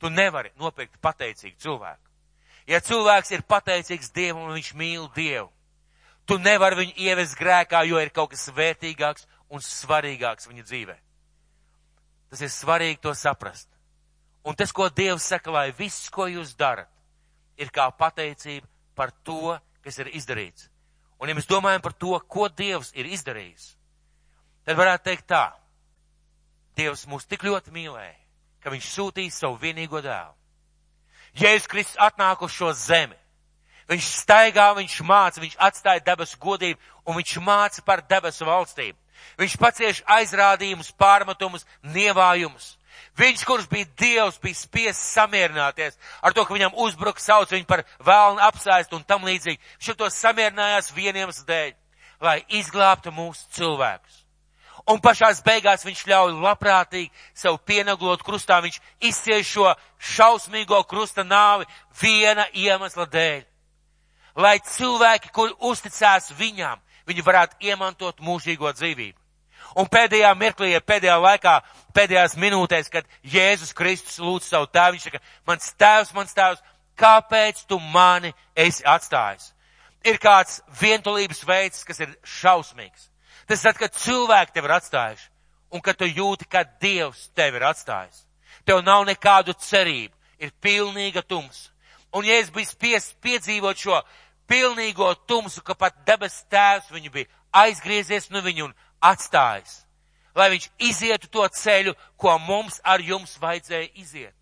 Tu 0.00 0.10
nevari 0.12 0.50
nopirkt 0.60 0.96
pateicīgu 1.00 1.60
cilvēku. 1.60 2.02
Ja 2.66 2.80
cilvēks 2.80 3.30
ir 3.36 3.44
pateicīgs 3.48 4.10
Dievam 4.16 4.48
un 4.48 4.56
viņš 4.56 4.72
mīl 4.74 5.08
Dievu, 5.14 5.50
tu 6.26 6.38
nevari 6.42 6.80
viņu 6.82 6.96
ievest 7.06 7.36
grēkā, 7.38 7.84
jo 7.86 8.00
ir 8.02 8.10
kaut 8.10 8.32
kas 8.32 8.48
vērtīgāks 8.56 9.28
un 9.52 9.62
svarīgāks 9.62 10.48
viņa 10.50 10.64
dzīvē. 10.66 10.96
Tas 12.32 12.42
ir 12.42 12.50
svarīgi 12.50 13.00
to 13.04 13.14
saprast. 13.14 13.68
Un 14.46 14.54
tas, 14.54 14.72
ko 14.72 14.88
Dievs 14.88 15.26
saka, 15.26 15.50
lai 15.50 15.68
viss, 15.74 16.08
ko 16.10 16.26
jūs 16.30 16.54
darat, 16.58 16.90
ir 17.58 17.70
kā 17.74 17.86
pateicība 17.90 18.66
par 18.94 19.12
to, 19.26 19.56
kas 19.82 19.98
ir 20.02 20.10
izdarīts. 20.16 20.68
Un 21.20 21.30
ja 21.30 21.36
mēs 21.36 21.48
domājam 21.48 21.82
par 21.84 21.94
to, 21.96 22.12
ko 22.28 22.48
Dievs 22.48 22.92
ir 22.96 23.08
izdarījis, 23.08 23.70
tad 24.66 24.76
varētu 24.76 25.08
teikt 25.08 25.28
tā. 25.32 25.46
Dievs 26.76 27.06
mūs 27.08 27.24
tik 27.24 27.46
ļoti 27.46 27.72
mīlēja, 27.72 28.18
ka 28.60 28.72
viņš 28.74 28.90
sūtīja 28.92 29.32
savu 29.32 29.56
vienīgo 29.62 30.02
dēlu. 30.04 30.34
Jēzus 31.36 31.68
Kristus 31.68 32.00
atnāk 32.00 32.42
uz 32.44 32.52
šo 32.52 32.72
zemi. 32.76 33.16
Viņš 33.88 34.06
staigā, 34.22 34.70
viņš 34.76 35.00
māca, 35.06 35.40
viņš 35.40 35.56
atstāja 35.62 36.02
debesu 36.04 36.38
godību 36.42 36.80
un 37.06 37.16
viņš 37.20 37.36
māca 37.44 37.84
par 37.86 38.02
debesu 38.08 38.48
valstību. 38.48 38.98
Viņš 39.38 39.56
pacieš 39.60 40.02
aizrādījumus, 40.10 40.92
pārmetumus, 40.98 41.66
nievājumus. 41.94 42.74
Viņš, 43.16 43.44
kurš 43.48 43.68
bija 43.70 43.88
Dievs, 43.96 44.36
bija 44.42 44.58
spiests 44.58 45.14
samierināties 45.16 45.96
ar 46.20 46.34
to, 46.36 46.44
ka 46.44 46.52
viņam 46.52 46.76
uzbruka 46.84 47.22
sauc 47.22 47.48
viņu 47.52 47.64
par 47.68 47.86
vēlnu 48.04 48.42
apsēst 48.44 48.92
un 48.92 49.06
tam 49.08 49.24
līdzīgi. 49.24 49.60
Viņš 49.80 49.96
to 49.96 50.10
samierinājās 50.12 50.92
vieniem 50.92 51.32
dēļ, 51.48 51.72
lai 52.20 52.38
izglābtu 52.60 53.14
mūsu 53.16 53.48
cilvēkus. 53.56 54.22
Un 54.86 55.00
pašās 55.02 55.40
beigās 55.42 55.82
viņš 55.82 56.04
ļauj 56.06 56.36
labprātīgi 56.44 57.10
sev 57.34 57.56
pieneglot 57.66 58.22
krustā, 58.22 58.60
viņš 58.62 58.78
izcieš 59.00 59.48
šo 59.56 59.72
šausmīgo 59.98 60.78
krusta 60.86 61.24
nāvi 61.26 61.66
viena 62.00 62.44
iemesla 62.52 63.08
dēļ. 63.10 63.42
Lai 64.36 64.58
cilvēki, 64.60 65.32
kuri 65.32 65.56
uzticās 65.64 66.30
viņam, 66.38 66.78
viņi 67.08 67.24
varētu 67.24 67.64
iemantot 67.66 68.20
mūžīgo 68.20 68.70
dzīvību. 68.76 69.25
Un 69.76 69.88
pēdējā 69.92 70.30
mirklī, 70.40 70.70
pēdējā 70.80 71.16
laikā, 71.20 71.58
pēdējās 71.96 72.36
minūtēs, 72.40 72.88
kad 72.92 73.04
Jēzus 73.22 73.74
Kristus 73.76 74.16
lūdz 74.22 74.48
savu 74.48 74.70
tēvu, 74.72 74.96
viņš 74.96 75.04
saka, 75.08 75.20
mans 75.48 75.68
tēvs, 75.76 76.14
mans 76.16 76.32
tēvs, 76.36 76.62
kāpēc 76.96 77.66
tu 77.68 77.78
mani 77.92 78.32
esi 78.56 78.86
atstājis? 78.88 79.50
Ir 80.06 80.16
kāds 80.22 80.62
vientulības 80.80 81.42
veids, 81.44 81.84
kas 81.84 82.00
ir 82.00 82.14
šausmīgs. 82.24 83.10
Tas 83.46 83.62
tad, 83.62 83.76
kad 83.76 83.94
cilvēki 83.94 84.56
tevi 84.56 84.70
ir 84.70 84.76
atstājuši 84.78 85.28
un 85.76 85.82
kad 85.82 85.98
tu 85.98 86.06
jūti, 86.08 86.46
ka 86.48 86.64
Dievs 86.80 87.28
tevi 87.36 87.60
ir 87.60 87.66
atstājis. 87.68 88.24
Tev 88.66 88.80
nav 88.86 89.04
nekādu 89.06 89.54
cerību, 89.60 90.14
ir 90.40 90.52
pilnīga 90.62 91.22
tumsa. 91.22 91.70
Un 92.16 92.24
ja 92.24 92.38
es 92.40 92.50
biju 92.50 92.70
spiests 92.70 93.16
piedzīvot 93.20 93.78
šo 93.78 94.00
pilnīgo 94.48 95.12
tumsu, 95.28 95.62
ka 95.62 95.74
pat 95.74 95.98
debes 96.06 96.38
tēvs 96.50 96.90
viņu 96.94 97.12
bija 97.12 97.28
aizgriezies 97.66 98.30
no 98.30 98.42
viņu 98.44 98.68
un 98.68 98.74
atstājis, 99.10 99.82
lai 100.36 100.50
viņš 100.52 100.68
izietu 100.88 101.30
to 101.32 101.46
ceļu, 101.48 101.94
ko 102.20 102.36
mums 102.38 102.80
ar 102.84 103.00
jums 103.00 103.36
vajadzēja 103.40 103.88
iziet. 103.94 104.34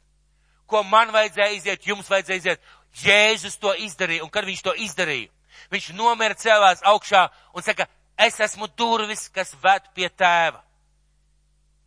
Ko 0.66 0.82
man 0.82 1.12
vajadzēja 1.14 1.54
iziet, 1.58 1.86
jums 1.86 2.08
vajadzēja 2.10 2.40
iziet. 2.40 2.68
Jēzus 2.94 3.58
to 3.58 3.72
izdarīja, 3.74 4.22
un 4.22 4.30
kad 4.30 4.46
viņš 4.46 4.60
to 4.62 4.74
izdarīja, 4.78 5.30
viņš 5.70 5.88
nomira 5.98 6.36
cēlās 6.38 6.82
augšā 6.86 7.24
un 7.54 7.64
saka, 7.66 7.88
es 8.18 8.38
esmu 8.40 8.68
durvis, 8.78 9.26
kas 9.34 9.50
ved 9.62 9.88
pie 9.94 10.08
tēva. 10.08 10.60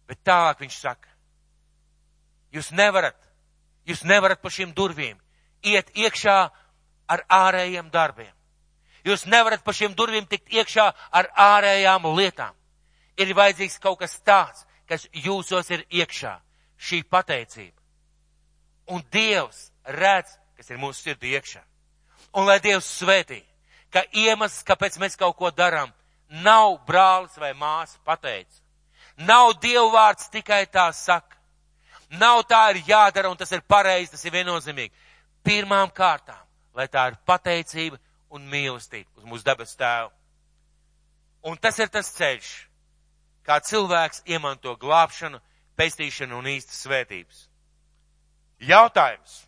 Bet 0.08 0.20
tālāk 0.28 0.60
viņš 0.64 0.76
saka, 0.82 1.08
jūs 2.56 2.74
nevarat, 2.76 3.16
jūs 3.88 4.04
nevarat 4.08 4.44
pa 4.44 4.52
šīm 4.52 4.76
durvīm 4.76 5.16
iet 5.64 5.92
iekšā 5.96 6.38
ar 7.08 7.24
ārējiem 7.32 7.90
darbiem. 7.92 8.34
Jūs 9.08 9.24
nevarat 9.32 9.64
pa 9.64 9.72
šīm 9.72 9.96
durvīm 9.96 10.28
tikt 10.28 10.52
iekšā 10.52 10.88
ar 11.16 11.30
ārējām 11.32 12.08
lietām. 12.18 12.57
Ir 13.18 13.34
vajadzīgs 13.34 13.80
kaut 13.82 13.99
kas 13.99 14.20
tāds, 14.22 14.65
kas 14.88 15.07
jūsos 15.11 15.72
ir 15.74 15.84
iekšā, 15.89 16.38
šī 16.78 17.01
pateicība. 17.09 17.76
Un 18.93 19.03
Dievs 19.11 19.72
redz, 19.84 20.38
kas 20.55 20.70
ir 20.72 20.80
mūsu 20.82 21.03
sirdī 21.03 21.34
iekšā. 21.36 21.63
Un 22.38 22.47
lai 22.47 22.59
Dievs 22.63 22.88
svētī, 23.01 23.41
ka 23.91 24.03
iemesls, 24.13 24.63
kāpēc 24.68 24.99
mēs 25.01 25.18
kaut 25.20 25.36
ko 25.39 25.51
darām, 25.51 25.91
nav 26.30 26.78
brālis 26.88 27.38
vai 27.39 27.53
māsa 27.57 27.99
pateicis. 28.05 28.61
Nav 29.18 29.55
Dievu 29.61 29.89
vārds 29.95 30.30
tikai 30.30 30.65
tā 30.70 30.91
saka. 30.93 31.36
Nav 32.09 32.43
tā 32.47 32.61
ir 32.72 32.84
jādara 32.88 33.32
un 33.32 33.38
tas 33.38 33.51
ir 33.51 33.65
pareizi, 33.68 34.13
tas 34.13 34.24
ir 34.26 34.36
viennozīmīgi. 34.36 34.93
Pirmām 35.43 35.89
kārtām, 35.95 36.39
lai 36.76 36.88
tā 36.88 37.09
ir 37.11 37.18
pateicība 37.28 37.99
un 38.32 38.45
mīlestība 38.47 39.09
uz 39.18 39.26
mūsu 39.28 39.43
debes 39.43 39.76
tēvu. 39.76 40.13
Un 41.47 41.57
tas 41.57 41.80
ir 41.80 41.89
tas 41.91 42.11
ceļš, 42.15 42.51
kā 43.48 43.62
cilvēks 43.64 44.26
iemanto 44.28 44.76
glābšanu, 44.76 45.39
pestīšanu 45.80 46.36
un 46.41 46.50
īstas 46.52 46.82
svētības. 46.84 47.45
Jautājums. 48.60 49.45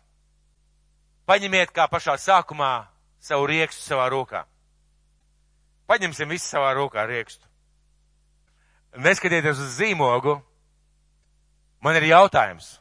Paņemiet 1.28 1.74
kā 1.74 1.86
pašā 1.90 2.16
sākumā 2.18 2.88
savu 3.20 3.46
riekstu 3.50 3.84
savā 3.84 4.08
rokā. 4.10 4.44
Paņemsim 5.90 6.30
visu 6.30 6.46
savā 6.46 6.72
rokā 6.78 7.04
riekstu. 7.06 7.44
Neskatieties 8.96 9.58
uz 9.58 9.76
zīmogu. 9.76 10.38
Man 11.82 11.98
ir 11.98 12.08
jautājums. 12.10 12.78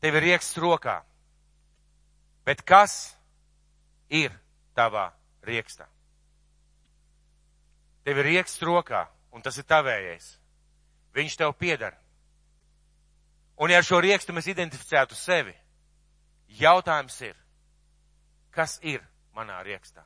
Tev 0.00 0.16
ir 0.16 0.26
rieksts 0.30 0.60
rokā. 0.60 1.00
Bet 2.46 2.62
kas 2.62 3.16
ir 4.08 4.30
tavā 4.76 5.10
riekstā? 5.42 5.88
Tev 8.06 8.20
ir 8.22 8.28
rieksts 8.30 8.62
rokā, 8.62 9.06
un 9.36 9.44
tas 9.44 9.58
ir 9.60 9.68
tavējais. 9.68 10.32
Viņš 11.16 11.36
tev 11.36 11.52
piedara. 11.60 11.98
Un 13.60 13.72
ja 13.72 13.80
ar 13.80 13.84
šo 13.84 14.00
riekstu 14.04 14.34
mēs 14.36 14.48
identificētu 14.52 15.16
sevi, 15.16 15.54
jautājums 16.60 17.16
ir, 17.24 17.36
kas 18.52 18.78
ir 18.82 19.04
manā 19.36 19.60
riekstā? 19.64 20.04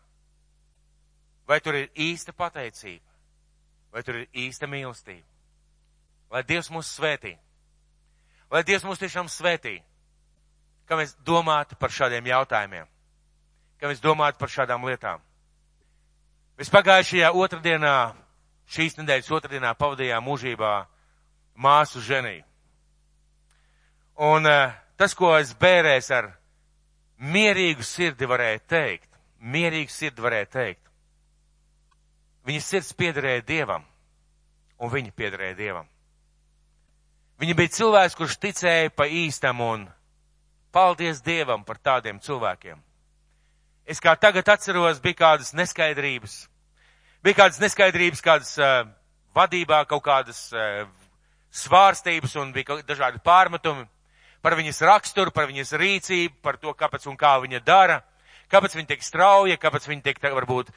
Vai 1.47 1.59
tur 1.62 1.78
ir 1.78 1.89
īsta 1.99 2.35
pateicība? 2.35 3.07
Vai 3.91 4.03
tur 4.07 4.20
ir 4.20 4.28
īsta 4.47 4.68
mīlestība? 4.70 5.26
Lai 6.31 6.45
Dievs 6.47 6.70
mūs 6.70 6.93
svētī. 6.95 7.35
Lai 8.51 8.62
Dievs 8.66 8.87
mūs 8.87 9.03
tiešām 9.03 9.26
svētī. 9.31 9.81
Kā 10.87 10.99
mēs 10.99 11.16
domātu 11.26 11.78
par 11.78 11.91
šādiem 11.91 12.26
jautājumiem. 12.31 12.87
Kā 13.83 13.91
mēs 13.91 14.03
domātu 14.03 14.39
par 14.39 14.51
šādām 14.51 14.87
lietām. 14.87 15.22
Mēs 16.59 16.70
pagājušajā 16.70 17.33
otrdienā, 17.35 18.12
šīs 18.70 18.98
nedēļas 19.00 19.30
otrdienā 19.34 19.74
pavadījām 19.78 20.24
mūžībā 20.26 20.72
māsu 21.60 22.02
ženiju. 22.04 22.44
Un 24.20 24.46
uh, 24.46 24.74
tas, 25.00 25.14
ko 25.16 25.32
es 25.38 25.54
bērēs 25.56 26.10
ar 26.12 26.32
mierīgu 27.20 27.84
sirdi 27.84 28.28
varēju 28.28 28.60
teikt, 28.68 29.08
mierīgu 29.40 29.92
sirdi 29.92 30.24
varēju 30.24 30.50
teikt, 30.52 30.82
viņa 32.48 32.60
sirds 32.64 32.92
piederēja 32.96 33.46
Dievam, 33.48 33.86
un 34.80 34.92
viņa 34.92 35.16
piederēja 35.16 35.56
Dievam. 35.56 35.88
Viņa 37.40 37.56
bija 37.56 37.72
cilvēks, 37.72 38.16
kurš 38.18 38.36
ticēja 38.36 38.92
pa 38.92 39.06
īstam 39.08 39.60
un 39.64 39.88
paldies 40.72 41.22
Dievam 41.24 41.64
par 41.64 41.80
tādiem 41.80 42.20
cilvēkiem. 42.20 42.76
Es 43.88 44.00
kā 44.00 44.12
tagad 44.20 44.48
atceros, 44.52 45.00
bija 45.00 45.16
kādas 45.24 45.54
neskaidrības, 45.56 46.49
bija 47.24 47.38
kādas 47.42 47.60
neskaidrības, 47.62 48.22
kādas 48.24 48.52
uh, 48.60 48.82
vadībā 49.36 49.84
kaut 49.88 50.04
kādas 50.06 50.48
uh, 50.54 50.84
svārstības 51.50 52.36
un 52.40 52.52
bija 52.54 52.80
dažādi 52.86 53.22
pārmetumi 53.24 53.86
par 54.40 54.56
viņas 54.56 54.80
raksturu, 54.88 55.32
par 55.34 55.50
viņas 55.50 55.74
rīcību, 55.76 56.40
par 56.42 56.56
to, 56.60 56.72
kāpēc 56.74 57.06
un 57.10 57.18
kā 57.20 57.34
viņa 57.42 57.60
dara, 57.64 58.00
kāpēc 58.50 58.76
viņa 58.78 58.92
tiek 58.92 59.04
strauja, 59.04 59.58
kāpēc 59.60 59.88
viņa 59.88 60.04
tiek 60.06 60.22
varbūt 60.22 60.70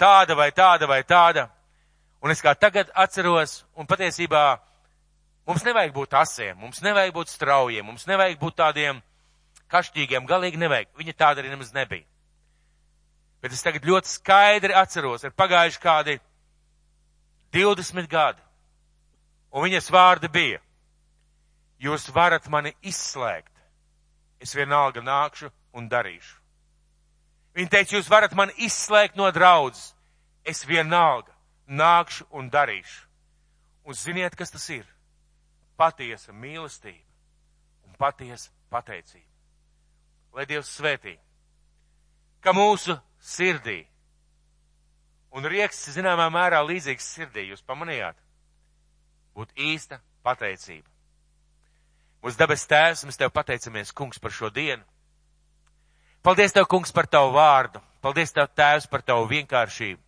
tāda 0.00 0.36
vai 0.38 0.50
tāda 0.56 0.88
vai 0.88 1.02
tāda. 1.04 1.48
Un 2.22 2.30
es 2.30 2.40
kā 2.40 2.54
tagad 2.54 2.90
atceros, 2.94 3.64
un 3.74 3.86
patiesībā 3.90 4.44
mums 5.48 5.64
nevajag 5.66 5.92
būt 5.92 6.14
asiem, 6.14 6.56
mums 6.56 6.80
nevajag 6.84 7.12
būt 7.16 7.32
straujiem, 7.34 7.86
mums 7.86 8.06
nevajag 8.06 8.38
būt 8.38 8.56
tādiem 8.62 9.02
kašķīgiem, 9.72 10.28
galīgi 10.28 10.60
nevajag. 10.62 10.92
Viņa 10.96 11.16
tāda 11.18 11.42
arī 11.42 11.50
nemaz 11.52 11.72
nebija. 11.74 12.06
Bet 13.42 13.54
es 13.54 13.62
tagad 13.64 13.86
ļoti 13.86 14.08
skaidri 14.08 14.74
atceros, 14.78 15.24
ir 15.26 15.34
pagājuši 15.34 15.80
kādi 15.82 16.18
20 17.52 18.06
gadi, 18.08 18.42
un 19.50 19.66
viņas 19.66 19.90
vārdi 19.92 20.30
bija 20.32 20.60
jūs 21.82 22.06
varat 22.14 22.46
mani 22.48 22.72
izslēgt. 22.86 23.50
Es 24.42 24.54
vienalga 24.54 25.02
nākšu 25.02 25.50
un 25.78 25.88
darīšu. 25.90 26.38
Viņa 27.54 27.70
teica, 27.70 27.96
jūs 27.96 28.10
varat 28.10 28.32
mani 28.34 28.54
izslēgt 28.64 29.18
no 29.18 29.28
draudzes. 29.30 29.92
Es 30.42 30.64
vienalga 30.66 31.34
nākšu 31.68 32.26
un 32.34 32.48
darīšu. 32.50 33.04
Un 33.86 33.94
ziniet, 33.98 34.34
kas 34.38 34.50
tas 34.50 34.64
ir? 34.70 34.86
Patiesa 35.78 36.32
mīlestība 36.32 37.04
un 37.86 37.94
patiesa 37.98 38.50
pateicība. 38.70 39.28
Lai 40.32 40.46
Dievs 40.48 40.70
svētī, 40.78 41.16
ka 42.40 42.54
mūsu 42.56 42.96
sirdī, 43.22 43.84
un 45.32 45.46
rieks 45.48 45.86
zināmā 45.94 46.26
mērā 46.34 46.60
līdzīgs 46.66 47.06
sirdī, 47.14 47.46
jūs 47.52 47.62
pamanījāt, 47.64 48.18
būtu 49.38 49.56
īsta 49.72 50.02
pateicība. 50.26 50.88
Mūsu 52.22 52.38
dabas 52.38 52.66
tēvs, 52.70 53.02
mēs 53.06 53.18
tev 53.18 53.32
pateicamies, 53.34 53.90
kungs, 53.94 54.20
par 54.22 54.34
šo 54.34 54.50
dienu. 54.54 54.84
Paldies 56.22 56.54
tev, 56.54 56.68
kungs, 56.70 56.92
par 56.94 57.08
tavu 57.10 57.32
vārdu. 57.34 57.80
Paldies 58.02 58.30
tev, 58.34 58.46
tēvs, 58.54 58.86
par 58.90 59.02
tavu 59.02 59.26
vienkāršību. 59.30 59.98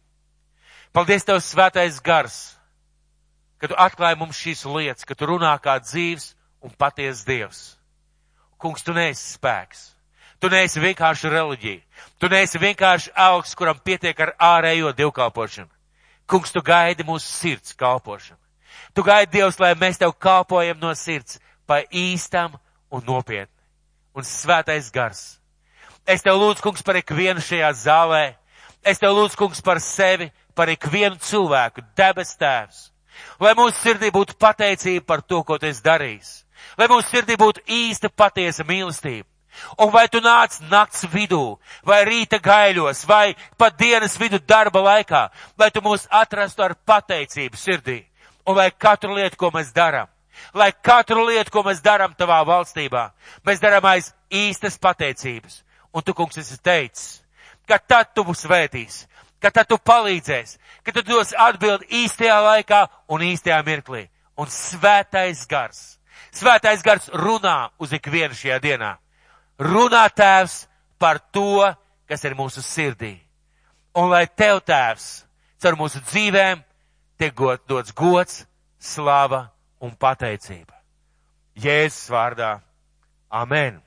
Paldies 0.94 1.26
tev, 1.26 1.40
svētais 1.42 1.98
gars, 2.06 2.36
ka 3.58 3.70
tu 3.70 3.74
atklāji 3.74 4.18
mums 4.20 4.38
šīs 4.38 4.62
lietas, 4.68 5.06
ka 5.08 5.16
tu 5.18 5.26
runā 5.26 5.50
kā 5.62 5.74
dzīves 5.82 6.34
un 6.62 6.70
paties 6.78 7.24
Dievs. 7.26 7.64
Kungs, 8.62 8.86
tu 8.86 8.94
neesi 8.94 9.34
spēks. 9.34 9.93
Tu 10.44 10.50
neesi 10.52 10.76
vienkārši 10.76 11.30
reliģija. 11.32 12.02
Tu 12.20 12.28
neesi 12.28 12.58
vienkārši 12.60 13.14
augsts, 13.16 13.56
kuram 13.56 13.78
pietiek 13.80 14.18
ar 14.20 14.34
ārējo 14.36 14.90
dievkalpošanu. 14.92 15.70
Kungs, 16.28 16.52
tu 16.52 16.60
gaidi 16.60 17.06
mūsu 17.08 17.30
sirds 17.32 17.72
kalpošanu. 17.72 18.36
Tu 18.92 19.06
gaidi 19.06 19.38
Dievs, 19.38 19.56
lai 19.56 19.72
mēs 19.72 20.02
tev 20.02 20.12
kalpojam 20.20 20.76
no 20.82 20.92
sirds, 20.92 21.40
pa 21.64 21.80
īstam 21.88 22.58
un 22.92 23.08
nopietni. 23.08 23.56
Un 24.12 24.28
svētais 24.28 24.92
gars. 24.92 25.24
Es 26.04 26.20
tev 26.20 26.36
lūdzu, 26.36 26.60
kungs, 26.60 26.84
par 26.84 27.00
ikvienu 27.00 27.40
šajā 27.40 27.72
zālē. 27.80 28.24
Es 28.84 29.00
tev 29.00 29.16
lūdzu, 29.16 29.40
kungs, 29.40 29.64
par 29.64 29.80
sevi, 29.80 30.28
par 30.52 30.68
ikvienu 30.68 31.16
cilvēku, 31.24 31.88
debes 31.96 32.36
tēvs. 32.36 32.90
Lai 33.40 33.56
mūsu 33.56 33.80
sirdī 33.80 34.12
būtu 34.12 34.36
pateicība 34.36 35.08
par 35.08 35.24
to, 35.24 35.40
ko 35.40 35.56
tu 35.56 35.72
esi 35.72 35.80
darījis. 35.88 36.42
Lai 36.76 36.92
mūsu 36.92 37.16
sirdī 37.16 37.40
būtu 37.40 37.64
īsta 37.64 38.12
patiesa 38.12 38.68
mīlestība. 38.68 39.24
Un 39.78 39.90
vai 39.90 40.06
tu 40.08 40.20
nāc 40.22 40.56
nakts 40.70 41.06
vidū, 41.12 41.58
vai 41.86 42.02
rīta 42.06 42.40
gaiļos, 42.42 43.04
vai 43.06 43.34
pat 43.58 43.76
dienas 43.78 44.16
vidu 44.18 44.38
darba 44.38 44.82
laikā, 44.82 45.28
lai 45.58 45.70
tu 45.70 45.82
mūs 45.84 46.08
atrastu 46.10 46.64
ar 46.66 46.74
pateicību 46.86 47.58
sirdī. 47.58 48.02
Un 48.46 48.58
lai 48.58 48.70
katru 48.70 49.14
lietu, 49.16 49.38
ko 49.40 49.50
mēs 49.54 49.72
darām, 49.72 50.08
lai 50.54 50.72
katru 50.72 51.24
lietu, 51.28 51.50
ko 51.50 51.62
mēs 51.64 51.80
darām 51.84 52.14
tavā 52.18 52.42
valstībā, 52.44 53.08
mēs 53.46 53.62
darām 53.62 53.86
aiz 53.88 54.12
īstas 54.30 54.76
pateicības. 54.78 55.62
Un 55.94 56.02
tu, 56.02 56.14
kungs, 56.14 56.36
esi 56.38 56.58
teicis, 56.58 57.22
ka 57.68 57.78
tad 57.78 58.10
tu 58.14 58.24
būs 58.26 58.42
svētīs, 58.44 59.04
ka 59.40 59.52
tad 59.54 59.68
tu 59.70 59.78
palīdzēs, 59.78 60.56
ka 60.82 60.92
tu 60.92 61.04
dos 61.06 61.32
atbildi 61.38 61.86
īstajā 62.02 62.40
laikā 62.48 62.80
un 63.14 63.22
īstajā 63.22 63.60
mirklī. 63.66 64.08
Un 64.34 64.50
svētais 64.50 65.44
gars, 65.46 66.00
svētais 66.34 66.82
gars 66.82 67.06
runā 67.14 67.70
uz 67.78 67.92
ikvienu 67.94 68.34
šajā 68.34 68.58
dienā. 68.64 68.96
Runā 69.60 70.04
tēvs 70.10 70.64
par 70.98 71.20
to, 71.32 71.62
kas 72.08 72.24
ir 72.24 72.34
mūsu 72.38 72.62
sirdī. 72.64 73.14
Un 73.94 74.10
lai 74.10 74.26
tev 74.26 74.60
tēvs, 74.66 75.24
caur 75.62 75.78
mūsu 75.78 76.02
dzīvēm, 76.10 76.62
tiek 77.18 77.44
dots 77.68 77.94
gods, 77.94 78.42
slava 78.78 79.46
un 79.80 79.94
pateicība. 79.94 80.74
Jēzus 81.54 82.10
vārdā. 82.10 82.58
Amen. 83.30 83.78